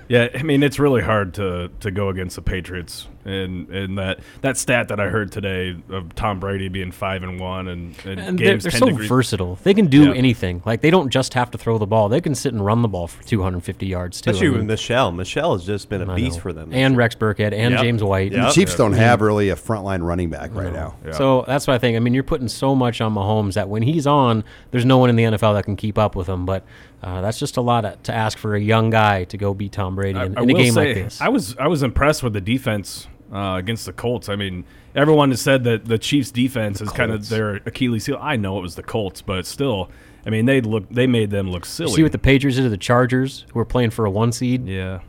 Yeah, 0.09 0.29
I 0.35 0.43
mean 0.43 0.63
it's 0.63 0.79
really 0.79 1.03
hard 1.03 1.35
to 1.35 1.71
to 1.81 1.91
go 1.91 2.11
against 2.11 2.37
the 2.37 2.43
Patriots, 2.43 3.09
and 3.25 3.69
and 3.71 3.99
that 3.99 4.21
that 4.41 4.57
stat 4.57 4.89
that 4.89 4.99
I 5.01 5.09
heard 5.09 5.31
today 5.33 5.77
of 5.91 6.15
Tom 6.15 6.41
Brady 6.41 6.69
being 6.69 6.91
five 6.93 7.23
and 7.23 7.39
one 7.41 7.69
and, 7.69 7.95
and, 8.05 8.19
And 8.21 8.39
they're, 8.39 8.59
they're 8.59 8.71
10 8.71 8.81
so 8.81 8.87
degrees. 8.87 9.09
versatile. 9.09 9.59
They 9.63 9.75
can 9.75 9.87
do 9.87 10.07
Yeah. 10.07 10.15
anything. 10.15 10.63
Like 10.65 10.81
they 10.81 10.91
don't 10.91 11.11
just 11.11 11.35
have 11.35 11.51
to 11.53 11.59
throw 11.59 11.79
the 11.79 11.87
ball. 11.87 12.09
They 12.09 12.21
can 12.21 12.35
sit 12.35 12.53
and 12.53 12.65
run 12.65 12.83
the 12.83 12.89
ball 12.89 13.07
for 13.09 13.23
250 13.25 13.87
yards 13.87 14.21
too. 14.21 14.31
Especially 14.31 14.49
I 14.49 14.59
with 14.59 14.67
Michel. 14.67 15.13
Michel 15.13 15.53
has 15.55 15.65
just 15.67 15.89
been 15.89 16.03
a 16.03 16.13
I 16.13 16.17
beast 16.17 16.37
know. 16.37 16.43
for 16.43 16.53
them. 16.53 16.73
And. 16.73 16.97
Rex 16.97 17.15
Burkhead 17.15 17.53
and 17.53 17.73
Yep. 17.73 17.81
James 17.81 18.03
White. 18.03 18.33
Yep. 18.33 18.49
The 18.49 18.53
Chiefs 18.53 18.77
don't 18.77 18.93
have 18.93 19.21
really 19.21 19.49
a 19.49 19.57
frontline 19.57 20.05
running 20.07 20.31
back 20.31 20.55
right 20.55 20.73
now. 20.73 20.95
Yeah. 21.05 21.13
So 21.13 21.45
that's 21.47 21.67
what 21.67 21.75
I 21.75 21.79
think. 21.79 21.97
I 21.97 22.01
mean, 22.01 22.15
you're 22.15 22.23
putting 22.23 22.49
so 22.49 22.75
much 22.75 23.01
on 23.01 23.15
Mahomes 23.15 23.55
that 23.55 23.69
when 23.69 23.83
he's 23.83 24.07
on, 24.07 24.45
there's 24.73 24.85
no 24.85 24.99
one 24.99 25.11
in 25.11 25.17
the 25.17 25.25
NFL 25.25 25.55
that 25.55 25.65
can 25.65 25.77
keep 25.77 25.97
up 25.99 26.15
with 26.15 26.29
him. 26.29 26.45
But 26.45 26.65
uh, 27.03 27.21
that's 27.21 27.39
just 27.39 27.57
a 27.57 27.61
lot 27.61 28.05
to 28.05 28.15
ask 28.15 28.39
for 28.39 28.55
a 28.55 28.61
young 28.61 28.91
guy 28.91 29.25
to 29.25 29.37
go 29.37 29.55
beat 29.55 29.73
Tom 29.73 29.95
Brady 29.97 30.19
in, 30.21 30.39
I 30.39 30.43
in 30.43 30.51
a 30.51 30.55
game 30.55 30.73
say, 30.75 30.87
like 30.95 30.95
this. 31.05 31.21
I 31.21 31.29
was 31.29 31.57
I 31.57 31.67
was 31.67 31.83
impressed 31.83 32.23
with 32.23 32.33
the 32.35 32.41
defense 32.41 33.09
uh, 33.33 33.57
against 33.57 33.87
the 33.87 33.93
Colts. 33.93 34.29
I 34.29 34.37
mean, 34.37 34.65
everyone 34.95 35.31
has 35.31 35.41
said 35.41 35.65
that 35.65 35.87
the 35.87 35.99
Chiefs' 35.99 36.31
defense 36.31 36.81
is 36.81 36.91
kind 36.91 37.11
of 37.11 37.29
their 37.29 37.57
Achilles 37.67 38.07
heel. 38.07 38.19
I 38.21 38.37
know 38.37 38.59
it 38.59 38.63
was 38.63 38.75
the 38.75 38.83
Colts, 38.83 39.23
but 39.23 39.47
still, 39.47 39.91
I 40.27 40.31
mean, 40.31 40.47
they 40.47 40.61
look 40.61 40.89
they 40.91 41.07
made 41.07 41.31
them 41.31 41.51
look 41.51 41.65
silly. 41.65 41.93
See 41.93 42.03
what 42.03 42.13
the 42.13 42.19
Patriots 42.19 42.57
did 42.57 42.65
to 42.65 42.69
the 42.69 42.77
Chargers, 42.77 43.47
who 43.53 43.59
were 43.59 43.65
playing 43.65 43.91
for 43.91 44.05
a 44.05 44.11
one 44.11 44.33
seed. 44.33 44.67
yeah, 44.67 45.01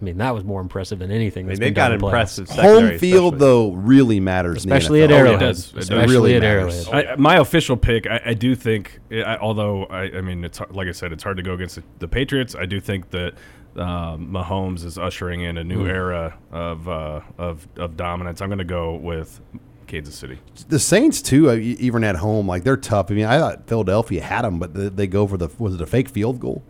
I 0.00 0.04
mean, 0.04 0.18
that 0.18 0.32
was 0.32 0.44
more 0.44 0.60
impressive 0.60 1.00
than 1.00 1.10
anything. 1.10 1.46
I 1.46 1.48
mean, 1.48 1.58
they 1.58 1.66
been 1.66 1.74
got 1.74 1.88
done 1.88 1.94
in 1.94 1.98
the 1.98 2.04
playoffs. 2.06 2.08
impressive 2.10 2.48
secondary, 2.48 2.90
Home 2.90 2.98
field, 2.98 3.34
especially. 3.34 3.38
though, 3.38 3.70
really 3.72 4.20
matters. 4.20 4.64
in 4.64 4.68
the 4.70 4.76
especially 4.76 5.02
at 5.02 5.10
NFL. 5.10 5.12
Oh, 5.12 5.16
it 5.16 5.20
Arrowhead. 5.20 5.40
does. 5.40 5.72
It. 5.72 5.78
Especially 5.78 6.14
really 6.14 6.34
at 6.36 6.42
matters. 6.42 6.88
Arrowhead. 6.88 7.06
I, 7.06 7.16
my 7.16 7.36
official 7.38 7.76
pick, 7.76 8.06
I, 8.06 8.20
I 8.26 8.34
do 8.34 8.54
think, 8.54 9.00
I, 9.10 9.38
although 9.38 9.86
I, 9.86 10.02
I 10.18 10.20
mean, 10.20 10.44
it's 10.44 10.60
like 10.70 10.86
I 10.86 10.92
said, 10.92 11.12
it's 11.12 11.24
hard 11.24 11.36
to 11.38 11.42
go 11.42 11.54
against 11.54 11.74
the, 11.76 11.82
the 11.98 12.06
Patriots. 12.08 12.54
I 12.54 12.66
do 12.66 12.80
think 12.80 13.10
that 13.10 13.32
um, 13.78 14.28
Mahomes 14.32 14.84
is 14.84 14.98
ushering 14.98 15.40
in 15.42 15.56
a 15.58 15.64
new 15.64 15.82
Hmm. 15.84 15.90
era 15.90 16.34
of, 16.52 16.88
uh, 16.88 17.20
of 17.38 17.66
of 17.76 17.96
dominance. 17.96 18.40
I'm 18.42 18.48
going 18.48 18.58
to 18.58 18.64
go 18.64 18.94
with 18.96 19.40
Kansas 19.86 20.14
City. 20.14 20.38
The 20.68 20.78
Saints 20.78 21.22
too, 21.22 21.48
uh, 21.50 21.54
even 21.54 22.04
at 22.04 22.16
home, 22.16 22.46
like 22.46 22.64
they're 22.64 22.76
tough. 22.76 23.10
I 23.10 23.14
mean, 23.14 23.24
I 23.26 23.38
thought 23.38 23.66
Philadelphia 23.68 24.22
had 24.22 24.42
them, 24.42 24.58
but 24.58 24.74
they, 24.74 24.88
they 24.88 25.06
go 25.06 25.26
for 25.26 25.36
the 25.36 25.48
was 25.58 25.74
it 25.74 25.80
a 25.80 25.86
fake 25.86 26.08
field 26.08 26.40
goal? 26.40 26.62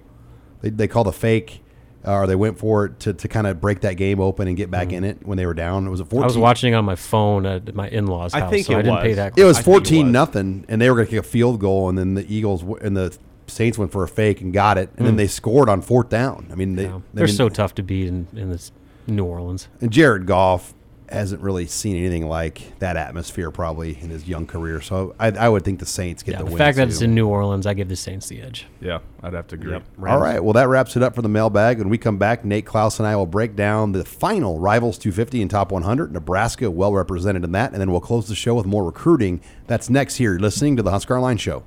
They 0.61 0.71
they 0.71 0.87
called 0.89 1.07
a 1.09 1.13
fake, 1.13 1.63
uh, 2.07 2.13
or 2.13 2.27
they 2.27 2.37
went 2.37 2.59
for 2.59 2.85
it 2.87 3.01
to, 3.01 3.13
to 3.15 3.27
kind 3.29 3.47
of 3.47 3.61
break 3.61 3.81
that 3.81 3.95
game 3.95 4.21
open 4.21 4.47
and 4.49 4.57
get 4.57 4.71
back 4.71 4.93
in 4.93 5.03
it 5.05 5.27
when 5.27 5.37
they 5.39 5.47
were 5.47 5.55
down. 5.55 5.87
It 5.87 5.91
was 5.91 6.01
a 6.01 6.05
fourteen. 6.05 6.21
Hmm. 6.21 6.25
I 6.25 6.27
was 6.27 6.39
watching 6.39 6.75
on 6.75 6.85
my 6.85 6.95
phone 6.97 7.47
at 7.47 7.75
my 7.75 7.89
in-laws' 7.89 8.35
I 8.35 8.49
think 8.51 8.67
so 8.67 8.75
it 8.75 8.77
I 8.79 8.83
didn't 8.83 9.01
pay 9.03 9.09
was. 9.09 9.17
that. 9.17 9.39
It 9.39 9.45
was 9.45 9.57
I 9.57 9.61
think 9.63 9.63
it 9.63 9.71
fourteen 9.73 10.07
was. 10.07 10.13
nothing, 10.13 10.65
and 10.69 10.81
they 10.81 10.89
were 10.91 10.97
going 10.97 11.07
to 11.07 11.11
kick 11.11 11.21
a 11.21 11.29
field 11.29 11.59
goal, 11.61 11.89
and 11.89 11.97
then 11.99 12.15
the 12.15 12.27
Eagles 12.33 12.61
w- 12.61 12.79
and 12.85 12.97
the 12.97 13.17
Saints 13.49 13.77
went 13.79 13.93
for 13.93 14.03
a 14.05 14.09
fake 14.09 14.41
and 14.41 14.53
got 14.53 14.79
it, 14.79 14.91
and 14.97 15.07
then 15.07 15.17
they 15.17 15.27
scored 15.27 15.69
on 15.69 15.83
fourth 15.83 16.09
down. 16.09 16.49
I 16.53 16.55
mean, 16.55 16.77
they, 16.77 16.85
Yeah. 16.85 16.89
I 16.89 16.93
Hmm. 16.93 17.03
They're 17.15 17.27
mean, 17.27 17.35
so 17.37 17.49
tough 17.49 17.75
to 17.77 17.83
beat 17.83 18.07
in, 18.09 18.27
in 18.35 18.51
this 18.51 18.73
New 19.07 19.25
Orleans. 19.25 19.69
And 19.81 19.91
Jared 19.91 20.27
Goff 20.27 20.75
hasn't 21.11 21.41
really 21.41 21.67
seen 21.67 21.97
anything 21.97 22.29
like 22.29 22.79
that 22.81 22.95
atmosphere 22.99 23.51
probably 23.51 23.97
in 24.03 24.11
his 24.11 24.29
young 24.29 24.47
career. 24.47 24.79
So 24.83 25.15
I, 25.19 25.29
I 25.29 25.49
would 25.49 25.65
think 25.65 25.79
the 25.81 25.87
Saints 25.87 26.23
get 26.23 26.33
Yeah, 26.33 26.39
the, 26.41 26.45
the 26.45 26.51
win. 26.51 26.59
fact 26.59 26.77
that 26.77 26.89
it's 26.89 27.01
in 27.01 27.15
New 27.15 27.27
Orleans, 27.27 27.65
I 27.67 27.73
give 27.73 27.89
the 27.89 27.97
Saints 27.97 28.29
the 28.29 28.43
edge. 28.43 28.67
Yeah, 28.83 28.99
I'd 29.23 29.33
have 29.33 29.47
to 29.47 29.55
agree. 29.55 29.73
Yep. 29.73 29.85
All 30.07 30.21
right. 30.21 30.45
Well, 30.45 30.53
that 30.53 30.69
wraps 30.69 30.99
it 30.99 31.03
up 31.03 31.15
for 31.15 31.23
the 31.23 31.29
mailbag. 31.31 31.79
When 31.79 31.89
we 31.89 31.97
come 31.97 32.19
back, 32.19 32.45
Nate 32.45 32.67
Clouse 32.67 32.99
and 32.99 33.09
I 33.09 33.17
will 33.17 33.25
break 33.25 33.57
down 33.57 33.93
the 33.93 34.05
final 34.05 34.59
Rivals 34.59 34.99
250 34.99 35.41
and 35.41 35.51
Top 35.51 35.73
100. 35.73 36.13
Nebraska 36.13 36.71
well 36.71 36.93
represented 36.93 37.43
in 37.43 37.53
that. 37.53 37.73
And 37.73 37.81
then 37.81 37.91
we'll 37.91 38.03
close 38.03 38.29
the 38.29 38.35
show 38.35 38.55
with 38.55 38.67
more 38.67 38.85
recruiting. 38.85 39.41
That's 39.67 39.89
next 39.89 40.17
here. 40.17 40.33
You're 40.33 40.41
listening 40.41 40.77
to 40.77 40.83
the 40.83 40.91
Husker 40.91 41.19
Line 41.19 41.39
Show. 41.39 41.65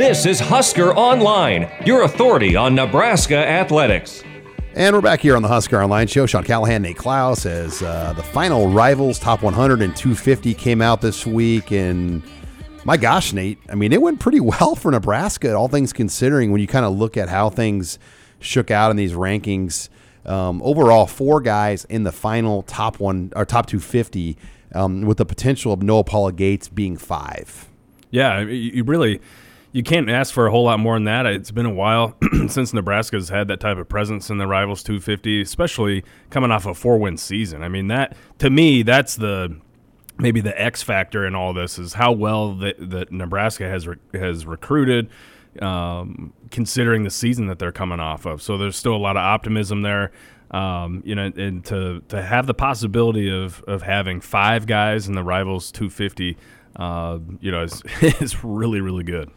This 0.00 0.24
is 0.24 0.40
Husker 0.40 0.94
Online, 0.94 1.70
your 1.84 2.04
authority 2.04 2.56
on 2.56 2.74
Nebraska 2.74 3.36
athletics. 3.36 4.24
And 4.72 4.96
we're 4.96 5.02
back 5.02 5.20
here 5.20 5.36
on 5.36 5.42
the 5.42 5.48
Husker 5.48 5.82
Online 5.82 6.06
Show. 6.06 6.24
Sean 6.24 6.42
Callahan, 6.42 6.80
Nate 6.80 6.96
Clouse, 6.96 7.44
as 7.44 7.82
uh, 7.82 8.14
the 8.16 8.22
final 8.22 8.70
Rivals 8.70 9.18
Top 9.18 9.42
100 9.42 9.82
and 9.82 9.94
250 9.94 10.54
came 10.54 10.80
out 10.80 11.02
this 11.02 11.26
week. 11.26 11.70
And 11.70 12.22
my 12.82 12.96
gosh, 12.96 13.34
Nate, 13.34 13.58
I 13.68 13.74
mean, 13.74 13.92
it 13.92 14.00
went 14.00 14.20
pretty 14.20 14.40
well 14.40 14.74
for 14.74 14.90
Nebraska, 14.90 15.52
all 15.52 15.68
things 15.68 15.92
considering, 15.92 16.50
when 16.50 16.62
you 16.62 16.66
kind 16.66 16.86
of 16.86 16.96
look 16.96 17.18
at 17.18 17.28
how 17.28 17.50
things 17.50 17.98
shook 18.38 18.70
out 18.70 18.90
in 18.90 18.96
these 18.96 19.12
rankings. 19.12 19.90
Um, 20.24 20.62
overall, 20.62 21.06
four 21.06 21.42
guys 21.42 21.84
in 21.84 22.04
the 22.04 22.12
final 22.12 22.62
top 22.62 23.00
one 23.00 23.34
or 23.36 23.44
top 23.44 23.66
250, 23.66 24.38
um, 24.74 25.02
with 25.02 25.18
the 25.18 25.26
potential 25.26 25.74
of 25.74 25.82
Noa 25.82 26.04
Pola-Gates 26.04 26.68
being 26.68 26.96
five. 26.96 27.68
Yeah, 28.10 28.30
I 28.30 28.44
mean, 28.46 28.56
you 28.56 28.70
you 28.76 28.84
really 28.84 29.20
you 29.72 29.82
can't 29.82 30.10
ask 30.10 30.34
for 30.34 30.46
a 30.46 30.50
whole 30.50 30.64
lot 30.64 30.80
more 30.80 30.96
than 30.96 31.04
that. 31.04 31.26
It's 31.26 31.50
been 31.50 31.66
a 31.66 31.72
while 31.72 32.16
since 32.48 32.72
Nebraska's 32.72 33.28
had 33.28 33.48
that 33.48 33.60
type 33.60 33.78
of 33.78 33.88
presence 33.88 34.28
in 34.28 34.38
the 34.38 34.46
Rivals 34.46 34.82
250, 34.82 35.42
especially 35.42 36.04
coming 36.28 36.50
off 36.50 36.66
a 36.66 36.74
four-win 36.74 37.16
season. 37.16 37.62
I 37.62 37.68
mean, 37.68 37.88
that 37.88 38.16
to 38.38 38.50
me, 38.50 38.82
that's 38.82 39.16
the 39.16 39.56
maybe 40.18 40.40
the 40.40 40.60
X 40.60 40.82
factor 40.82 41.24
in 41.26 41.34
all 41.34 41.52
this 41.52 41.78
is 41.78 41.94
how 41.94 42.12
well 42.12 42.54
that, 42.56 42.90
that 42.90 43.12
Nebraska 43.12 43.68
has 43.68 43.86
re- 43.86 43.96
has 44.12 44.44
recruited, 44.44 45.08
um, 45.62 46.32
considering 46.50 47.04
the 47.04 47.10
season 47.10 47.46
that 47.46 47.58
they're 47.58 47.72
coming 47.72 48.00
off 48.00 48.26
of. 48.26 48.42
So 48.42 48.58
there's 48.58 48.76
still 48.76 48.94
a 48.94 48.98
lot 48.98 49.16
of 49.16 49.22
optimism 49.22 49.82
there. 49.82 50.10
Um, 50.50 51.04
you 51.06 51.14
know, 51.14 51.30
and 51.36 51.64
to 51.66 52.02
to 52.08 52.20
have 52.20 52.48
the 52.48 52.54
possibility 52.54 53.30
of 53.30 53.62
of 53.68 53.82
having 53.82 54.20
five 54.20 54.66
guys 54.66 55.06
in 55.06 55.14
the 55.14 55.22
rivals 55.22 55.70
250, 55.70 56.36
uh, 56.74 57.20
you 57.40 57.52
know, 57.52 57.62
is 57.62 57.82
is 58.20 58.42
really 58.42 58.80
really 58.80 59.04
good. 59.04 59.30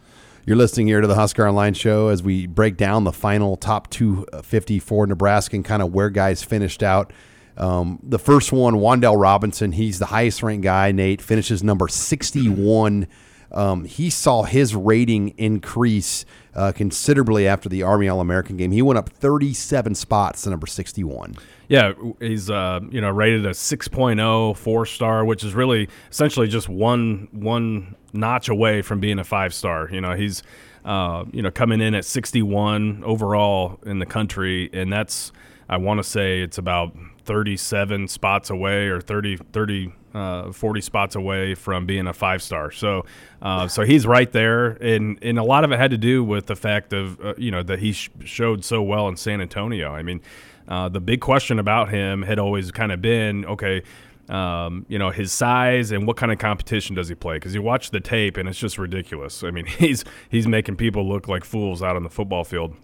You're 0.45 0.57
listening 0.57 0.87
here 0.87 0.99
to 0.99 1.07
the 1.07 1.15
Husker 1.15 1.47
Online 1.47 1.73
Show 1.73 2.09
as 2.09 2.21
we 2.21 2.47
break 2.47 2.75
down 2.75 3.05
the 3.05 3.13
final 3.13 3.55
top 3.55 3.89
250 3.91 4.77
for 4.79 5.07
Nebraska 5.07 5.55
and 5.55 5.63
kind 5.63 5.81
of 5.81 5.93
where 5.93 6.09
guys 6.09 6.43
finished 6.43 6.83
out. 6.83 7.13
Um, 7.55 7.99
the 8.03 8.19
first 8.19 8.51
one, 8.51 8.75
Wan'Dale 8.75 9.17
Robinson, 9.17 9.71
he's 9.71 9.99
the 9.99 10.07
highest 10.07 10.43
ranked 10.43 10.65
guy. 10.65 10.91
Nate 10.91 11.21
finishes 11.21 11.63
number 11.63 11.87
61. 11.87 13.07
Um, 13.53 13.85
he 13.85 14.09
saw 14.09 14.43
his 14.43 14.75
rating 14.75 15.29
increase 15.37 16.25
uh, 16.55 16.73
considerably 16.73 17.47
after 17.47 17.69
the 17.69 17.83
Army 17.83 18.09
All 18.09 18.19
American 18.19 18.57
game. 18.57 18.71
He 18.71 18.81
went 18.81 18.97
up 18.97 19.07
37 19.07 19.95
spots 19.95 20.41
to 20.41 20.49
number 20.49 20.67
61. 20.67 21.35
Yeah, 21.69 21.93
he's 22.19 22.49
uh, 22.49 22.81
you 22.89 22.99
know 22.99 23.11
rated 23.11 23.45
a 23.45 23.51
6.0 23.51 24.57
four 24.57 24.85
star, 24.85 25.23
which 25.23 25.45
is 25.45 25.53
really 25.53 25.87
essentially 26.11 26.49
just 26.49 26.67
one 26.67 27.29
one 27.31 27.95
notch 28.13 28.47
away 28.47 28.81
from 28.81 28.99
being 28.99 29.19
a 29.19 29.23
five 29.23 29.53
star. 29.53 29.89
You 29.91 30.01
know, 30.01 30.13
he's 30.13 30.43
uh, 30.85 31.25
you 31.31 31.41
know 31.41 31.51
coming 31.51 31.81
in 31.81 31.95
at 31.95 32.05
61 32.05 33.03
overall 33.03 33.79
in 33.85 33.99
the 33.99 34.05
country, 34.05 34.69
and 34.71 34.91
that's 34.91 35.31
I 35.67 35.77
want 35.77 35.99
to 35.99 36.03
say 36.03 36.41
it's 36.41 36.57
about 36.57 36.95
37 37.25 38.07
spots 38.07 38.49
away 38.49 38.87
or 38.87 39.01
30 39.01 39.37
30 39.51 39.93
uh, 40.13 40.51
40 40.51 40.81
spots 40.81 41.15
away 41.15 41.55
from 41.55 41.85
being 41.85 42.05
a 42.05 42.13
five 42.13 42.43
star. 42.43 42.69
So, 42.71 43.05
uh, 43.41 43.67
so 43.67 43.83
he's 43.83 44.05
right 44.05 44.31
there, 44.31 44.71
and 44.73 45.17
and 45.21 45.39
a 45.39 45.43
lot 45.43 45.63
of 45.63 45.71
it 45.71 45.79
had 45.79 45.91
to 45.91 45.97
do 45.97 46.23
with 46.23 46.45
the 46.45 46.55
fact 46.55 46.93
of 46.93 47.19
uh, 47.23 47.33
you 47.37 47.49
know 47.49 47.63
that 47.63 47.79
he 47.79 47.93
sh- 47.93 48.11
showed 48.23 48.63
so 48.63 48.81
well 48.83 49.07
in 49.07 49.17
San 49.17 49.41
Antonio. 49.41 49.91
I 49.93 50.03
mean, 50.03 50.21
uh, 50.67 50.89
the 50.89 50.99
big 50.99 51.21
question 51.21 51.59
about 51.59 51.89
him 51.89 52.21
had 52.21 52.39
always 52.39 52.71
kind 52.71 52.91
of 52.91 53.01
been 53.01 53.45
okay. 53.45 53.81
Um, 54.29 54.85
you 54.87 54.97
know 54.97 55.09
his 55.09 55.33
size 55.33 55.91
and 55.91 56.07
what 56.07 56.15
kind 56.15 56.31
of 56.31 56.39
competition 56.39 56.95
does 56.95 57.09
he 57.09 57.15
play? 57.15 57.35
Because 57.35 57.53
you 57.53 57.61
watch 57.61 57.91
the 57.91 57.99
tape 57.99 58.37
and 58.37 58.47
it's 58.47 58.57
just 58.57 58.77
ridiculous. 58.77 59.43
I 59.43 59.51
mean, 59.51 59.65
he's 59.79 60.03
he's 60.29 60.47
making 60.47 60.77
people 60.77 61.07
look 61.07 61.27
like 61.27 61.43
fools 61.43 61.83
out 61.83 61.95
on 61.95 62.03
the 62.03 62.09
football 62.09 62.43
field. 62.43 62.75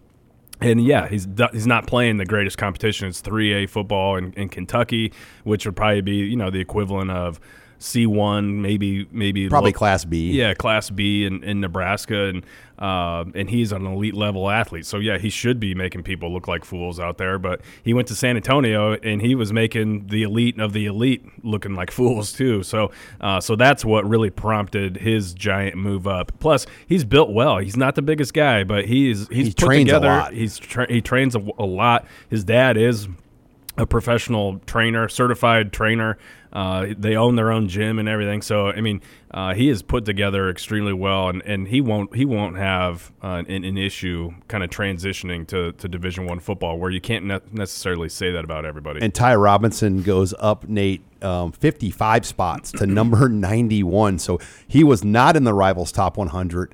And 0.61 0.83
yeah, 0.83 1.07
he's 1.07 1.27
he's 1.53 1.67
not 1.67 1.87
playing 1.87 2.17
the 2.17 2.25
greatest 2.25 2.57
competition. 2.57 3.07
It's 3.07 3.21
3A 3.21 3.69
football 3.69 4.17
in, 4.17 4.33
in 4.33 4.49
Kentucky, 4.49 5.13
which 5.45 5.65
would 5.65 5.75
probably 5.75 6.01
be 6.01 6.15
you 6.15 6.35
know 6.35 6.49
the 6.49 6.59
equivalent 6.59 7.11
of 7.11 7.39
C1, 7.79 8.55
maybe 8.55 9.07
maybe 9.11 9.47
probably 9.47 9.71
Class 9.71 10.03
B. 10.03 10.31
Yeah, 10.31 10.53
Class 10.53 10.89
B 10.89 11.25
in, 11.25 11.43
in 11.43 11.61
Nebraska, 11.61 12.25
and 12.25 12.45
uh, 12.77 13.25
and 13.35 13.49
he's 13.49 13.71
an 13.71 13.85
elite 13.85 14.15
level 14.15 14.49
athlete. 14.49 14.85
So 14.85 14.97
yeah, 14.97 15.17
he 15.17 15.29
should 15.29 15.59
be 15.59 15.73
making 15.75 16.03
people 16.03 16.31
look 16.31 16.47
like 16.47 16.65
fools 16.65 16.99
out 16.99 17.17
there. 17.17 17.39
But 17.39 17.61
he 17.83 17.93
went 17.93 18.07
to 18.09 18.15
San 18.15 18.35
Antonio 18.35 18.93
and 18.95 19.21
he 19.21 19.33
was 19.33 19.53
making 19.53 20.07
the 20.07 20.23
elite 20.23 20.59
of 20.59 20.73
the 20.73 20.85
elite 20.85 21.25
looking 21.43 21.73
like 21.75 21.91
fools 21.91 22.33
too. 22.33 22.63
So 22.63 22.91
uh, 23.21 23.39
so 23.39 23.55
that's 23.55 23.85
what 23.85 24.07
really 24.07 24.29
prompted 24.29 24.97
his 24.97 25.33
giant 25.33 25.77
move 25.77 26.05
up. 26.05 26.31
Plus, 26.39 26.65
he's 26.87 27.05
built 27.05 27.31
well. 27.31 27.59
He's 27.59 27.77
not 27.77 27.95
the 27.95 28.01
biggest 28.01 28.33
guy, 28.33 28.65
but 28.65 28.85
he's 28.85 29.27
he's 29.29 29.47
he 29.47 29.53
put 29.53 29.65
trains 29.65 29.87
together. 29.87 30.07
a 30.07 30.17
lot. 30.17 30.33
He's 30.33 30.57
tra- 30.57 30.91
he 30.91 31.01
trains 31.01 31.35
a, 31.35 31.45
a 31.57 31.65
lot. 31.65 32.05
His 32.29 32.43
dad 32.43 32.75
is 32.75 33.07
a 33.77 33.85
professional 33.85 34.59
trainer, 34.65 35.07
certified 35.07 35.71
trainer. 35.71 36.17
Uh, 36.51 36.87
they 36.97 37.15
own 37.15 37.35
their 37.35 37.51
own 37.51 37.67
gym 37.67 37.99
and 37.99 38.09
everything. 38.09 38.41
So 38.41 38.67
I 38.67 38.81
mean, 38.81 39.01
uh, 39.31 39.53
he 39.53 39.69
is 39.69 39.81
put 39.81 40.05
together 40.05 40.49
extremely 40.49 40.93
well, 40.93 41.29
and, 41.29 41.41
and 41.43 41.67
he 41.67 41.81
won't 41.81 42.15
he 42.15 42.25
won't 42.25 42.57
have 42.57 43.11
uh, 43.21 43.43
an, 43.47 43.63
an 43.63 43.77
issue 43.77 44.31
kind 44.47 44.63
of 44.63 44.69
transitioning 44.69 45.45
to, 45.47 45.73
to 45.73 45.87
Division 45.87 46.25
One 46.25 46.39
football, 46.39 46.79
where 46.79 46.89
you 46.89 47.01
can't 47.01 47.25
ne- 47.25 47.39
necessarily 47.51 48.09
say 48.09 48.31
that 48.31 48.43
about 48.43 48.65
everybody. 48.65 48.99
And 49.01 49.13
Ty 49.13 49.35
Robinson 49.35 50.01
goes 50.01 50.33
up, 50.39 50.67
Nate, 50.67 51.03
um, 51.23 51.51
55 51.51 52.25
spots 52.25 52.71
to 52.73 52.87
number 52.87 53.29
91. 53.29 54.19
So 54.19 54.39
he 54.67 54.83
was 54.83 55.03
not 55.03 55.35
in 55.35 55.43
the 55.43 55.53
Rivals 55.53 55.91
top 55.91 56.17
100. 56.17 56.73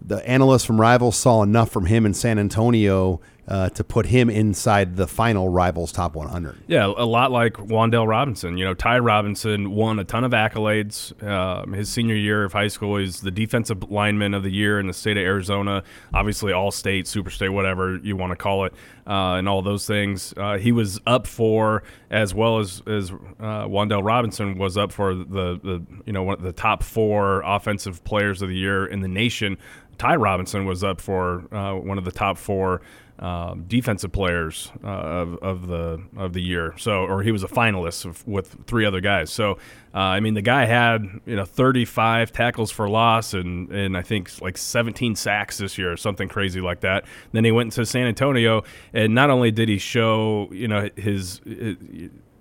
The 0.00 0.26
analysts 0.28 0.64
from 0.64 0.80
Rivals 0.80 1.16
saw 1.16 1.42
enough 1.42 1.70
from 1.70 1.86
him 1.86 2.06
in 2.06 2.14
San 2.14 2.38
Antonio 2.38 3.20
uh, 3.48 3.70
to 3.70 3.82
put 3.82 4.06
him 4.06 4.28
inside 4.28 4.96
the 4.96 5.06
final 5.06 5.48
Rivals 5.48 5.90
top 5.90 6.14
100. 6.14 6.58
Yeah, 6.66 6.84
a 6.84 7.06
lot 7.06 7.32
like 7.32 7.54
Wan'Dale 7.54 8.06
Robinson. 8.06 8.58
You 8.58 8.66
know, 8.66 8.74
Ty 8.74 8.98
Robinson 8.98 9.70
won 9.70 9.98
a 9.98 10.04
ton 10.04 10.22
of 10.22 10.32
accolades. 10.32 11.20
Um, 11.26 11.72
his 11.72 11.88
senior 11.88 12.14
year 12.14 12.44
of 12.44 12.52
high 12.52 12.68
school, 12.68 12.98
he's 12.98 13.22
the 13.22 13.30
defensive 13.30 13.90
lineman 13.90 14.34
of 14.34 14.42
the 14.42 14.50
year 14.50 14.78
in 14.78 14.86
the 14.86 14.92
state 14.92 15.16
of 15.16 15.22
Arizona. 15.22 15.82
Obviously, 16.12 16.52
all 16.52 16.70
state, 16.70 17.06
super 17.06 17.30
state, 17.30 17.48
whatever 17.48 17.96
you 17.96 18.16
want 18.16 18.32
to 18.32 18.36
call 18.36 18.66
it, 18.66 18.74
uh, 19.06 19.36
and 19.36 19.48
all 19.48 19.62
those 19.62 19.86
things. 19.86 20.34
Uh, 20.36 20.58
he 20.58 20.70
was 20.70 21.00
up 21.06 21.26
for, 21.26 21.82
as 22.10 22.34
well 22.34 22.58
as 22.58 22.82
as 22.86 23.10
uh, 23.10 23.64
Wan'Dale 23.66 24.04
Robinson 24.04 24.58
was 24.58 24.76
up 24.76 24.92
for 24.92 25.14
the 25.14 25.58
the 25.62 25.82
you 26.04 26.12
know 26.12 26.22
one 26.22 26.36
of 26.36 26.42
the 26.42 26.52
top 26.52 26.82
four 26.82 27.40
offensive 27.46 28.04
players 28.04 28.42
of 28.42 28.50
the 28.50 28.56
year 28.56 28.84
in 28.86 29.00
the 29.00 29.08
nation. 29.08 29.56
Ty 29.96 30.14
Robinson 30.16 30.64
was 30.64 30.84
up 30.84 31.00
for 31.00 31.52
uh, 31.52 31.74
one 31.74 31.98
of 31.98 32.04
the 32.04 32.12
top 32.12 32.38
four 32.38 32.82
um, 33.18 33.64
defensive 33.66 34.12
players 34.12 34.70
uh, 34.84 34.88
of, 34.88 35.34
of 35.38 35.66
the 35.66 36.02
of 36.16 36.32
the 36.32 36.42
year. 36.42 36.74
So, 36.78 37.04
or 37.04 37.22
he 37.22 37.32
was 37.32 37.42
a 37.42 37.48
finalist 37.48 38.04
of, 38.04 38.26
with 38.26 38.64
three 38.66 38.84
other 38.84 39.00
guys. 39.00 39.30
So, 39.30 39.58
uh, 39.94 39.98
I 39.98 40.20
mean, 40.20 40.34
the 40.34 40.42
guy 40.42 40.66
had 40.66 41.04
you 41.26 41.36
know 41.36 41.44
35 41.44 42.32
tackles 42.32 42.70
for 42.70 42.88
loss 42.88 43.34
and 43.34 43.70
and 43.72 43.96
I 43.96 44.02
think 44.02 44.40
like 44.40 44.56
17 44.56 45.16
sacks 45.16 45.58
this 45.58 45.78
year, 45.78 45.92
or 45.92 45.96
something 45.96 46.28
crazy 46.28 46.60
like 46.60 46.80
that. 46.80 47.04
Then 47.32 47.44
he 47.44 47.52
went 47.52 47.72
to 47.72 47.84
San 47.84 48.06
Antonio, 48.06 48.62
and 48.92 49.14
not 49.14 49.30
only 49.30 49.50
did 49.50 49.68
he 49.68 49.78
show 49.78 50.48
you 50.52 50.68
know 50.68 50.88
his, 50.96 51.40
his 51.44 51.76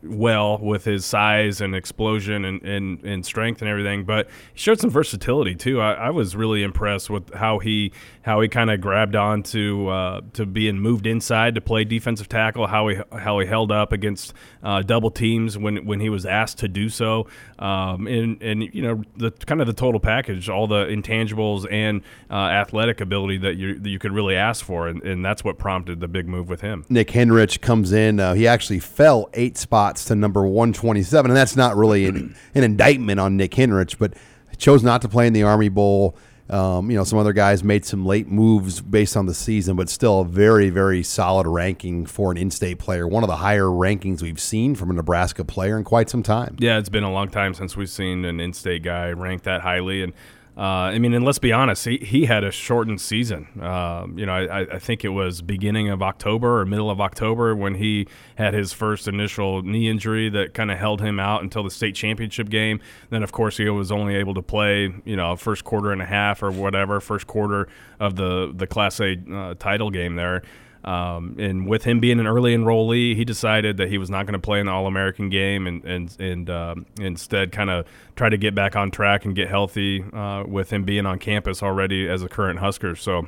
well 0.04 0.58
with 0.60 0.86
his 0.86 1.06
size 1.06 1.62
and 1.62 1.76
explosion 1.76 2.46
and, 2.46 2.62
and, 2.64 3.04
and 3.04 3.26
strength 3.26 3.62
and 3.62 3.70
everything, 3.70 4.04
but 4.04 4.28
he 4.54 4.60
showed 4.60 4.80
some 4.80 4.90
versatility 4.90 5.56
too. 5.56 5.82
I, 5.82 5.94
I 5.94 6.10
was 6.10 6.36
really 6.36 6.64
impressed 6.64 7.10
with 7.10 7.34
how 7.34 7.60
he 7.60 7.92
how 8.22 8.42
he 8.42 8.50
kind 8.50 8.70
of 8.70 8.82
grabbed 8.82 9.16
on 9.16 9.42
to 9.42 9.88
uh, 9.88 10.22
to 10.34 10.46
being 10.46 10.80
moved 10.80 11.08
inside 11.08 11.56
to 11.56 11.62
play 11.62 11.84
defensive 11.84 12.28
tackle, 12.28 12.68
how 12.68 12.90
he 12.90 13.00
how 13.12 13.40
he 13.40 13.48
held 13.48 13.72
up 13.72 13.92
against 13.92 14.34
uh, 14.64 14.82
double 14.82 15.10
teams 15.10 15.58
when 15.58 15.86
when 15.86 16.00
he 16.00 16.10
was 16.10 16.26
asked 16.26 16.58
to 16.60 16.68
do 16.68 16.90
so, 16.90 17.28
um, 17.60 18.06
and 18.08 18.42
and 18.42 18.64
you 18.74 18.82
know 18.82 19.02
the 19.16 19.32
kind 19.32 19.62
of 19.62 19.68
the 19.68 19.74
total 19.74 20.00
package, 20.00 20.50
all 20.50 20.68
the 20.68 20.86
intangibles 20.86 21.66
and 21.72 22.02
uh, 22.30 22.34
athletic 22.34 23.02
ability 23.02 23.38
that 23.38 23.56
you 23.56 23.80
that 23.80 23.90
you 23.90 23.98
could 24.00 24.12
really 24.12 24.36
ask 24.36 24.64
for, 24.64 24.88
and, 24.88 25.02
and 25.04 25.24
that's 25.26 25.44
what 25.44 25.58
prompted 25.58 26.00
the 26.02 26.08
big 26.08 26.28
move 26.28 26.50
with 26.50 26.62
him. 26.62 26.86
Nick 26.90 27.10
Henrich 27.10 27.62
comes 27.62 27.94
in. 27.94 28.20
Uh, 28.20 28.34
he 28.34 28.48
actually 28.48 28.80
fell 28.80 29.30
eight 29.34 29.58
spots 29.58 29.87
to 29.96 30.16
number 30.16 30.46
127, 30.46 31.32
and 31.32 31.36
that's 31.38 31.56
not 31.56 31.76
really 31.76 32.06
an, 32.06 32.36
an 32.56 32.64
indictment 32.64 33.20
on 33.20 33.38
Nick 33.38 33.52
Henrich, 33.52 33.98
but 33.98 34.14
chose 34.58 34.84
not 34.84 35.02
to 35.04 35.10
play 35.10 35.28
in 35.28 35.34
the 35.34 35.44
Army 35.44 35.70
Bowl. 35.70 36.18
Um, 36.50 36.90
you 36.90 36.96
know, 36.96 37.04
some 37.04 37.20
other 37.20 37.34
guys 37.34 37.62
made 37.64 37.86
some 37.86 38.06
late 38.06 38.30
moves 38.30 38.80
based 38.80 39.18
on 39.18 39.26
the 39.26 39.34
season, 39.34 39.76
but 39.76 39.90
still 39.90 40.22
a 40.22 40.26
very, 40.26 40.70
very 40.70 41.04
solid 41.04 41.46
ranking 41.46 42.06
for 42.06 42.32
an 42.32 42.38
in-state 42.38 42.80
player. 42.80 43.06
One 43.06 43.24
of 43.24 43.28
the 43.28 43.36
higher 43.36 43.66
rankings 43.66 44.22
we've 44.22 44.40
seen 44.40 44.74
from 44.74 44.90
a 44.90 44.94
Nebraska 44.94 45.44
player 45.44 45.78
in 45.78 45.84
quite 45.84 46.10
some 46.10 46.24
time. 46.24 46.56
Yeah, 46.60 46.78
it's 46.78 46.90
been 46.90 47.04
a 47.04 47.12
long 47.12 47.28
time 47.28 47.54
since 47.54 47.76
we've 47.76 47.90
seen 47.90 48.24
an 48.24 48.40
in-state 48.40 48.84
guy 48.84 49.12
ranked 49.12 49.44
that 49.44 49.62
highly, 49.62 50.02
and 50.02 50.14
uh, 50.58 50.90
I 50.90 50.98
mean, 50.98 51.14
and 51.14 51.24
let's 51.24 51.38
be 51.38 51.52
honest, 51.52 51.86
he, 51.86 51.98
he 51.98 52.26
had 52.26 52.44
a 52.44 52.50
shortened 52.50 53.00
season. 53.00 53.48
Uh, 53.62 54.08
you 54.16 54.26
know, 54.26 54.34
I, 54.34 54.62
I 54.62 54.80
think 54.80 55.06
it 55.06 55.10
was 55.10 55.44
beginning 55.44 55.90
of 55.90 56.02
October 56.02 56.62
or 56.62 56.66
middle 56.66 56.90
of 56.90 57.00
October 57.00 57.56
when 57.56 57.76
he 57.76 58.08
had 58.38 58.56
his 58.56 58.74
first 58.74 59.08
initial 59.08 59.62
knee 59.62 59.88
injury 59.88 60.30
that 60.30 60.56
kind 60.56 60.72
of 60.72 60.80
held 60.80 61.00
him 61.00 61.20
out 61.20 61.44
until 61.44 61.62
the 61.64 61.70
state 61.70 61.94
championship 61.94 62.50
game. 62.50 62.80
Then, 63.12 63.22
of 63.22 63.32
course, 63.32 63.58
he 63.58 63.70
was 63.70 63.92
only 63.92 64.16
able 64.16 64.34
to 64.34 64.42
play, 64.42 64.92
you 65.06 65.16
know, 65.16 65.36
first 65.36 65.64
quarter 65.64 65.92
and 65.92 66.02
a 66.02 66.06
half 66.06 66.42
or 66.42 66.50
whatever, 66.50 67.00
first 67.02 67.28
quarter 67.28 67.68
of 68.00 68.16
the 68.16 68.52
the 68.56 68.66
Class 68.66 69.00
A 69.00 69.16
uh, 69.32 69.54
title 69.60 69.92
game 69.92 70.16
there. 70.16 70.42
Um, 70.88 71.36
and 71.38 71.68
with 71.68 71.84
him 71.84 72.00
being 72.00 72.18
an 72.18 72.28
early 72.28 72.56
enrollee, 72.56 73.14
he 73.14 73.26
decided 73.26 73.76
that 73.76 73.90
he 73.90 73.98
was 73.98 74.10
not 74.10 74.26
going 74.26 74.34
to 74.34 74.40
play 74.40 74.62
in 74.62 74.68
the 74.68 74.72
All 74.72 74.88
American 74.88 75.30
game 75.30 75.68
and 75.68 75.84
and 75.84 76.18
and 76.18 76.50
um, 76.50 76.86
instead 76.98 77.52
kind 77.52 77.70
of 77.70 77.86
try 78.16 78.30
to 78.30 78.38
get 78.38 78.56
back 78.56 78.78
on 78.78 78.90
track 78.90 79.26
and 79.26 79.36
get 79.36 79.50
healthy 79.50 80.02
uh, 80.14 80.46
with 80.48 80.72
him 80.72 80.86
being 80.86 81.06
on 81.06 81.20
campus 81.20 81.62
already 81.62 82.08
as 82.08 82.24
a 82.24 82.30
current 82.30 82.60
Husker. 82.60 82.96
So, 82.96 83.28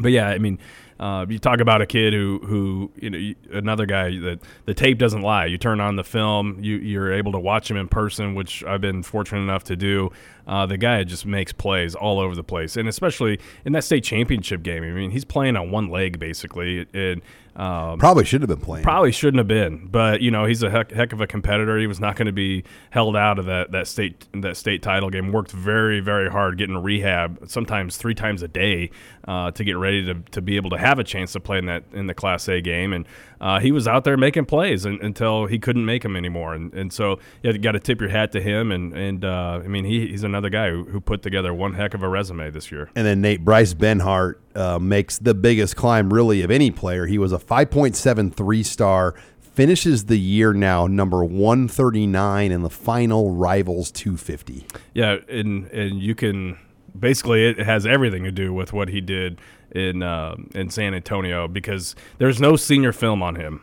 but 0.00 0.10
yeah, 0.10 0.30
I 0.30 0.38
mean, 0.38 0.58
uh, 1.00 1.24
you 1.30 1.38
talk 1.38 1.60
about 1.60 1.80
a 1.80 1.86
kid 1.86 2.12
who, 2.12 2.38
who 2.44 2.90
you 2.96 3.10
know, 3.10 3.34
another 3.58 3.86
guy 3.86 4.10
that 4.20 4.38
the 4.66 4.74
tape 4.74 4.98
doesn't 4.98 5.22
lie. 5.22 5.46
You 5.46 5.56
turn 5.56 5.80
on 5.80 5.96
the 5.96 6.04
film, 6.04 6.62
you, 6.62 6.76
you're 6.76 7.10
able 7.10 7.32
to 7.32 7.38
watch 7.38 7.70
him 7.70 7.78
in 7.78 7.88
person, 7.88 8.34
which 8.34 8.62
I've 8.64 8.82
been 8.82 9.02
fortunate 9.02 9.40
enough 9.40 9.64
to 9.64 9.76
do. 9.76 10.10
Uh, 10.46 10.66
the 10.66 10.76
guy 10.76 11.02
just 11.04 11.24
makes 11.24 11.52
plays 11.52 11.94
all 11.94 12.20
over 12.20 12.34
the 12.34 12.44
place, 12.44 12.76
and 12.76 12.86
especially 12.86 13.40
in 13.64 13.72
that 13.72 13.84
state 13.84 14.04
championship 14.04 14.62
game. 14.62 14.84
I 14.84 14.90
mean, 14.90 15.10
he's 15.10 15.24
playing 15.24 15.56
on 15.56 15.70
one 15.70 15.88
leg 15.88 16.18
basically, 16.18 16.86
and 16.92 17.22
um, 17.56 17.98
probably 17.98 18.24
should 18.24 18.42
have 18.42 18.48
been 18.48 18.60
playing. 18.60 18.84
Probably 18.84 19.12
shouldn't 19.12 19.38
have 19.38 19.48
been, 19.48 19.86
but 19.86 20.20
you 20.20 20.30
know 20.30 20.44
he's 20.44 20.62
a 20.62 20.70
heck, 20.70 20.92
heck 20.92 21.12
of 21.12 21.20
a 21.20 21.26
competitor. 21.26 21.78
He 21.78 21.86
was 21.86 22.00
not 22.00 22.16
going 22.16 22.26
to 22.26 22.32
be 22.32 22.64
held 22.90 23.16
out 23.16 23.38
of 23.38 23.46
that 23.46 23.72
that 23.72 23.86
state 23.86 24.26
that 24.34 24.56
state 24.56 24.82
title 24.82 25.10
game. 25.10 25.32
Worked 25.32 25.52
very 25.52 26.00
very 26.00 26.30
hard 26.30 26.58
getting 26.58 26.76
rehab, 26.76 27.48
sometimes 27.48 27.96
three 27.96 28.14
times 28.14 28.42
a 28.42 28.48
day, 28.48 28.90
uh, 29.26 29.50
to 29.52 29.64
get 29.64 29.76
ready 29.76 30.04
to, 30.06 30.14
to 30.30 30.40
be 30.40 30.56
able 30.56 30.70
to 30.70 30.78
have 30.78 30.98
a 30.98 31.04
chance 31.04 31.32
to 31.32 31.40
play 31.40 31.58
in 31.58 31.66
that 31.66 31.84
in 31.92 32.06
the 32.06 32.14
Class 32.14 32.48
A 32.48 32.60
game, 32.60 32.92
and 32.92 33.06
uh, 33.40 33.58
he 33.58 33.72
was 33.72 33.88
out 33.88 34.04
there 34.04 34.16
making 34.16 34.44
plays 34.44 34.84
and, 34.84 35.00
until 35.00 35.46
he 35.46 35.58
couldn't 35.58 35.84
make 35.84 36.02
them 36.02 36.14
anymore. 36.14 36.54
And, 36.54 36.72
and 36.74 36.92
so 36.92 37.18
you 37.42 37.56
got 37.58 37.72
to 37.72 37.80
tip 37.80 38.00
your 38.00 38.10
hat 38.10 38.32
to 38.32 38.40
him. 38.40 38.70
And 38.70 38.92
and 38.92 39.24
uh, 39.24 39.60
I 39.64 39.68
mean, 39.68 39.84
he, 39.84 40.08
he's 40.08 40.24
another 40.24 40.50
guy 40.50 40.70
who, 40.70 40.84
who 40.84 41.00
put 41.00 41.22
together 41.22 41.54
one 41.54 41.74
heck 41.74 41.94
of 41.94 42.02
a 42.02 42.08
resume 42.08 42.50
this 42.50 42.70
year. 42.70 42.90
And 42.94 43.06
then 43.06 43.20
Nate 43.20 43.44
Bryce 43.44 43.74
Benhart 43.74 44.34
uh, 44.54 44.78
makes 44.78 45.18
the 45.18 45.34
biggest 45.34 45.76
climb 45.76 46.12
really 46.12 46.42
of 46.42 46.50
any 46.50 46.70
player. 46.70 47.06
He 47.06 47.18
was 47.18 47.32
a 47.32 47.38
5.73 47.38 48.64
star 48.64 49.14
finishes 49.40 50.06
the 50.06 50.16
year 50.16 50.52
now 50.52 50.86
number 50.86 51.24
139 51.24 52.52
in 52.52 52.62
the 52.62 52.70
final 52.70 53.32
rivals 53.32 53.90
250 53.90 54.64
yeah 54.94 55.16
and 55.28 55.66
and 55.66 56.00
you 56.00 56.14
can 56.14 56.56
basically 56.98 57.46
it 57.46 57.58
has 57.58 57.84
everything 57.84 58.24
to 58.24 58.32
do 58.32 58.52
with 58.52 58.72
what 58.72 58.88
he 58.88 59.00
did 59.00 59.40
in 59.72 60.02
uh, 60.02 60.36
in 60.54 60.70
San 60.70 60.94
Antonio 60.94 61.48
because 61.48 61.94
there's 62.18 62.40
no 62.40 62.56
senior 62.56 62.92
film 62.92 63.22
on 63.22 63.36
him. 63.36 63.62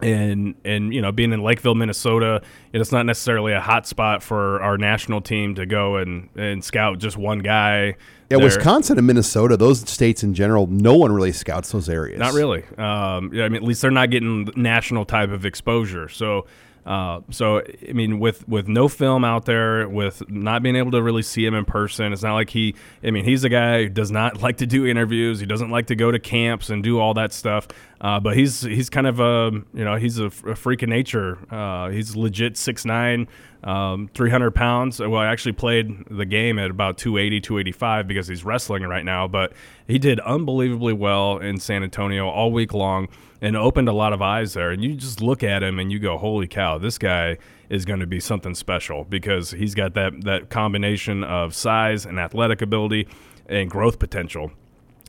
And 0.00 0.54
and 0.64 0.94
you 0.94 1.02
know 1.02 1.12
being 1.12 1.32
in 1.32 1.42
Lakeville, 1.42 1.74
Minnesota, 1.74 2.42
it's 2.72 2.90
not 2.90 3.04
necessarily 3.04 3.52
a 3.52 3.60
hot 3.60 3.86
spot 3.86 4.22
for 4.22 4.62
our 4.62 4.78
national 4.78 5.20
team 5.20 5.54
to 5.56 5.66
go 5.66 5.96
and, 5.96 6.30
and 6.36 6.64
scout 6.64 6.98
just 6.98 7.16
one 7.16 7.40
guy. 7.40 7.96
Yeah. 8.38 8.44
Wisconsin 8.44 8.96
and 8.96 9.06
Minnesota, 9.06 9.56
those 9.56 9.88
states 9.88 10.22
in 10.22 10.34
general, 10.34 10.66
no 10.68 10.94
one 10.94 11.12
really 11.12 11.32
scouts 11.32 11.72
those 11.72 11.88
areas. 11.88 12.18
Not 12.18 12.32
really. 12.32 12.62
Um, 12.78 13.32
yeah, 13.32 13.44
I 13.44 13.48
mean, 13.48 13.56
at 13.56 13.64
least 13.64 13.82
they're 13.82 13.90
not 13.90 14.10
getting 14.10 14.48
national 14.54 15.04
type 15.04 15.30
of 15.30 15.44
exposure. 15.44 16.08
So 16.08 16.46
uh, 16.86 17.20
so 17.30 17.62
I 17.88 17.92
mean, 17.92 18.18
with 18.18 18.48
with 18.48 18.66
no 18.66 18.88
film 18.88 19.24
out 19.24 19.44
there, 19.44 19.88
with 19.88 20.28
not 20.30 20.62
being 20.62 20.76
able 20.76 20.90
to 20.92 21.02
really 21.02 21.22
see 21.22 21.44
him 21.44 21.54
in 21.54 21.64
person, 21.64 22.12
it's 22.12 22.22
not 22.22 22.34
like 22.34 22.50
he. 22.50 22.74
I 23.04 23.10
mean, 23.10 23.24
he's 23.24 23.44
a 23.44 23.48
guy 23.48 23.82
who 23.82 23.88
does 23.88 24.10
not 24.10 24.40
like 24.42 24.56
to 24.58 24.66
do 24.66 24.86
interviews. 24.86 25.40
He 25.40 25.46
doesn't 25.46 25.70
like 25.70 25.86
to 25.88 25.94
go 25.94 26.10
to 26.10 26.18
camps 26.18 26.70
and 26.70 26.82
do 26.82 26.98
all 26.98 27.14
that 27.14 27.32
stuff. 27.32 27.68
Uh, 28.00 28.18
but 28.18 28.36
he's 28.36 28.62
he's 28.62 28.88
kind 28.88 29.06
of 29.06 29.20
a 29.20 29.50
you 29.74 29.84
know 29.84 29.96
he's 29.96 30.18
a, 30.18 30.26
a 30.46 30.54
freak 30.54 30.82
of 30.82 30.88
nature. 30.88 31.38
Uh, 31.50 31.90
he's 31.90 32.16
legit 32.16 32.56
six 32.56 32.84
nine, 32.84 33.28
um, 33.62 34.08
300 34.14 34.52
pounds. 34.52 35.00
Well, 35.00 35.16
I 35.16 35.26
actually 35.26 35.52
played 35.52 36.04
the 36.10 36.24
game 36.24 36.58
at 36.58 36.70
about 36.70 36.98
280, 36.98 37.40
285 37.40 38.08
because 38.08 38.28
he's 38.28 38.44
wrestling 38.44 38.82
right 38.84 39.04
now. 39.04 39.28
But 39.28 39.52
he 39.86 39.98
did 39.98 40.20
unbelievably 40.20 40.94
well 40.94 41.38
in 41.38 41.58
San 41.58 41.82
Antonio 41.82 42.28
all 42.28 42.52
week 42.52 42.72
long 42.72 43.08
and 43.40 43.56
opened 43.56 43.88
a 43.88 43.92
lot 43.92 44.12
of 44.12 44.22
eyes 44.22 44.54
there. 44.54 44.70
And 44.70 44.82
you 44.82 44.94
just 44.94 45.20
look 45.20 45.42
at 45.42 45.62
him 45.62 45.78
and 45.78 45.90
you 45.90 45.98
go, 45.98 46.18
holy 46.18 46.46
cow, 46.46 46.78
this 46.78 46.98
guy 46.98 47.38
is 47.68 47.84
going 47.84 48.00
to 48.00 48.06
be 48.06 48.20
something 48.20 48.54
special 48.54 49.04
because 49.04 49.50
he's 49.52 49.74
got 49.74 49.94
that, 49.94 50.24
that 50.24 50.50
combination 50.50 51.24
of 51.24 51.54
size 51.54 52.04
and 52.06 52.18
athletic 52.18 52.62
ability 52.62 53.08
and 53.46 53.70
growth 53.70 53.98
potential 53.98 54.52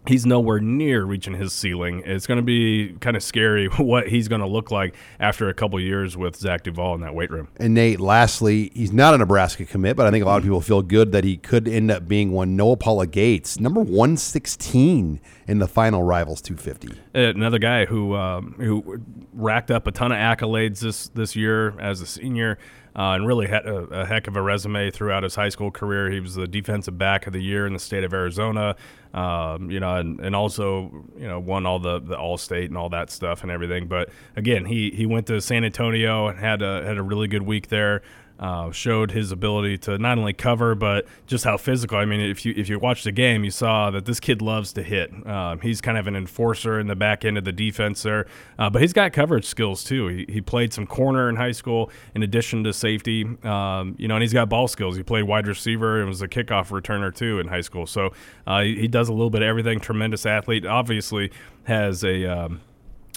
he's 0.08 0.26
nowhere 0.26 0.60
near 0.60 1.04
reaching 1.04 1.36
his 1.36 1.54
ceiling. 1.54 2.02
It's 2.06 2.28
going 2.28 2.38
to 2.38 2.44
be 2.44 2.96
kind 3.00 3.16
of 3.16 3.24
scary 3.24 3.68
what 3.78 4.08
he's 4.08 4.28
going 4.28 4.42
to 4.42 4.48
look 4.48 4.72
like 4.72 4.96
after 5.20 5.50
a 5.50 5.54
couple 5.54 5.80
years 5.80 6.18
with 6.18 6.36
Zach 6.36 6.64
Duval 6.64 6.96
in 6.96 7.02
that 7.02 7.14
weight 7.14 7.32
room. 7.32 7.50
And 7.58 7.74
Nate, 7.74 8.00
lastly, 8.00 8.72
he's 8.74 8.92
not 8.92 9.14
a 9.14 9.18
Nebraska 9.18 9.66
commit, 9.66 9.96
but 9.96 10.08
I 10.08 10.12
think 10.12 10.24
a 10.24 10.28
lot 10.28 10.38
of 10.38 10.44
people 10.44 10.62
feel 10.62 10.82
good 10.82 11.12
that 11.12 11.24
he 11.24 11.38
could 11.38 11.68
end 11.68 11.92
up 11.92 12.08
being 12.08 12.32
one. 12.32 12.56
Noa 12.56 12.78
Pola-Gates, 12.78 13.60
number 13.60 13.82
116 13.82 15.20
in 15.48 15.60
the 15.60 15.68
final 15.68 16.04
Rivals 16.04 16.42
250. 16.42 17.00
Another 17.14 17.60
guy 17.60 17.86
who 17.86 18.16
um, 18.16 18.56
who 18.58 19.02
racked 19.34 19.72
up 19.72 19.88
a 19.88 19.92
ton 19.92 20.12
of 20.12 20.18
accolades 20.18 20.80
this 20.80 21.10
this 21.10 21.36
year 21.36 21.80
as 21.80 22.02
a 22.02 22.06
senior 22.06 22.58
uh, 22.96 23.12
and 23.12 23.26
really 23.26 23.48
had 23.48 23.66
a, 23.66 23.78
a, 23.86 24.06
heck 24.06 24.28
of 24.28 24.36
a 24.36 24.42
resume 24.42 24.92
throughout 24.92 25.24
his 25.24 25.36
high 25.36 25.50
school 25.50 25.72
career. 25.72 26.10
He 26.12 26.20
was 26.20 26.36
the 26.36 26.48
defensive 26.48 26.98
back 26.98 27.26
of 27.26 27.34
the 27.34 27.42
year 27.42 27.66
in 27.66 27.74
the 27.74 27.80
state 27.80 28.04
of 28.04 28.14
Arizona, 28.14 28.76
um, 29.14 29.72
you 29.72 29.80
know, 29.80 29.96
and, 29.96 30.20
and 30.20 30.36
also 30.36 31.06
you 31.18 31.28
know 31.28 31.40
won 31.40 31.66
all 31.66 31.80
the 31.80 32.00
the 32.00 32.18
All 32.18 32.38
State 32.38 32.70
and 32.70 32.78
all 32.78 32.90
that 32.90 33.10
stuff 33.10 33.44
and 33.44 33.52
everything. 33.52 33.88
But 33.88 34.10
again, 34.36 34.66
he 34.66 34.92
he 34.92 35.06
went 35.06 35.28
to 35.28 35.40
San 35.42 35.64
Antonio 35.64 36.28
and 36.28 36.40
had 36.40 36.62
a 36.62 36.84
had 36.86 36.98
a 36.98 37.04
really 37.04 37.28
good 37.28 37.44
week 37.44 37.70
there 37.70 38.02
uh, 38.42 38.72
showed 38.72 39.12
his 39.12 39.32
ability 39.32 39.78
to 39.78 39.98
not 40.00 40.18
only 40.18 40.34
cover 40.34 40.74
but 40.74 41.06
just 41.28 41.44
how 41.44 41.58
physical. 41.58 41.98
I 41.98 42.06
mean, 42.06 42.20
if 42.20 42.44
you 42.46 42.54
if 42.58 42.68
you 42.68 42.80
watched 42.80 43.04
the 43.04 43.12
game, 43.12 43.44
you 43.44 43.52
saw 43.52 43.92
that 43.92 44.06
this 44.06 44.20
kid 44.20 44.42
loves 44.42 44.74
to 44.74 44.84
hit. 44.84 45.12
Um, 45.28 45.60
he's 45.62 45.80
kind 45.80 45.98
of 45.98 46.08
an 46.08 46.16
enforcer 46.16 46.80
in 46.80 46.88
the 46.88 46.96
back 46.96 47.24
end 47.24 47.38
of 47.38 47.46
the 47.46 47.52
defense 47.52 48.02
there, 48.02 48.26
uh, 48.58 48.70
but 48.70 48.82
he's 48.82 48.94
got 48.94 49.14
coverage 49.14 49.46
skills 49.46 49.84
too. 49.84 50.08
He, 50.08 50.26
he 50.28 50.42
played 50.42 50.74
some 50.74 50.88
corner 50.88 51.30
in 51.30 51.36
high 51.36 51.52
school 51.52 51.92
in 52.16 52.24
addition 52.24 52.64
to 52.64 52.74
safety. 52.74 53.26
Um, 53.44 53.96
you 53.98 54.08
know, 54.08 54.16
and 54.16 54.24
he's 54.24 54.34
got 54.34 54.50
ball 54.50 54.68
skills. 54.68 54.96
He 54.96 55.04
played 55.04 55.24
wide 55.24 55.48
receiver 55.48 56.00
and 56.00 56.08
was 56.08 56.22
a 56.22 56.28
kickoff 56.28 56.70
returner 56.70 57.14
too 57.14 57.40
in 57.40 57.48
high 57.48 57.62
school. 57.62 57.86
So 57.86 58.12
uh, 58.48 58.62
he, 58.62 58.82
he, 58.82 58.88
does 58.88 59.08
a 59.08 59.14
little 59.14 59.30
bit 59.30 59.42
of 59.42 59.48
everything. 59.48 59.80
Tremendous 59.80 60.26
athlete. 60.26 60.66
Obviously 60.66 61.32
has 61.64 62.04
a 62.04 62.26
um, 62.26 62.62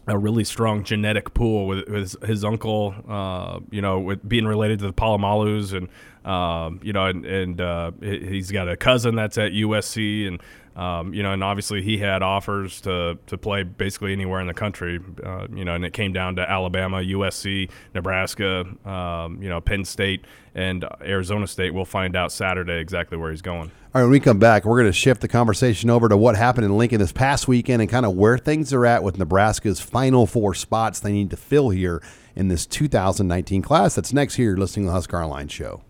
a 0.07 0.19
really 0.19 0.45
strong 0.45 0.85
genetic 0.85 1.33
pool 1.35 1.67
with, 1.67 1.89
with 1.89 2.23
his 2.25 2.45
uncle, 2.45 2.95
uh, 3.09 3.61
you 3.71 3.81
know, 3.81 4.01
with 4.01 4.27
being 4.29 4.45
related 4.45 4.79
to 4.81 4.87
the 4.87 4.93
Polamalus, 4.93 5.73
and 5.73 5.89
um, 6.31 6.81
you 6.83 6.93
know, 6.93 7.07
and, 7.07 7.25
and 7.25 7.61
uh, 7.61 7.93
he's 8.01 8.51
got 8.51 8.69
a 8.69 8.77
cousin 8.77 9.15
that's 9.15 9.39
at 9.39 9.53
USC, 9.53 10.29
and 10.29 10.41
um, 10.77 11.15
you 11.15 11.23
know, 11.23 11.33
and 11.33 11.45
obviously 11.45 11.83
he 11.83 11.99
had 11.99 12.23
offers 12.23 12.81
to, 12.83 13.17
to 13.27 13.39
play 13.39 13.63
basically 13.63 14.13
anywhere 14.13 14.41
in 14.41 14.49
the 14.49 14.55
country, 14.55 15.01
uh, 15.25 15.47
you 15.55 15.65
know, 15.65 15.75
and 15.75 15.85
it 15.85 15.93
came 15.93 16.13
down 16.13 16.37
to 16.37 16.51
Alabama, 16.51 16.97
USC, 16.97 17.71
Nebraska, 17.95 18.65
um, 18.85 19.41
you 19.41 19.49
know, 19.49 19.61
Penn 19.61 19.85
State, 19.85 20.25
and 20.55 20.85
Arizona 21.01 21.47
State. 21.47 21.73
We'll 21.73 21.85
find 21.85 22.17
out 22.17 22.33
Saturday 22.33 22.79
exactly 22.79 23.17
where 23.17 23.31
he's 23.31 23.43
going. 23.43 23.71
All 23.95 24.01
right, 24.01 24.03
when 24.03 24.11
we 24.11 24.19
come 24.19 24.41
back, 24.41 24.65
we're 24.65 24.81
going 24.81 24.91
to 24.91 24.93
shift 24.93 25.21
the 25.21 25.29
conversation 25.29 25.91
over 25.91 26.09
to 26.09 26.17
what 26.17 26.35
happened 26.35 26.65
in 26.65 26.77
Lincoln 26.77 26.99
this 26.99 27.13
past 27.13 27.47
weekend 27.47 27.81
and 27.81 27.89
kind 27.89 28.05
of 28.05 28.15
where 28.15 28.39
things 28.39 28.73
are 28.73 28.85
at 28.85 29.05
with 29.05 29.17
Nebraska's 29.17 29.79
final 29.79 30.27
four 30.27 30.55
spots 30.55 30.99
they 30.99 31.13
need 31.13 31.31
to 31.31 31.37
fill 31.37 31.71
here 31.71 32.03
in 32.35 32.49
this 32.49 32.67
2019 32.67 33.63
class. 33.63 33.95
That's 33.95 34.13
next 34.13 34.35
here, 34.35 34.57
listening 34.57 34.87
to 34.87 34.89
the 34.89 34.95
Husker 34.95 35.23
Online 35.23 35.47
Show. 35.47 35.83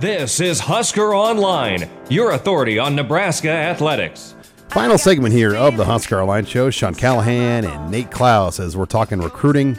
This 0.00 0.40
is 0.40 0.58
Husker 0.58 1.14
Online, 1.14 1.88
your 2.08 2.32
authority 2.32 2.80
on 2.80 2.96
Nebraska 2.96 3.48
athletics. 3.48 4.34
Final 4.70 4.98
segment 4.98 5.32
here 5.32 5.54
of 5.54 5.76
the 5.76 5.84
Husker 5.84 6.20
Online 6.20 6.44
Show. 6.44 6.68
Sean 6.70 6.96
Callahan 6.96 7.64
and 7.64 7.90
Nate 7.92 8.10
Clouse 8.10 8.58
as 8.58 8.76
we're 8.76 8.86
talking 8.86 9.20
recruiting. 9.20 9.78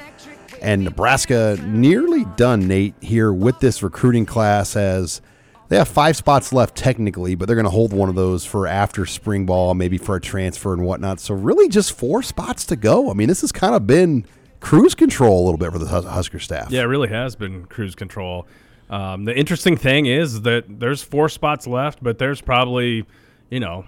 And 0.61 0.85
Nebraska 0.85 1.59
nearly 1.65 2.23
done, 2.37 2.65
Nate, 2.65 2.95
here 3.01 3.33
with 3.33 3.59
this 3.59 3.83
recruiting 3.83 4.25
class 4.25 4.77
as 4.77 5.21
they 5.67 5.77
have 5.77 5.89
five 5.89 6.15
spots 6.15 6.53
left 6.53 6.77
technically, 6.77 7.35
but 7.35 7.45
they're 7.45 7.57
going 7.57 7.65
to 7.65 7.69
hold 7.69 7.91
one 7.91 8.07
of 8.07 8.15
those 8.15 8.45
for 8.45 8.67
after 8.67 9.05
spring 9.05 9.45
ball, 9.45 9.73
maybe 9.73 9.97
for 9.97 10.15
a 10.15 10.21
transfer 10.21 10.71
and 10.71 10.85
whatnot. 10.85 11.19
So 11.19 11.33
really 11.35 11.67
just 11.67 11.91
four 11.91 12.23
spots 12.23 12.65
to 12.67 12.77
go. 12.77 13.11
I 13.11 13.13
mean, 13.13 13.27
this 13.27 13.41
has 13.41 13.51
kind 13.51 13.75
of 13.75 13.85
been 13.85 14.25
cruise 14.61 14.95
control 14.95 15.43
a 15.43 15.43
little 15.43 15.57
bit 15.57 15.73
for 15.73 15.77
the 15.77 15.87
Husker 15.87 16.39
staff. 16.39 16.71
Yeah, 16.71 16.81
it 16.81 16.85
really 16.85 17.09
has 17.09 17.35
been 17.35 17.65
cruise 17.65 17.95
control. 17.95 18.47
Um, 18.89 19.25
the 19.25 19.35
interesting 19.35 19.77
thing 19.77 20.05
is 20.05 20.41
that 20.41 20.65
there's 20.79 21.01
four 21.01 21.29
spots 21.29 21.67
left, 21.67 22.03
but 22.03 22.17
there's 22.17 22.41
probably, 22.41 23.05
you 23.49 23.59
know, 23.59 23.85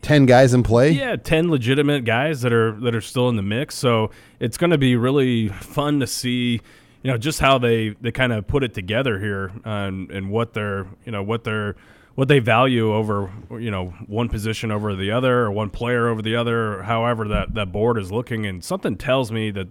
ten 0.00 0.26
guys 0.26 0.52
in 0.52 0.62
play. 0.62 0.90
Yeah, 0.90 1.16
ten 1.16 1.50
legitimate 1.50 2.04
guys 2.04 2.42
that 2.42 2.52
are 2.52 2.72
that 2.80 2.94
are 2.94 3.00
still 3.00 3.28
in 3.28 3.36
the 3.36 3.42
mix. 3.42 3.74
So 3.74 4.10
it's 4.40 4.56
going 4.56 4.70
to 4.70 4.78
be 4.78 4.96
really 4.96 5.48
fun 5.48 6.00
to 6.00 6.06
see, 6.06 6.60
you 7.02 7.10
know, 7.10 7.16
just 7.18 7.40
how 7.40 7.58
they 7.58 7.90
they 8.00 8.10
kind 8.10 8.32
of 8.32 8.46
put 8.46 8.64
it 8.64 8.74
together 8.74 9.18
here 9.18 9.52
and 9.64 10.10
and 10.10 10.30
what 10.30 10.54
they're 10.54 10.86
you 11.04 11.12
know 11.12 11.22
what 11.22 11.44
they're 11.44 11.76
what 12.14 12.28
they 12.28 12.40
value 12.40 12.92
over 12.92 13.30
you 13.50 13.70
know 13.70 13.86
one 14.06 14.28
position 14.28 14.70
over 14.70 14.94
the 14.94 15.10
other 15.10 15.40
or 15.40 15.50
one 15.50 15.70
player 15.70 16.08
over 16.08 16.20
the 16.20 16.36
other 16.36 16.74
or 16.74 16.82
however 16.82 17.28
that 17.28 17.54
that 17.54 17.72
board 17.72 17.98
is 17.98 18.12
looking 18.12 18.46
and 18.46 18.62
something 18.62 18.96
tells 18.96 19.32
me 19.32 19.50
that 19.50 19.68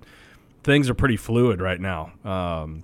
things 0.64 0.90
are 0.90 0.94
pretty 0.94 1.18
fluid 1.18 1.62
right 1.62 1.80
now 1.80 2.12
um, 2.26 2.84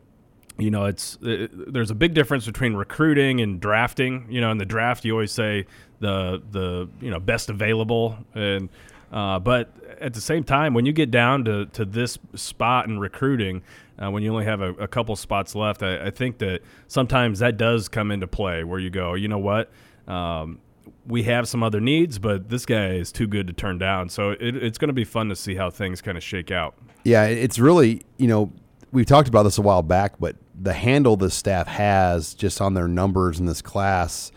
you 0.57 0.71
know, 0.71 0.85
it's 0.85 1.17
it, 1.21 1.73
there's 1.73 1.91
a 1.91 1.95
big 1.95 2.13
difference 2.13 2.45
between 2.45 2.75
recruiting 2.75 3.41
and 3.41 3.59
drafting. 3.59 4.25
You 4.29 4.41
know, 4.41 4.51
in 4.51 4.57
the 4.57 4.65
draft, 4.65 5.05
you 5.05 5.13
always 5.13 5.31
say 5.31 5.65
the 5.99 6.41
the 6.51 6.89
you 6.99 7.11
know 7.11 7.19
best 7.19 7.49
available, 7.49 8.17
and 8.33 8.69
uh, 9.11 9.39
but 9.39 9.71
at 10.01 10.13
the 10.13 10.21
same 10.21 10.43
time, 10.43 10.73
when 10.73 10.85
you 10.85 10.93
get 10.93 11.11
down 11.11 11.45
to 11.45 11.65
to 11.67 11.85
this 11.85 12.17
spot 12.35 12.87
in 12.87 12.99
recruiting, 12.99 13.61
uh, 14.01 14.09
when 14.09 14.23
you 14.23 14.31
only 14.31 14.45
have 14.45 14.61
a, 14.61 14.73
a 14.73 14.87
couple 14.87 15.15
spots 15.15 15.55
left, 15.55 15.83
I, 15.83 16.07
I, 16.07 16.09
think 16.09 16.39
that 16.39 16.61
sometimes 16.87 17.39
that 17.39 17.57
does 17.57 17.87
come 17.87 18.11
into 18.11 18.27
play 18.27 18.63
where 18.63 18.79
you 18.79 18.89
go, 18.89 19.13
you 19.13 19.27
know 19.27 19.39
what. 19.39 19.71
Um, 20.07 20.59
we 21.05 21.23
have 21.23 21.47
some 21.47 21.63
other 21.63 21.79
needs, 21.79 22.19
but 22.19 22.49
this 22.49 22.65
guy 22.65 22.91
is 22.91 23.11
too 23.11 23.27
good 23.27 23.47
to 23.47 23.53
turn 23.53 23.77
down. 23.77 24.09
So 24.09 24.31
it, 24.31 24.57
it's 24.57 24.77
going 24.77 24.89
to 24.89 24.93
be 24.93 25.05
fun 25.05 25.29
to 25.29 25.35
see 25.35 25.55
how 25.55 25.69
things 25.69 26.01
kind 26.01 26.17
of 26.17 26.23
shake 26.23 26.51
out. 26.51 26.75
Yeah, 27.03 27.25
it's 27.25 27.59
really, 27.59 28.03
you 28.17 28.27
know, 28.27 28.51
we 28.91 29.05
talked 29.05 29.27
about 29.27 29.43
this 29.43 29.57
a 29.57 29.61
while 29.61 29.81
back, 29.81 30.19
but 30.19 30.35
the 30.59 30.73
handle 30.73 31.15
the 31.15 31.29
staff 31.29 31.67
has 31.67 32.33
just 32.33 32.61
on 32.61 32.73
their 32.73 32.87
numbers 32.87 33.39
in 33.39 33.45
this 33.45 33.61
class, 33.61 34.31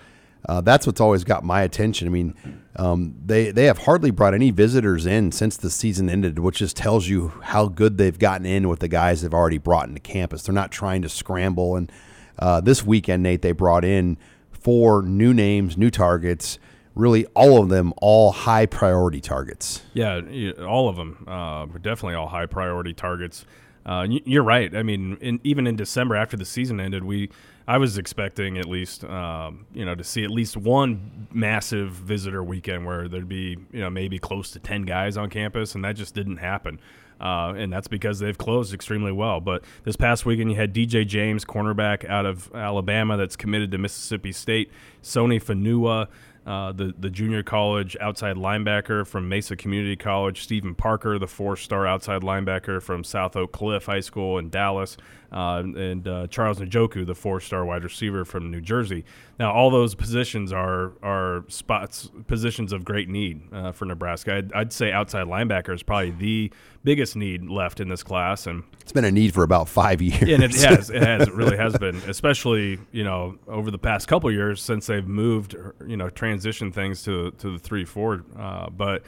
uh, 0.49 0.61
that's 0.61 0.87
what's 0.87 1.01
always 1.01 1.25
got 1.25 1.45
my 1.45 1.62
attention. 1.62 2.09
I 2.09 2.11
mean, 2.11 2.35
um, 2.77 3.14
they 3.25 3.51
they 3.51 3.64
have 3.64 3.79
hardly 3.79 4.11
brought 4.11 4.35
any 4.35 4.51
visitors 4.51 5.07
in 5.07 5.33
since 5.33 5.57
the 5.57 5.71
season 5.71 6.09
ended, 6.09 6.39
which 6.39 6.59
just 6.59 6.77
tells 6.77 7.09
you 7.09 7.29
how 7.43 7.68
good 7.68 7.99
they've 7.99 8.18
gotten 8.18 8.47
in 8.47 8.68
with 8.68 8.81
the 8.81 8.89
guys 8.89 9.23
they've 9.23 9.35
already 9.35 9.59
brought 9.59 9.89
into 9.89 10.01
campus. 10.01 10.43
They're 10.43 10.55
not 10.55 10.71
trying 10.71 11.03
to 11.03 11.09
scramble. 11.09 11.77
And 11.77 11.93
uh, 12.39 12.61
this 12.61 12.85
weekend, 12.85 13.23
Nate, 13.23 13.43
they 13.43 13.53
brought 13.53 13.85
in 13.85 14.16
four 14.51 15.03
new 15.03 15.35
names, 15.35 15.77
new 15.77 15.91
targets 15.91 16.59
really 16.95 17.25
all 17.35 17.62
of 17.62 17.68
them 17.68 17.93
all 17.99 18.33
high 18.33 18.66
priority 18.66 19.21
targets. 19.21 19.83
Yeah, 19.95 20.21
all 20.66 20.89
of 20.89 20.97
them. 20.97 21.25
Uh, 21.27 21.66
definitely 21.66 22.14
all 22.14 22.29
high 22.29 22.47
priority 22.47 22.93
targets. 22.93 23.45
Uh, 23.87 24.07
you're 24.09 24.43
right. 24.43 24.74
I 24.76 24.83
mean, 24.83 25.16
in, 25.20 25.41
even 25.43 25.66
in 25.66 25.76
December 25.76 26.16
after 26.16 26.37
the 26.37 26.45
season 26.45 26.81
ended, 26.81 27.05
we 27.05 27.31
I 27.66 27.78
was 27.78 27.99
expecting 27.99 28.59
at 28.59 28.66
least 28.66 29.05
um, 29.05 29.66
you 29.72 29.85
know 29.85 29.95
to 29.95 30.05
see 30.05 30.24
at 30.24 30.31
least 30.31 30.57
one 30.57 31.28
massive 31.33 31.93
visitor 31.93 32.43
weekend 32.43 32.85
where 32.85 33.09
there'd 33.09 33.28
be 33.28 33.57
you 33.72 33.81
know 33.81 33.91
maybe 33.91 34.18
close 34.18 34.51
to 34.53 34.59
ten 34.59 34.83
guys 34.83 35.16
on 35.16 35.31
campus, 35.31 35.74
and 35.74 35.85
that 35.85 35.97
just 35.97 36.14
didn't 36.14 36.39
happen. 36.39 36.81
Uh, 37.20 37.53
and 37.55 37.70
that's 37.70 37.87
because 37.87 38.18
they've 38.18 38.39
closed 38.39 38.72
extremely 38.72 39.12
well. 39.12 39.41
But 39.41 39.62
this 39.85 39.95
past 39.95 40.24
weekend, 40.24 40.51
you 40.51 40.57
had 40.57 40.74
DJ 40.74 41.07
James, 41.07 41.45
cornerback 41.45 42.09
out 42.09 42.24
of 42.24 42.51
Alabama, 42.55 43.18
that's 43.18 43.37
committed 43.37 43.70
to 43.72 43.78
Mississippi 43.78 44.33
State. 44.33 44.70
Sony 45.03 45.41
Fanua, 45.41 46.09
uh, 46.51 46.73
the 46.73 46.93
the 46.99 47.09
junior 47.09 47.45
college 47.45 47.97
outside 48.01 48.35
linebacker 48.35 49.07
from 49.07 49.29
Mesa 49.29 49.55
Community 49.55 49.95
College, 49.95 50.43
Stephen 50.43 50.75
Parker, 50.75 51.17
the 51.17 51.29
four-star 51.29 51.87
outside 51.87 52.23
linebacker 52.23 52.83
from 52.83 53.05
South 53.05 53.37
Oak 53.37 53.53
Cliff 53.53 53.87
High 53.87 54.01
School 54.01 54.37
in 54.37 54.51
Dallas, 54.51 54.97
uh, 55.33 55.62
and 55.64 56.07
uh, 56.09 56.26
Charles 56.26 56.59
Njoku, 56.59 57.07
the 57.07 57.14
four-star 57.14 57.64
wide 57.64 57.85
receiver 57.85 58.24
from 58.24 58.51
New 58.51 58.61
Jersey. 58.61 59.05
Now, 59.39 59.53
all 59.53 59.70
those 59.70 59.95
positions 59.95 60.53
are 60.53 60.93
are 61.03 61.45
spots 61.49 62.11
positions 62.26 62.72
of 62.72 62.85
great 62.85 63.09
need 63.09 63.43
uh, 63.53 63.72
for 63.72 63.85
Nebraska. 63.85 64.37
I'd, 64.37 64.53
I'd 64.53 64.72
say 64.72 64.93
outside 64.93 65.26
linebacker 65.26 65.74
is 65.74 65.83
probably 65.83 66.11
the 66.11 66.53
biggest 66.83 67.14
need 67.16 67.49
left 67.49 67.81
in 67.81 67.89
this 67.89 68.03
class, 68.03 68.47
and 68.47 68.64
It's 68.81 68.93
been 68.93 69.05
a 69.05 69.11
need 69.11 69.33
for 69.33 69.43
about 69.43 69.68
five 69.68 70.03
years. 70.03 70.22
and 70.22 70.43
it 70.43 70.55
has, 70.57 70.91
it 70.91 71.03
has, 71.03 71.28
it 71.28 71.35
really 71.35 71.57
has 71.57 71.76
been, 71.78 71.97
especially 72.09 72.78
you 72.91 73.05
know 73.05 73.39
over 73.47 73.70
the 73.70 73.78
past 73.78 74.09
couple 74.09 74.31
years 74.31 74.62
since 74.62 74.87
they've 74.87 75.07
moved, 75.07 75.57
you 75.87 75.97
know, 75.97 76.11
transition 76.11 76.72
things 76.72 77.03
to 77.05 77.31
to 77.33 77.53
the 77.53 77.59
three 77.59 77.85
four. 77.85 78.24
Uh, 78.39 78.68
but 78.70 79.03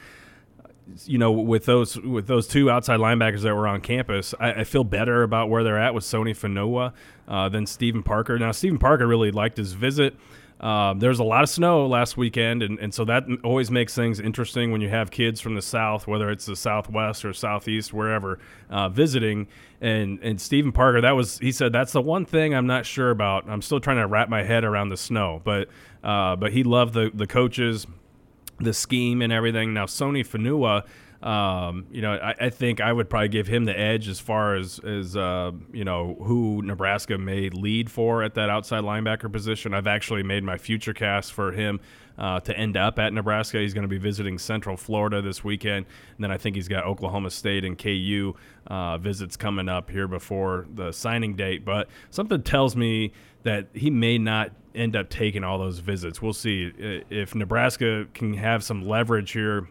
you 1.05 1.17
know, 1.17 1.31
with 1.31 1.65
those 1.65 1.97
with 1.97 2.27
those 2.27 2.47
two 2.47 2.69
outside 2.69 2.99
linebackers 2.99 3.41
that 3.41 3.55
were 3.55 3.67
on 3.67 3.81
campus, 3.81 4.33
I, 4.39 4.53
I 4.53 4.63
feel 4.63 4.83
better 4.83 5.23
about 5.23 5.49
where 5.49 5.63
they're 5.63 5.79
at 5.79 5.93
with 5.93 6.03
Sony 6.03 6.31
Fanoa 6.31 6.93
uh, 7.27 7.49
than 7.49 7.65
Stephen 7.65 8.03
Parker. 8.03 8.37
Now, 8.37 8.51
Stephen 8.51 8.77
Parker 8.77 9.07
really 9.07 9.31
liked 9.31 9.57
his 9.57 9.73
visit. 9.73 10.15
Um, 10.59 10.99
there 10.99 11.09
was 11.09 11.19
a 11.19 11.25
lot 11.25 11.43
of 11.43 11.49
snow 11.49 11.87
last 11.87 12.15
weekend, 12.15 12.63
and, 12.63 12.79
and 12.79 12.93
so 12.93 13.03
that 13.05 13.25
always 13.43 13.69
makes 13.69 13.95
things 13.95 14.21
interesting 14.21 14.71
when 14.71 14.79
you 14.79 14.87
have 14.87 15.11
kids 15.11 15.41
from 15.41 15.55
the 15.55 15.61
south, 15.61 16.07
whether 16.07 16.29
it's 16.29 16.45
the 16.45 16.55
southwest 16.55 17.25
or 17.25 17.33
southeast, 17.33 17.91
wherever, 17.91 18.39
uh, 18.69 18.87
visiting. 18.87 19.47
And 19.81 20.19
and 20.21 20.39
Stephen 20.39 20.71
Parker, 20.71 21.01
that 21.01 21.11
was 21.11 21.37
he 21.39 21.51
said 21.51 21.73
that's 21.73 21.91
the 21.91 22.01
one 22.01 22.25
thing 22.25 22.55
I'm 22.55 22.67
not 22.67 22.85
sure 22.85 23.09
about. 23.09 23.49
I'm 23.49 23.61
still 23.61 23.81
trying 23.81 23.97
to 23.97 24.07
wrap 24.07 24.29
my 24.29 24.43
head 24.43 24.63
around 24.63 24.89
the 24.89 24.97
snow, 24.97 25.41
but 25.43 25.67
uh, 26.01 26.37
but 26.37 26.53
he 26.53 26.63
loved 26.63 26.93
the 26.93 27.11
the 27.13 27.27
coaches 27.27 27.85
the 28.59 28.73
scheme 28.73 29.21
and 29.21 29.31
everything. 29.31 29.73
Now, 29.73 29.85
Sony 29.85 30.25
Fanua, 30.25 30.85
um, 31.21 31.85
you 31.89 32.01
know, 32.01 32.13
I, 32.13 32.35
I 32.39 32.49
think 32.49 32.81
I 32.81 32.91
would 32.91 33.09
probably 33.09 33.29
give 33.29 33.47
him 33.47 33.63
the 33.65 33.77
edge 33.77 34.07
as 34.09 34.19
far 34.19 34.55
as 34.55 34.79
as 34.79 35.15
uh, 35.15 35.51
you 35.71 35.85
know 35.85 36.17
who 36.23 36.61
Nebraska 36.61 37.17
may 37.17 37.49
lead 37.49 37.89
for 37.89 38.23
at 38.23 38.33
that 38.35 38.49
outside 38.49 38.83
linebacker 38.83 39.31
position. 39.31 39.73
I've 39.73 39.87
actually 39.87 40.23
made 40.23 40.43
my 40.43 40.57
future 40.57 40.93
cast 40.93 41.31
for 41.31 41.53
him 41.53 41.79
uh, 42.17 42.39
to 42.41 42.57
end 42.57 42.77
up 42.77 42.99
at 42.99 43.13
Nebraska. 43.13 43.59
He's 43.59 43.73
going 43.73 43.83
to 43.83 43.87
be 43.89 43.97
visiting 43.97 44.37
Central 44.37 44.77
Florida 44.77 45.21
this 45.21 45.43
weekend, 45.43 45.85
and 46.15 46.23
then 46.23 46.31
I 46.31 46.37
think 46.37 46.55
he's 46.55 46.67
got 46.67 46.85
Oklahoma 46.85 47.29
State 47.29 47.65
and 47.65 47.77
KU 47.77 48.35
uh, 48.67 48.97
visits 48.97 49.35
coming 49.37 49.69
up 49.69 49.89
here 49.89 50.07
before 50.07 50.65
the 50.73 50.91
signing 50.91 51.35
date. 51.35 51.65
But 51.65 51.89
something 52.09 52.41
tells 52.43 52.75
me 52.75 53.13
that 53.43 53.67
he 53.73 53.89
may 53.89 54.17
not 54.17 54.51
end 54.75 54.95
up 54.95 55.09
taking 55.09 55.43
all 55.43 55.59
those 55.59 55.79
visits. 55.79 56.21
We'll 56.21 56.33
see 56.33 56.71
if 57.09 57.35
Nebraska 57.35 58.07
can 58.13 58.33
have 58.33 58.63
some 58.63 58.87
leverage 58.87 59.31
here. 59.31 59.67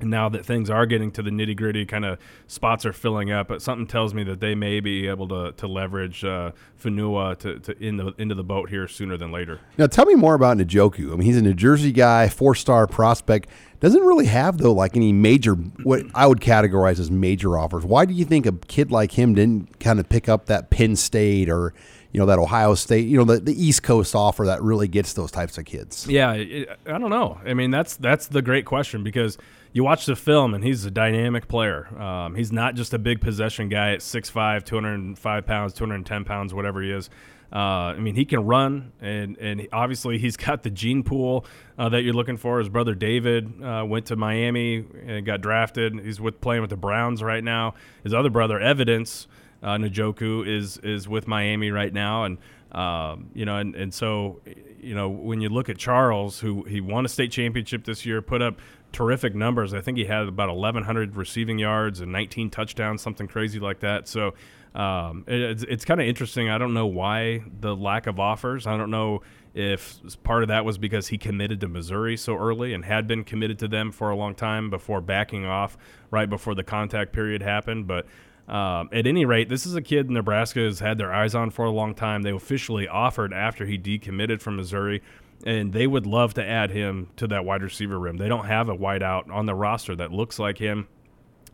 Now 0.00 0.28
that 0.28 0.44
things 0.44 0.68
are 0.68 0.84
getting 0.84 1.10
to 1.12 1.22
the 1.22 1.30
nitty 1.30 1.56
gritty, 1.56 1.86
kind 1.86 2.04
of 2.04 2.18
spots 2.46 2.84
are 2.84 2.92
filling 2.92 3.30
up, 3.30 3.48
but 3.48 3.62
something 3.62 3.86
tells 3.86 4.12
me 4.12 4.24
that 4.24 4.40
they 4.40 4.54
may 4.54 4.80
be 4.80 5.08
able 5.08 5.26
to, 5.28 5.52
to 5.52 5.66
leverage 5.66 6.22
uh, 6.22 6.52
Fanua 6.76 7.36
to, 7.36 7.58
to 7.60 7.82
in 7.82 7.96
the, 7.96 8.12
into 8.18 8.34
the 8.34 8.44
boat 8.44 8.68
here 8.68 8.86
sooner 8.88 9.16
than 9.16 9.32
later. 9.32 9.60
Now, 9.78 9.86
tell 9.86 10.04
me 10.04 10.14
more 10.14 10.34
about 10.34 10.58
Njoku. 10.58 11.12
I 11.12 11.16
mean, 11.16 11.22
he's 11.22 11.38
a 11.38 11.42
New 11.42 11.54
Jersey 11.54 11.92
guy, 11.92 12.28
four 12.28 12.54
star 12.54 12.86
prospect. 12.86 13.48
Doesn't 13.80 14.02
really 14.02 14.26
have 14.26 14.58
though 14.58 14.72
like 14.72 14.96
any 14.96 15.12
major 15.12 15.54
what 15.54 16.02
I 16.14 16.26
would 16.26 16.40
categorize 16.40 16.98
as 16.98 17.10
major 17.10 17.58
offers. 17.58 17.84
Why 17.84 18.04
do 18.04 18.14
you 18.14 18.24
think 18.24 18.46
a 18.46 18.52
kid 18.52 18.90
like 18.90 19.12
him 19.12 19.34
didn't 19.34 19.80
kind 19.80 20.00
of 20.00 20.08
pick 20.08 20.28
up 20.28 20.46
that 20.46 20.70
Penn 20.70 20.96
State 20.96 21.50
or 21.50 21.74
you 22.12 22.20
know 22.20 22.26
that 22.26 22.38
Ohio 22.38 22.74
State, 22.74 23.06
you 23.06 23.18
know 23.18 23.24
the, 23.24 23.38
the 23.38 23.52
East 23.52 23.82
Coast 23.82 24.14
offer 24.14 24.46
that 24.46 24.62
really 24.62 24.88
gets 24.88 25.12
those 25.12 25.30
types 25.30 25.58
of 25.58 25.66
kids? 25.66 26.06
Yeah, 26.08 26.32
it, 26.32 26.70
I 26.86 26.96
don't 26.96 27.10
know. 27.10 27.38
I 27.44 27.52
mean, 27.52 27.70
that's 27.70 27.96
that's 27.96 28.28
the 28.28 28.40
great 28.40 28.64
question 28.64 29.04
because 29.04 29.36
you 29.72 29.84
watch 29.84 30.06
the 30.06 30.16
film 30.16 30.54
and 30.54 30.64
he's 30.64 30.84
a 30.84 30.90
dynamic 30.90 31.48
player. 31.48 31.86
Um, 32.00 32.34
he's 32.34 32.52
not 32.52 32.74
just 32.74 32.94
a 32.94 32.98
big 32.98 33.20
possession 33.20 33.68
guy 33.68 33.92
at 33.92 34.00
6'5", 34.00 34.64
205 34.64 35.46
pounds, 35.46 35.72
210 35.74 36.24
pounds, 36.24 36.54
whatever 36.54 36.82
he 36.82 36.90
is. 36.90 37.10
Uh, 37.52 37.94
I 37.94 37.98
mean, 37.98 38.16
he 38.16 38.24
can 38.24 38.44
run, 38.44 38.92
and 39.00 39.36
and 39.38 39.68
obviously 39.72 40.18
he's 40.24 40.36
got 40.36 40.62
the 40.62 40.70
gene 40.70 41.02
pool 41.02 41.46
uh, 41.78 41.88
that 41.88 42.02
you're 42.02 42.14
looking 42.14 42.36
for. 42.36 42.58
His 42.58 42.68
brother 42.68 42.94
David 42.94 43.62
uh, 43.62 43.84
went 43.86 44.06
to 44.06 44.16
Miami 44.16 44.84
and 45.06 45.24
got 45.24 45.40
drafted. 45.40 45.98
He's 46.00 46.20
with 46.20 46.40
playing 46.40 46.62
with 46.62 46.70
the 46.70 46.76
Browns 46.76 47.22
right 47.22 47.44
now. 47.44 47.74
His 48.02 48.12
other 48.12 48.30
brother, 48.30 48.58
Evidence 48.58 49.28
uh, 49.62 49.76
Njoku, 49.76 50.46
is 50.46 50.78
is 50.78 51.08
with 51.08 51.28
Miami 51.28 51.70
right 51.70 51.92
now, 51.92 52.24
and 52.24 52.38
um, 52.76 53.30
you 53.32 53.46
know, 53.46 53.56
and, 53.56 53.74
and 53.74 53.92
so 53.92 54.40
you 54.78 54.94
know 54.94 55.08
when 55.08 55.40
you 55.40 55.48
look 55.48 55.68
at 55.68 55.78
Charles, 55.78 56.38
who 56.38 56.62
he 56.64 56.80
won 56.80 57.06
a 57.06 57.08
state 57.08 57.32
championship 57.32 57.84
this 57.84 58.04
year, 58.04 58.20
put 58.20 58.42
up 58.42 58.60
terrific 58.92 59.34
numbers. 59.34 59.74
I 59.74 59.80
think 59.80 59.98
he 59.98 60.04
had 60.04 60.28
about 60.28 60.48
1,100 60.48 61.16
receiving 61.16 61.58
yards 61.58 62.00
and 62.00 62.12
19 62.12 62.50
touchdowns, 62.50 63.02
something 63.02 63.26
crazy 63.26 63.58
like 63.58 63.80
that. 63.80 64.08
So 64.08 64.34
um, 64.74 65.24
it, 65.26 65.40
it's, 65.40 65.62
it's 65.64 65.84
kind 65.84 66.00
of 66.00 66.06
interesting. 66.06 66.50
I 66.50 66.58
don't 66.58 66.74
know 66.74 66.86
why 66.86 67.42
the 67.60 67.74
lack 67.74 68.06
of 68.06 68.20
offers. 68.20 68.66
I 68.66 68.76
don't 68.76 68.90
know 68.90 69.22
if 69.54 69.98
part 70.22 70.42
of 70.42 70.48
that 70.48 70.66
was 70.66 70.76
because 70.76 71.08
he 71.08 71.16
committed 71.16 71.60
to 71.62 71.68
Missouri 71.68 72.16
so 72.16 72.36
early 72.36 72.74
and 72.74 72.84
had 72.84 73.06
been 73.06 73.24
committed 73.24 73.58
to 73.60 73.68
them 73.68 73.90
for 73.90 74.10
a 74.10 74.16
long 74.16 74.34
time 74.34 74.68
before 74.68 75.00
backing 75.00 75.46
off 75.46 75.78
right 76.10 76.28
before 76.28 76.54
the 76.54 76.64
contact 76.64 77.14
period 77.14 77.42
happened. 77.42 77.86
But 77.86 78.06
um, 78.48 78.88
at 78.92 79.06
any 79.06 79.24
rate, 79.24 79.48
this 79.48 79.66
is 79.66 79.74
a 79.74 79.82
kid 79.82 80.08
Nebraska 80.08 80.60
has 80.60 80.78
had 80.78 80.98
their 80.98 81.12
eyes 81.12 81.34
on 81.34 81.50
for 81.50 81.64
a 81.64 81.70
long 81.70 81.94
time. 81.94 82.22
They 82.22 82.30
officially 82.30 82.86
offered 82.86 83.32
after 83.32 83.66
he 83.66 83.76
decommitted 83.76 84.40
from 84.40 84.56
Missouri, 84.56 85.02
and 85.44 85.72
they 85.72 85.86
would 85.86 86.06
love 86.06 86.34
to 86.34 86.44
add 86.44 86.70
him 86.70 87.08
to 87.16 87.26
that 87.28 87.44
wide 87.44 87.62
receiver 87.62 87.98
room. 87.98 88.18
They 88.18 88.28
don't 88.28 88.46
have 88.46 88.68
a 88.68 88.76
wideout 88.76 89.30
on 89.30 89.46
the 89.46 89.54
roster 89.54 89.96
that 89.96 90.12
looks 90.12 90.38
like 90.38 90.58
him. 90.58 90.86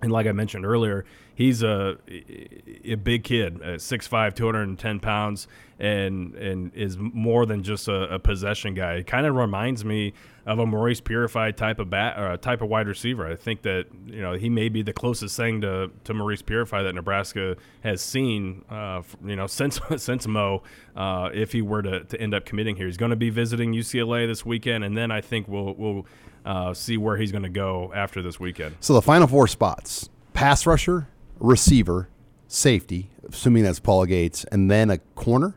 And 0.02 0.10
like 0.10 0.26
I 0.26 0.32
mentioned 0.32 0.66
earlier, 0.66 1.04
he's 1.34 1.62
a, 1.62 1.96
a 2.84 2.96
big 2.96 3.24
kid, 3.24 3.62
at 3.62 3.78
6'5", 3.78 4.34
210 4.34 5.00
pounds, 5.00 5.46
and 5.78 6.34
and 6.34 6.74
is 6.74 6.98
more 6.98 7.46
than 7.46 7.62
just 7.62 7.88
a, 7.88 8.14
a 8.14 8.18
possession 8.18 8.74
guy. 8.74 8.94
It 8.94 9.06
kind 9.06 9.26
of 9.26 9.34
reminds 9.34 9.84
me 9.84 10.12
of 10.44 10.58
a 10.58 10.66
Maurice 10.66 11.00
Purified 11.00 11.56
type 11.56 11.78
of 11.78 11.90
bat 11.90 12.18
or 12.18 12.32
a 12.32 12.36
type 12.36 12.62
of 12.62 12.68
wide 12.68 12.88
receiver. 12.88 13.26
I 13.26 13.36
think 13.36 13.62
that 13.62 13.86
you 14.06 14.20
know 14.20 14.32
he 14.34 14.48
may 14.48 14.68
be 14.68 14.82
the 14.82 14.92
closest 14.92 15.36
thing 15.36 15.60
to, 15.60 15.90
to 16.04 16.14
Maurice 16.14 16.42
Purified 16.42 16.82
that 16.82 16.94
Nebraska 16.94 17.56
has 17.82 18.00
seen. 18.00 18.64
Uh, 18.68 19.02
you 19.24 19.36
know 19.36 19.46
since 19.52 19.80
since 19.96 20.26
Mo, 20.26 20.62
uh, 20.96 21.30
if 21.32 21.52
he 21.52 21.62
were 21.62 21.82
to, 21.82 22.04
to 22.04 22.20
end 22.20 22.34
up 22.34 22.44
committing 22.44 22.76
here, 22.76 22.86
he's 22.86 22.96
going 22.96 23.10
to 23.10 23.16
be 23.16 23.30
visiting 23.30 23.72
UCLA 23.72 24.26
this 24.26 24.44
weekend, 24.44 24.84
and 24.84 24.96
then 24.96 25.10
I 25.10 25.20
think 25.20 25.48
we'll 25.48 25.74
we'll 25.74 26.06
uh, 26.44 26.74
see 26.74 26.96
where 26.96 27.16
he's 27.16 27.30
going 27.32 27.44
to 27.44 27.48
go 27.48 27.92
after 27.94 28.22
this 28.22 28.40
weekend. 28.40 28.76
So 28.80 28.94
the 28.94 29.02
final 29.02 29.26
four 29.26 29.46
spots: 29.46 30.08
pass 30.32 30.66
rusher, 30.66 31.08
receiver, 31.38 32.08
safety, 32.48 33.10
assuming 33.28 33.62
that's 33.62 33.80
Pola-Gates, 33.80 34.44
and 34.44 34.70
then 34.70 34.90
a 34.90 34.98
corner. 34.98 35.54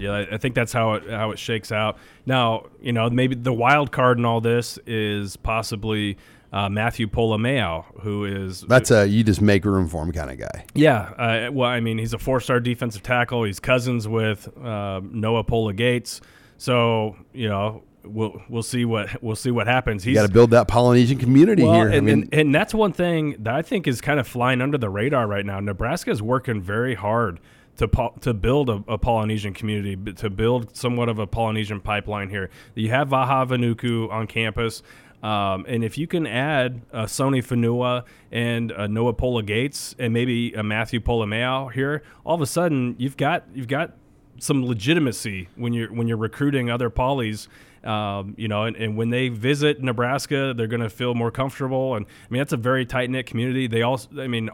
Yeah, 0.00 0.26
I- 0.30 0.38
think 0.38 0.54
that's 0.54 0.72
how 0.72 0.94
it 0.94 1.08
how 1.08 1.30
it 1.30 1.38
shakes 1.38 1.70
out. 1.70 1.98
Now, 2.26 2.66
you 2.80 2.92
know, 2.92 3.08
maybe 3.10 3.34
the 3.34 3.52
wild 3.52 3.92
card 3.92 4.18
in 4.18 4.24
all 4.24 4.40
this 4.40 4.78
is 4.86 5.36
possibly 5.36 6.16
uh, 6.52 6.68
Matthew 6.68 7.06
Polomeo, 7.06 7.84
who 8.00 8.24
is 8.24 8.62
That's 8.62 8.90
a 8.90 9.06
you 9.06 9.22
just 9.22 9.40
make 9.40 9.64
room 9.64 9.88
for 9.88 10.02
him 10.02 10.12
kind 10.12 10.30
of 10.30 10.38
guy. 10.38 10.64
yeah. 10.74 11.00
Uh, 11.48 11.52
well, 11.52 11.68
I 11.68 11.80
mean, 11.80 11.98
he's 11.98 12.12
a 12.12 12.18
four-star 12.18 12.60
defensive 12.60 13.02
tackle. 13.02 13.44
He's 13.44 13.60
cousins 13.60 14.08
with 14.08 14.48
uh, 14.58 15.00
Noa 15.02 15.44
Pola-Gates, 15.44 16.20
so 16.58 17.16
you 17.32 17.48
know 17.48 17.82
we'll 18.04 18.42
we'll 18.48 18.62
see 18.62 18.84
what 18.84 19.22
we'll 19.22 19.36
see 19.36 19.50
what 19.50 19.66
happens. 19.66 20.02
He's 20.02 20.16
got 20.16 20.26
to 20.26 20.32
build 20.32 20.50
that 20.50 20.68
Polynesian 20.68 21.18
community 21.18 21.62
well, 21.62 21.74
here. 21.74 21.86
And, 21.86 21.96
I 21.96 22.00
mean, 22.00 22.22
and, 22.24 22.34
and 22.34 22.54
that's 22.54 22.74
one 22.74 22.92
thing 22.92 23.36
that 23.40 23.54
I 23.54 23.62
think 23.62 23.86
is 23.86 24.00
kind 24.00 24.18
of 24.18 24.26
flying 24.26 24.60
under 24.60 24.78
the 24.78 24.90
radar 24.90 25.26
right 25.26 25.44
now. 25.44 25.60
Nebraska 25.60 26.10
is 26.10 26.22
working 26.22 26.60
very 26.60 26.94
hard 26.94 27.40
to 27.80 28.10
to 28.20 28.34
build 28.34 28.68
a, 28.68 28.84
a 28.86 28.98
Polynesian 28.98 29.54
community, 29.54 29.96
to 30.14 30.30
build 30.30 30.76
somewhat 30.76 31.08
of 31.08 31.18
a 31.18 31.26
Polynesian 31.26 31.80
pipeline 31.80 32.28
here. 32.28 32.50
You 32.74 32.90
have 32.90 33.08
Vaha 33.08 33.48
Vainuku 33.48 34.10
on 34.10 34.26
campus. 34.26 34.82
Um, 35.22 35.66
and 35.68 35.84
if 35.84 35.98
you 35.98 36.06
can 36.06 36.26
add 36.26 36.80
a 36.92 37.04
Sony 37.04 37.44
Fanua 37.44 38.04
and 38.32 38.70
a 38.70 38.88
Noa 38.88 39.12
Pola-Gates 39.12 39.94
and 39.98 40.14
maybe 40.14 40.54
a 40.54 40.62
Matthew 40.62 40.98
Polomeo 40.98 41.70
here, 41.70 42.02
all 42.24 42.34
of 42.34 42.40
a 42.40 42.46
sudden 42.46 42.96
you've 42.98 43.18
got 43.18 43.44
you've 43.54 43.68
got 43.68 43.92
some 44.38 44.64
legitimacy 44.64 45.48
when 45.56 45.72
you're 45.72 45.92
when 45.92 46.08
you're 46.08 46.16
recruiting 46.16 46.70
other 46.70 46.90
polys. 46.90 47.48
Um, 47.82 48.34
you 48.36 48.46
know, 48.46 48.64
and, 48.64 48.76
and 48.76 48.94
when 48.94 49.08
they 49.08 49.28
visit 49.28 49.82
Nebraska, 49.82 50.52
they're 50.54 50.66
going 50.66 50.82
to 50.82 50.90
feel 50.90 51.14
more 51.14 51.30
comfortable. 51.30 51.96
And 51.96 52.04
I 52.04 52.26
mean, 52.28 52.38
that's 52.38 52.52
a 52.52 52.58
very 52.58 52.84
tight 52.84 53.08
knit 53.08 53.24
community. 53.24 53.68
They 53.68 53.80
all, 53.80 53.98
I 54.18 54.26
mean, 54.26 54.50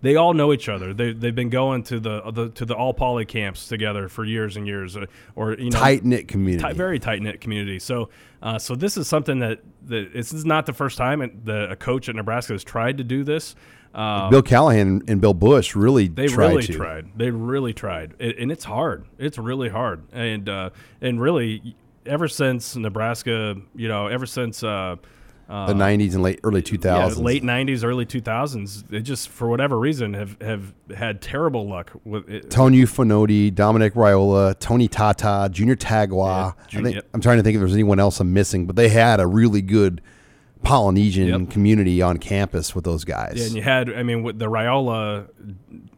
they 0.00 0.14
all 0.14 0.32
know 0.32 0.52
each 0.52 0.68
other. 0.68 0.94
They 0.94 1.12
they've 1.12 1.34
been 1.34 1.50
going 1.50 1.82
to 1.84 1.98
the, 1.98 2.30
the 2.30 2.50
to 2.50 2.64
the 2.64 2.74
all 2.74 2.94
poly 2.94 3.24
camps 3.24 3.66
together 3.66 4.08
for 4.08 4.24
years 4.24 4.56
and 4.56 4.64
years, 4.66 4.96
uh, 4.96 5.06
or 5.34 5.54
you 5.54 5.70
know, 5.70 5.78
Tight 5.78 6.04
knit 6.04 6.28
community. 6.28 6.62
tight, 6.62 6.76
very 6.76 7.00
tight 7.00 7.20
knit 7.20 7.40
community. 7.40 7.80
So, 7.80 8.10
uh, 8.42 8.60
so 8.60 8.76
this 8.76 8.96
is 8.96 9.08
something 9.08 9.40
that, 9.40 9.60
that 9.86 10.12
this 10.12 10.32
is 10.32 10.44
not 10.44 10.66
the 10.66 10.72
first 10.72 10.96
time 10.96 11.40
that 11.44 11.72
a 11.72 11.74
coach 11.76 12.08
at 12.08 12.14
Nebraska 12.14 12.52
has 12.52 12.62
tried 12.62 12.98
to 12.98 13.04
do 13.04 13.24
this. 13.24 13.56
Um, 13.94 14.30
Bill 14.30 14.40
Callahan 14.42 15.02
and 15.06 15.20
Bill 15.20 15.34
Busch 15.34 15.76
really 15.76 16.08
they 16.08 16.26
tried 16.26 16.48
really 16.48 16.62
to. 16.62 16.72
tried. 16.72 17.08
They 17.14 17.30
really 17.30 17.74
tried, 17.74 18.14
it, 18.18 18.38
and 18.38 18.50
it's 18.50 18.64
hard. 18.64 19.04
It's 19.18 19.36
really 19.36 19.68
hard, 19.68 20.04
and 20.12 20.48
uh, 20.48 20.70
and 21.02 21.20
really, 21.20 21.76
ever 22.06 22.28
since 22.28 22.76
Nebraska, 22.76 23.56
you 23.74 23.88
know, 23.88 24.06
ever 24.06 24.26
since. 24.26 24.62
Uh, 24.62 24.96
uh, 25.48 25.66
The 25.66 25.74
'90s 25.74 26.14
and 26.14 26.22
late 26.22 26.40
early 26.44 26.60
yeah, 26.60 26.78
2000s. 26.78 27.22
late 27.22 27.42
'90s, 27.42 27.84
early 27.84 28.06
2000s, 28.06 28.88
they 28.88 29.00
just 29.00 29.28
for 29.28 29.48
whatever 29.48 29.78
reason 29.78 30.14
have, 30.14 30.40
have 30.40 30.72
had 30.96 31.20
terrible 31.20 31.68
luck 31.68 31.92
with 32.04 32.28
it. 32.30 32.48
Tony 32.50 32.82
Fonoti, 32.82 33.54
Dominic 33.54 33.94
Raiola, 33.94 34.58
Tony 34.60 34.88
Tata, 34.88 35.48
Junior 35.52 35.76
Tagua. 35.76 36.54
Yeah, 36.72 36.78
I 36.78 36.82
think, 36.82 36.94
yep. 36.94 37.08
I'm 37.12 37.20
trying 37.20 37.36
to 37.38 37.42
think 37.42 37.56
if 37.56 37.60
there's 37.60 37.74
anyone 37.74 37.98
else 37.98 38.18
I'm 38.20 38.32
missing, 38.32 38.66
but 38.66 38.76
they 38.76 38.88
had 38.88 39.20
a 39.20 39.26
really 39.26 39.60
good 39.62 40.00
Polynesian 40.62 41.28
Yep. 41.28 41.50
community 41.50 42.00
on 42.02 42.18
campus 42.18 42.74
with 42.74 42.84
those 42.84 43.04
guys. 43.04 43.34
Yeah, 43.36 43.46
and 43.46 43.54
you 43.56 43.62
had, 43.62 43.92
I 43.92 44.02
mean, 44.02 44.22
with 44.22 44.38
the 44.38 44.46
Raiola 44.46 45.28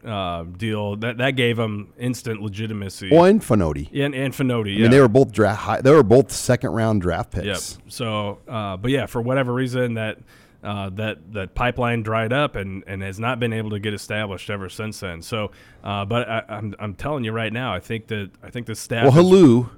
uh, 0.05 0.43
deal, 0.57 0.97
that 0.97 1.19
that 1.19 1.33
gave 1.33 1.57
them 1.57 1.93
instant 1.99 2.43
legitimacy. 2.43 3.11
well, 3.11 3.25
and 3.25 3.41
Fonoti. 3.41 3.89
and, 3.93 4.15
and 4.15 4.33
Fonoti, 4.35 4.69
I 4.69 4.77
yeah. 4.77 4.83
mean, 4.83 4.91
they 4.91 5.01
were 5.01 5.09
both 5.09 5.33
draft. 5.33 5.61
High, 5.61 5.81
they 5.81 5.91
were 5.91 6.03
both 6.03 6.31
second 6.33 6.71
round 6.73 7.03
draft 7.03 7.31
picks. 7.33 7.45
Yep. 7.79 7.83
So, 7.93 8.39
uh, 8.49 8.77
but 8.77 8.91
yeah, 8.91 9.07
for 9.07 9.21
whatever 9.23 9.53
reason, 9.53 9.95
that 9.95 10.19
uh, 10.63 10.89
that 10.91 11.33
that 11.33 11.55
pipeline 11.55 12.03
dried 12.03 12.33
up 12.33 12.57
and, 12.57 12.85
and 12.87 13.03
has 13.03 13.21
not 13.21 13.39
been 13.39 13.53
able 13.53 13.71
to 13.71 13.79
get 13.79 13.93
established 13.95 14.49
ever 14.51 14.69
since 14.71 15.01
then. 15.01 15.21
So, 15.21 15.51
uh, 15.83 16.05
but 16.07 16.29
I, 16.29 16.43
I'm 16.49 16.75
I'm 16.79 16.95
telling 16.95 17.25
you 17.25 17.33
right 17.33 17.53
now, 17.53 17.75
I 17.75 17.81
think 17.81 18.07
that 18.09 18.31
I 18.43 18.51
think 18.51 18.67
the 18.67 18.75
staff. 18.75 19.05
Well, 19.05 19.13
Helu, 19.13 19.69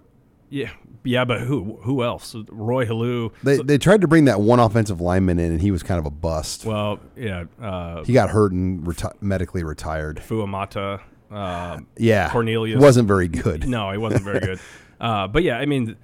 yeah, 0.51 0.71
yeah, 1.05 1.25
but 1.25 1.41
who 1.43 1.79
who 1.83 2.03
else? 2.05 2.35
Roy 2.49 2.85
Helu. 2.87 3.33
they, 3.43 3.59
they 3.59 3.79
tried 3.79 4.01
to 4.03 4.09
bring 4.09 4.25
that 4.27 4.41
one 4.41 4.59
offensive 4.61 5.01
lineman 5.01 5.39
in, 5.39 5.53
and 5.53 5.61
he 5.61 5.71
was 5.71 5.83
kind 5.83 5.99
of 5.99 6.07
a 6.07 6.11
bust. 6.11 6.65
Well, 6.65 7.01
yeah, 7.17 7.45
uh, 7.61 8.05
he 8.05 8.13
got 8.13 8.31
hurt 8.31 8.53
and 8.53 8.85
reti- 8.85 9.21
medically 9.21 9.65
retired. 9.65 10.19
Fuamata. 10.27 11.01
Uh, 11.31 11.81
Yeah, 11.97 12.31
Cornelius. 12.31 12.81
wasn't 12.81 13.09
very 13.09 13.27
good. 13.29 13.69
No, 13.69 13.91
he 13.91 13.99
wasn't 13.99 14.23
very 14.25 14.41
good. 14.41 14.61
Uh, 14.99 15.29
but 15.29 15.43
yeah, 15.43 15.59
I 15.59 15.67
mean, 15.67 15.95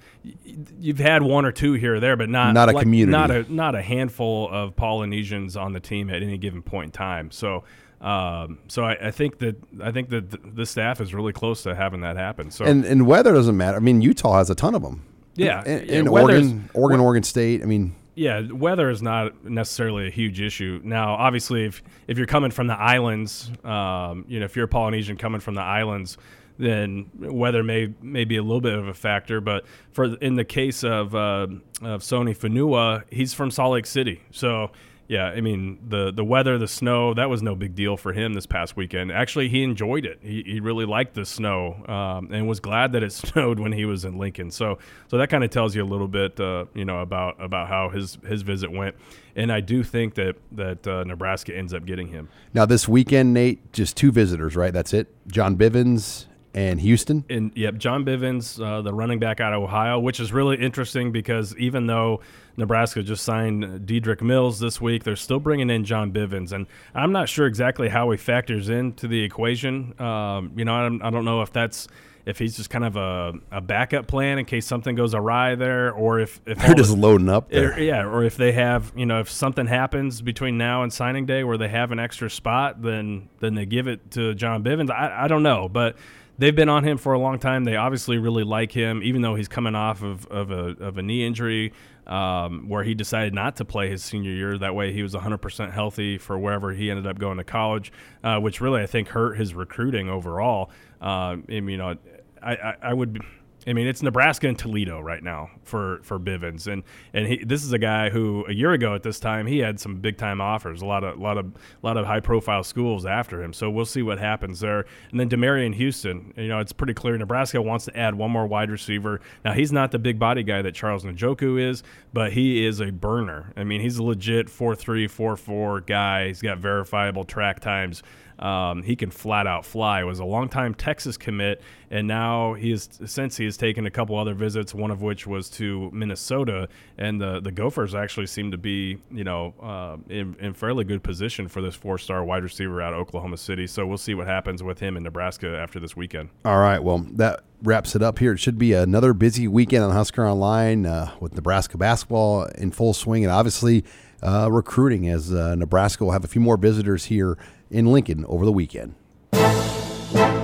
you've 0.79 0.99
had 0.99 1.23
one 1.23 1.45
or 1.45 1.51
two 1.51 1.73
here 1.73 1.95
or 1.95 1.99
there, 1.99 2.15
but 2.15 2.29
not 2.29 2.53
Not 2.53 2.69
a 2.69 2.73
like, 2.73 2.83
community. 2.83 3.11
not 3.11 3.31
a 3.31 3.51
not 3.51 3.73
a 3.73 3.81
handful 3.81 4.47
of 4.51 4.75
Polynesians 4.75 5.57
on 5.57 5.73
the 5.73 5.79
team 5.79 6.11
at 6.11 6.21
any 6.21 6.37
given 6.37 6.61
point 6.61 6.85
in 6.85 6.91
time. 6.91 7.31
So, 7.31 7.63
um, 8.03 8.59
so 8.67 8.83
I, 8.83 9.07
I 9.07 9.11
think 9.11 9.37
that 9.39 9.55
I 9.81 9.91
think 9.91 10.09
that 10.09 10.55
the 10.55 10.65
staff 10.65 10.99
is 11.01 11.13
really 11.13 11.33
close 11.33 11.63
to 11.63 11.73
having 11.73 12.01
that 12.01 12.17
happen. 12.17 12.51
So, 12.51 12.65
And 12.65 12.83
and 12.85 13.07
weather 13.07 13.33
doesn't 13.33 13.55
matter. 13.57 13.77
I 13.77 13.79
mean, 13.79 14.01
Utah 14.01 14.37
has 14.37 14.49
a 14.49 14.55
ton 14.55 14.75
of 14.75 14.81
them. 14.81 15.05
Yeah, 15.35 15.63
and, 15.65 15.87
yeah, 15.89 15.95
and 15.99 16.09
weather's- 16.09 16.43
Oregon, 16.43 16.69
Oregon, 16.73 16.99
Oregon 16.99 17.23
State. 17.23 17.63
I 17.63 17.65
mean, 17.65 17.95
yeah, 18.15 18.41
weather 18.51 18.89
is 18.91 19.01
not 19.01 19.43
necessarily 19.45 20.05
a 20.07 20.11
huge 20.11 20.39
issue. 20.41 20.79
Now, 20.83 21.13
obviously, 21.15 21.65
if 21.65 21.81
if 22.07 22.17
you're 22.17 22.27
coming 22.27 22.51
from 22.51 22.67
the 22.67 22.77
islands, 22.79 23.49
um, 23.63 24.25
you 24.27 24.39
know, 24.39 24.45
if 24.45 24.55
you're 24.55 24.65
a 24.65 24.67
Polynesian 24.67 25.17
coming 25.17 25.39
from 25.41 25.55
the 25.55 25.61
islands, 25.61 26.17
then 26.59 27.09
weather 27.17 27.63
may 27.63 27.93
may 28.01 28.25
be 28.25 28.35
a 28.37 28.43
little 28.43 28.61
bit 28.61 28.73
of 28.77 28.87
a 28.87 28.93
factor. 28.93 29.41
But 29.41 29.65
for 29.93 30.13
in 30.17 30.35
the 30.35 30.45
case 30.45 30.83
of 30.83 31.15
uh, 31.15 31.47
of 31.81 32.01
Sony 32.01 32.35
Fanua, 32.35 33.03
he's 33.09 33.33
from 33.33 33.49
Salt 33.49 33.71
Lake 33.73 33.85
City, 33.85 34.21
so. 34.31 34.71
Yeah, 35.07 35.25
I 35.25 35.41
mean 35.41 35.79
the 35.87 36.11
the 36.11 36.23
weather, 36.23 36.57
the 36.57 36.67
snow, 36.67 37.13
that 37.13 37.29
was 37.29 37.41
no 37.41 37.55
big 37.55 37.75
deal 37.75 37.97
for 37.97 38.13
him 38.13 38.33
this 38.33 38.45
past 38.45 38.77
weekend. 38.77 39.11
Actually, 39.11 39.49
he 39.49 39.63
enjoyed 39.63 40.05
it. 40.05 40.19
He, 40.21 40.43
he 40.45 40.59
really 40.59 40.85
liked 40.85 41.13
the 41.13 41.25
snow 41.25 41.83
um, 41.87 42.29
and 42.31 42.47
was 42.47 42.59
glad 42.59 42.93
that 42.93 43.03
it 43.03 43.11
snowed 43.13 43.59
when 43.59 43.73
he 43.73 43.85
was 43.85 44.05
in 44.05 44.17
Lincoln. 44.17 44.49
So 44.49 44.79
so 45.09 45.17
that 45.17 45.29
kind 45.29 45.43
of 45.43 45.49
tells 45.49 45.75
you 45.75 45.83
a 45.83 45.85
little 45.85 46.07
bit, 46.07 46.39
uh, 46.39 46.65
you 46.73 46.85
know, 46.85 46.99
about 46.99 47.41
about 47.41 47.67
how 47.67 47.89
his 47.89 48.17
his 48.25 48.41
visit 48.43 48.71
went. 48.71 48.95
And 49.35 49.51
I 49.51 49.61
do 49.61 49.83
think 49.83 50.15
that 50.15 50.35
that 50.53 50.87
uh, 50.87 51.03
Nebraska 51.03 51.55
ends 51.55 51.73
up 51.73 51.85
getting 51.85 52.07
him. 52.07 52.29
now 52.53 52.65
this 52.65 52.87
weekend, 52.87 53.33
Nate, 53.33 53.73
just 53.73 53.97
two 53.97 54.11
visitors, 54.11 54.55
right? 54.55 54.73
That's 54.73 54.93
it. 54.93 55.07
John 55.27 55.57
Bivens 55.57 56.27
and 56.53 56.79
Houston. 56.81 57.25
And 57.29 57.51
yep, 57.55 57.77
John 57.77 58.05
Bivens, 58.05 58.63
uh, 58.63 58.81
the 58.81 58.93
running 58.93 59.19
back 59.19 59.39
out 59.39 59.53
of 59.53 59.63
Ohio, 59.63 59.99
which 59.99 60.19
is 60.19 60.31
really 60.31 60.57
interesting 60.57 61.11
because 61.11 61.55
even 61.57 61.87
though 61.87 62.21
Nebraska 62.57 63.01
just 63.01 63.23
signed 63.23 63.63
Dedrick 63.87 64.21
Mills 64.21 64.59
this 64.59 64.79
week, 64.79 65.03
they're 65.03 65.15
still 65.15 65.39
bringing 65.39 65.69
in 65.69 65.83
John 65.85 66.11
Bivens, 66.11 66.51
and 66.51 66.67
I'm 66.93 67.11
not 67.11 67.27
sure 67.29 67.47
exactly 67.47 67.89
how 67.89 68.11
he 68.11 68.17
factors 68.17 68.69
into 68.69 69.07
the 69.07 69.21
equation. 69.23 69.99
Um, 69.99 70.51
you 70.55 70.63
know, 70.65 70.75
I 70.75 70.81
don't, 70.83 71.01
I 71.01 71.09
don't 71.09 71.25
know 71.25 71.41
if 71.41 71.51
that's 71.51 71.87
if 72.25 72.39
he's 72.39 72.55
just 72.55 72.69
kind 72.69 72.85
of 72.85 72.95
a, 72.95 73.33
a 73.51 73.59
backup 73.59 74.07
plan 74.07 74.39
in 74.39 74.45
case 74.45 74.65
something 74.65 74.95
goes 74.95 75.13
awry 75.13 75.55
there, 75.55 75.91
or 75.91 76.19
if 76.19 76.39
if 76.45 76.59
They're 76.59 76.75
just 76.75 76.91
the- 76.91 77.01
loading 77.01 77.27
up 77.27 77.49
there. 77.49 77.73
or- 77.73 77.79
yeah, 77.79 78.05
or 78.05 78.23
if 78.23 78.37
they 78.37 78.51
have, 78.51 78.93
you 78.95 79.05
know, 79.07 79.19
if 79.19 79.29
something 79.31 79.65
happens 79.65 80.21
between 80.21 80.57
now 80.57 80.83
and 80.83 80.93
signing 80.93 81.25
day 81.25 81.43
where 81.43 81.57
they 81.57 81.67
have 81.69 81.91
an 81.91 81.97
extra 81.99 82.29
spot, 82.29 82.81
then 82.83 83.27
then 83.39 83.55
they 83.55 83.65
give 83.65 83.87
it 83.87 84.11
to 84.11 84.35
John 84.35 84.63
Bivens. 84.63 84.91
I, 84.91 85.23
I 85.25 85.27
don't 85.27 85.43
know, 85.43 85.67
but 85.67 85.97
they've 86.37 86.55
been 86.55 86.69
on 86.69 86.83
him 86.83 86.97
for 86.97 87.13
a 87.13 87.19
long 87.19 87.39
time. 87.39 87.63
They 87.63 87.75
obviously 87.75 88.17
really 88.17 88.43
like 88.43 88.71
him, 88.71 89.01
even 89.03 89.21
though 89.21 89.35
he's 89.35 89.47
coming 89.47 89.75
off 89.75 90.03
of, 90.03 90.25
of 90.27 90.51
a 90.51 90.75
of 90.83 90.97
a 90.97 91.01
knee 91.01 91.25
injury 91.25 91.73
um, 92.07 92.67
where 92.67 92.83
he 92.83 92.93
decided 92.93 93.33
not 93.33 93.55
to 93.57 93.65
play 93.65 93.89
his 93.89 94.03
senior 94.03 94.31
year. 94.31 94.57
That 94.57 94.75
way, 94.75 94.91
he 94.91 95.03
was 95.03 95.13
100% 95.13 95.71
healthy 95.71 96.17
for 96.17 96.37
wherever 96.37 96.71
he 96.71 96.89
ended 96.89 97.07
up 97.07 97.19
going 97.19 97.37
to 97.37 97.43
college, 97.43 97.91
uh, 98.23 98.39
which 98.39 98.61
really 98.61 98.81
I 98.81 98.85
think 98.85 99.09
hurt 99.09 99.37
his 99.37 99.53
recruiting 99.53 100.09
overall. 100.09 100.71
Uh, 101.01 101.37
and, 101.49 101.69
you 101.69 101.77
know, 101.77 101.95
I, 102.41 102.55
I, 102.55 102.75
I 102.81 102.93
would. 102.93 103.21
I 103.65 103.73
mean, 103.73 103.87
it's 103.87 104.01
Nebraska 104.01 104.47
and 104.47 104.57
Toledo 104.57 104.99
right 104.99 105.23
now 105.23 105.49
for 105.63 105.99
for 106.03 106.19
Bivens, 106.19 106.71
and 106.71 106.83
and 107.13 107.27
he, 107.27 107.43
this 107.43 107.63
is 107.63 107.71
a 107.71 107.77
guy 107.77 108.09
who 108.09 108.45
a 108.47 108.53
year 108.53 108.73
ago 108.73 108.93
at 108.93 109.03
this 109.03 109.19
time 109.19 109.47
he 109.47 109.59
had 109.59 109.79
some 109.79 109.95
big 109.97 110.17
time 110.17 110.41
offers, 110.41 110.81
a 110.81 110.85
lot 110.85 111.03
of 111.03 111.19
lot 111.19 111.37
of 111.37 111.53
lot 111.81 111.97
of 111.97 112.05
high 112.05 112.19
profile 112.19 112.63
schools 112.63 113.05
after 113.05 113.41
him. 113.41 113.53
So 113.53 113.69
we'll 113.69 113.85
see 113.85 114.01
what 114.01 114.19
happens 114.19 114.59
there. 114.59 114.85
And 115.11 115.19
then 115.19 115.29
Demarion 115.29 115.73
Houston, 115.75 116.33
you 116.35 116.47
know, 116.47 116.59
it's 116.59 116.73
pretty 116.73 116.93
clear 116.93 117.17
Nebraska 117.17 117.61
wants 117.61 117.85
to 117.85 117.97
add 117.97 118.15
one 118.15 118.31
more 118.31 118.47
wide 118.47 118.69
receiver. 118.69 119.21
Now 119.45 119.53
he's 119.53 119.71
not 119.71 119.91
the 119.91 119.99
big 119.99 120.19
body 120.19 120.43
guy 120.43 120.61
that 120.61 120.75
Charles 120.75 121.03
Njoku 121.03 121.61
is, 121.61 121.83
but 122.11 122.33
he 122.33 122.65
is 122.65 122.81
a 122.81 122.91
burner. 122.91 123.53
I 123.55 123.63
mean, 123.63 123.81
he's 123.81 123.97
a 123.97 124.03
legit 124.03 124.49
four 124.49 124.75
three 124.75 125.07
four 125.07 125.37
four 125.37 125.81
guy. 125.81 126.27
He's 126.27 126.41
got 126.41 126.57
verifiable 126.57 127.23
track 127.23 127.59
times. 127.59 128.03
Um, 128.43 128.83
he 128.83 128.97
can 128.97 129.09
flat 129.09 129.47
out 129.47 129.65
fly. 129.65 130.03
Was 130.03 130.19
a 130.19 130.25
longtime 130.25 130.75
Texas 130.75 131.15
commit, 131.15 131.61
and 131.89 132.05
now 132.05 132.55
he 132.55 132.73
is 132.73 132.89
since 133.05 133.37
he 133.37 133.45
has 133.45 133.55
taken 133.55 133.85
a 133.85 133.89
couple 133.89 134.19
other 134.19 134.33
visits. 134.33 134.73
One 134.73 134.91
of 134.91 135.01
which 135.01 135.25
was 135.25 135.49
to 135.51 135.89
Minnesota, 135.93 136.67
and 136.97 137.21
the 137.21 137.39
the 137.39 137.53
Gophers 137.53 137.95
actually 137.95 138.27
seem 138.27 138.51
to 138.51 138.57
be 138.57 138.97
you 139.09 139.23
know 139.23 139.53
uh, 139.61 139.95
in, 140.09 140.35
in 140.41 140.53
fairly 140.53 140.83
good 140.83 141.01
position 141.01 141.47
for 141.47 141.61
this 141.61 141.73
four 141.73 141.97
star 141.97 142.25
wide 142.25 142.43
receiver 142.43 142.81
out 142.81 142.93
of 142.93 142.99
Oklahoma 142.99 143.37
City. 143.37 143.65
So 143.65 143.87
we'll 143.87 143.97
see 143.97 144.13
what 144.13 144.27
happens 144.27 144.61
with 144.61 144.77
him 144.77 144.97
in 144.97 145.03
Nebraska 145.03 145.57
after 145.57 145.79
this 145.79 145.95
weekend. 145.95 146.27
All 146.43 146.59
right. 146.59 146.83
Well, 146.83 147.05
that 147.13 147.45
wraps 147.61 147.95
it 147.95 148.03
up 148.03 148.19
here. 148.19 148.33
It 148.33 148.39
should 148.39 148.57
be 148.57 148.73
another 148.73 149.13
busy 149.13 149.47
weekend 149.47 149.85
on 149.85 149.91
Husker 149.91 150.27
Online 150.27 150.85
uh, 150.85 151.11
with 151.21 151.33
Nebraska 151.33 151.77
basketball 151.77 152.43
in 152.57 152.71
full 152.71 152.93
swing 152.93 153.23
and 153.23 153.31
obviously 153.31 153.85
uh, 154.21 154.49
recruiting 154.51 155.07
as 155.07 155.33
uh, 155.33 155.55
Nebraska 155.55 156.03
will 156.03 156.11
have 156.11 156.23
a 156.25 156.27
few 156.27 156.41
more 156.41 156.57
visitors 156.57 157.05
here 157.05 157.37
in 157.73 157.87
Lincoln 157.87 158.25
over 158.25 158.45
the 158.45 158.51
weekend. 158.51 158.95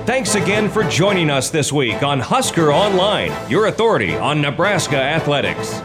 Thanks 0.06 0.34
again 0.34 0.68
for 0.68 0.82
joining 0.84 1.30
us 1.30 1.50
this 1.50 1.72
week 1.72 2.02
on 2.02 2.18
Husker 2.18 2.72
Online, 2.72 3.32
your 3.48 3.66
authority 3.66 4.16
on 4.16 4.42
Nebraska 4.42 4.96
athletics. 4.96 5.80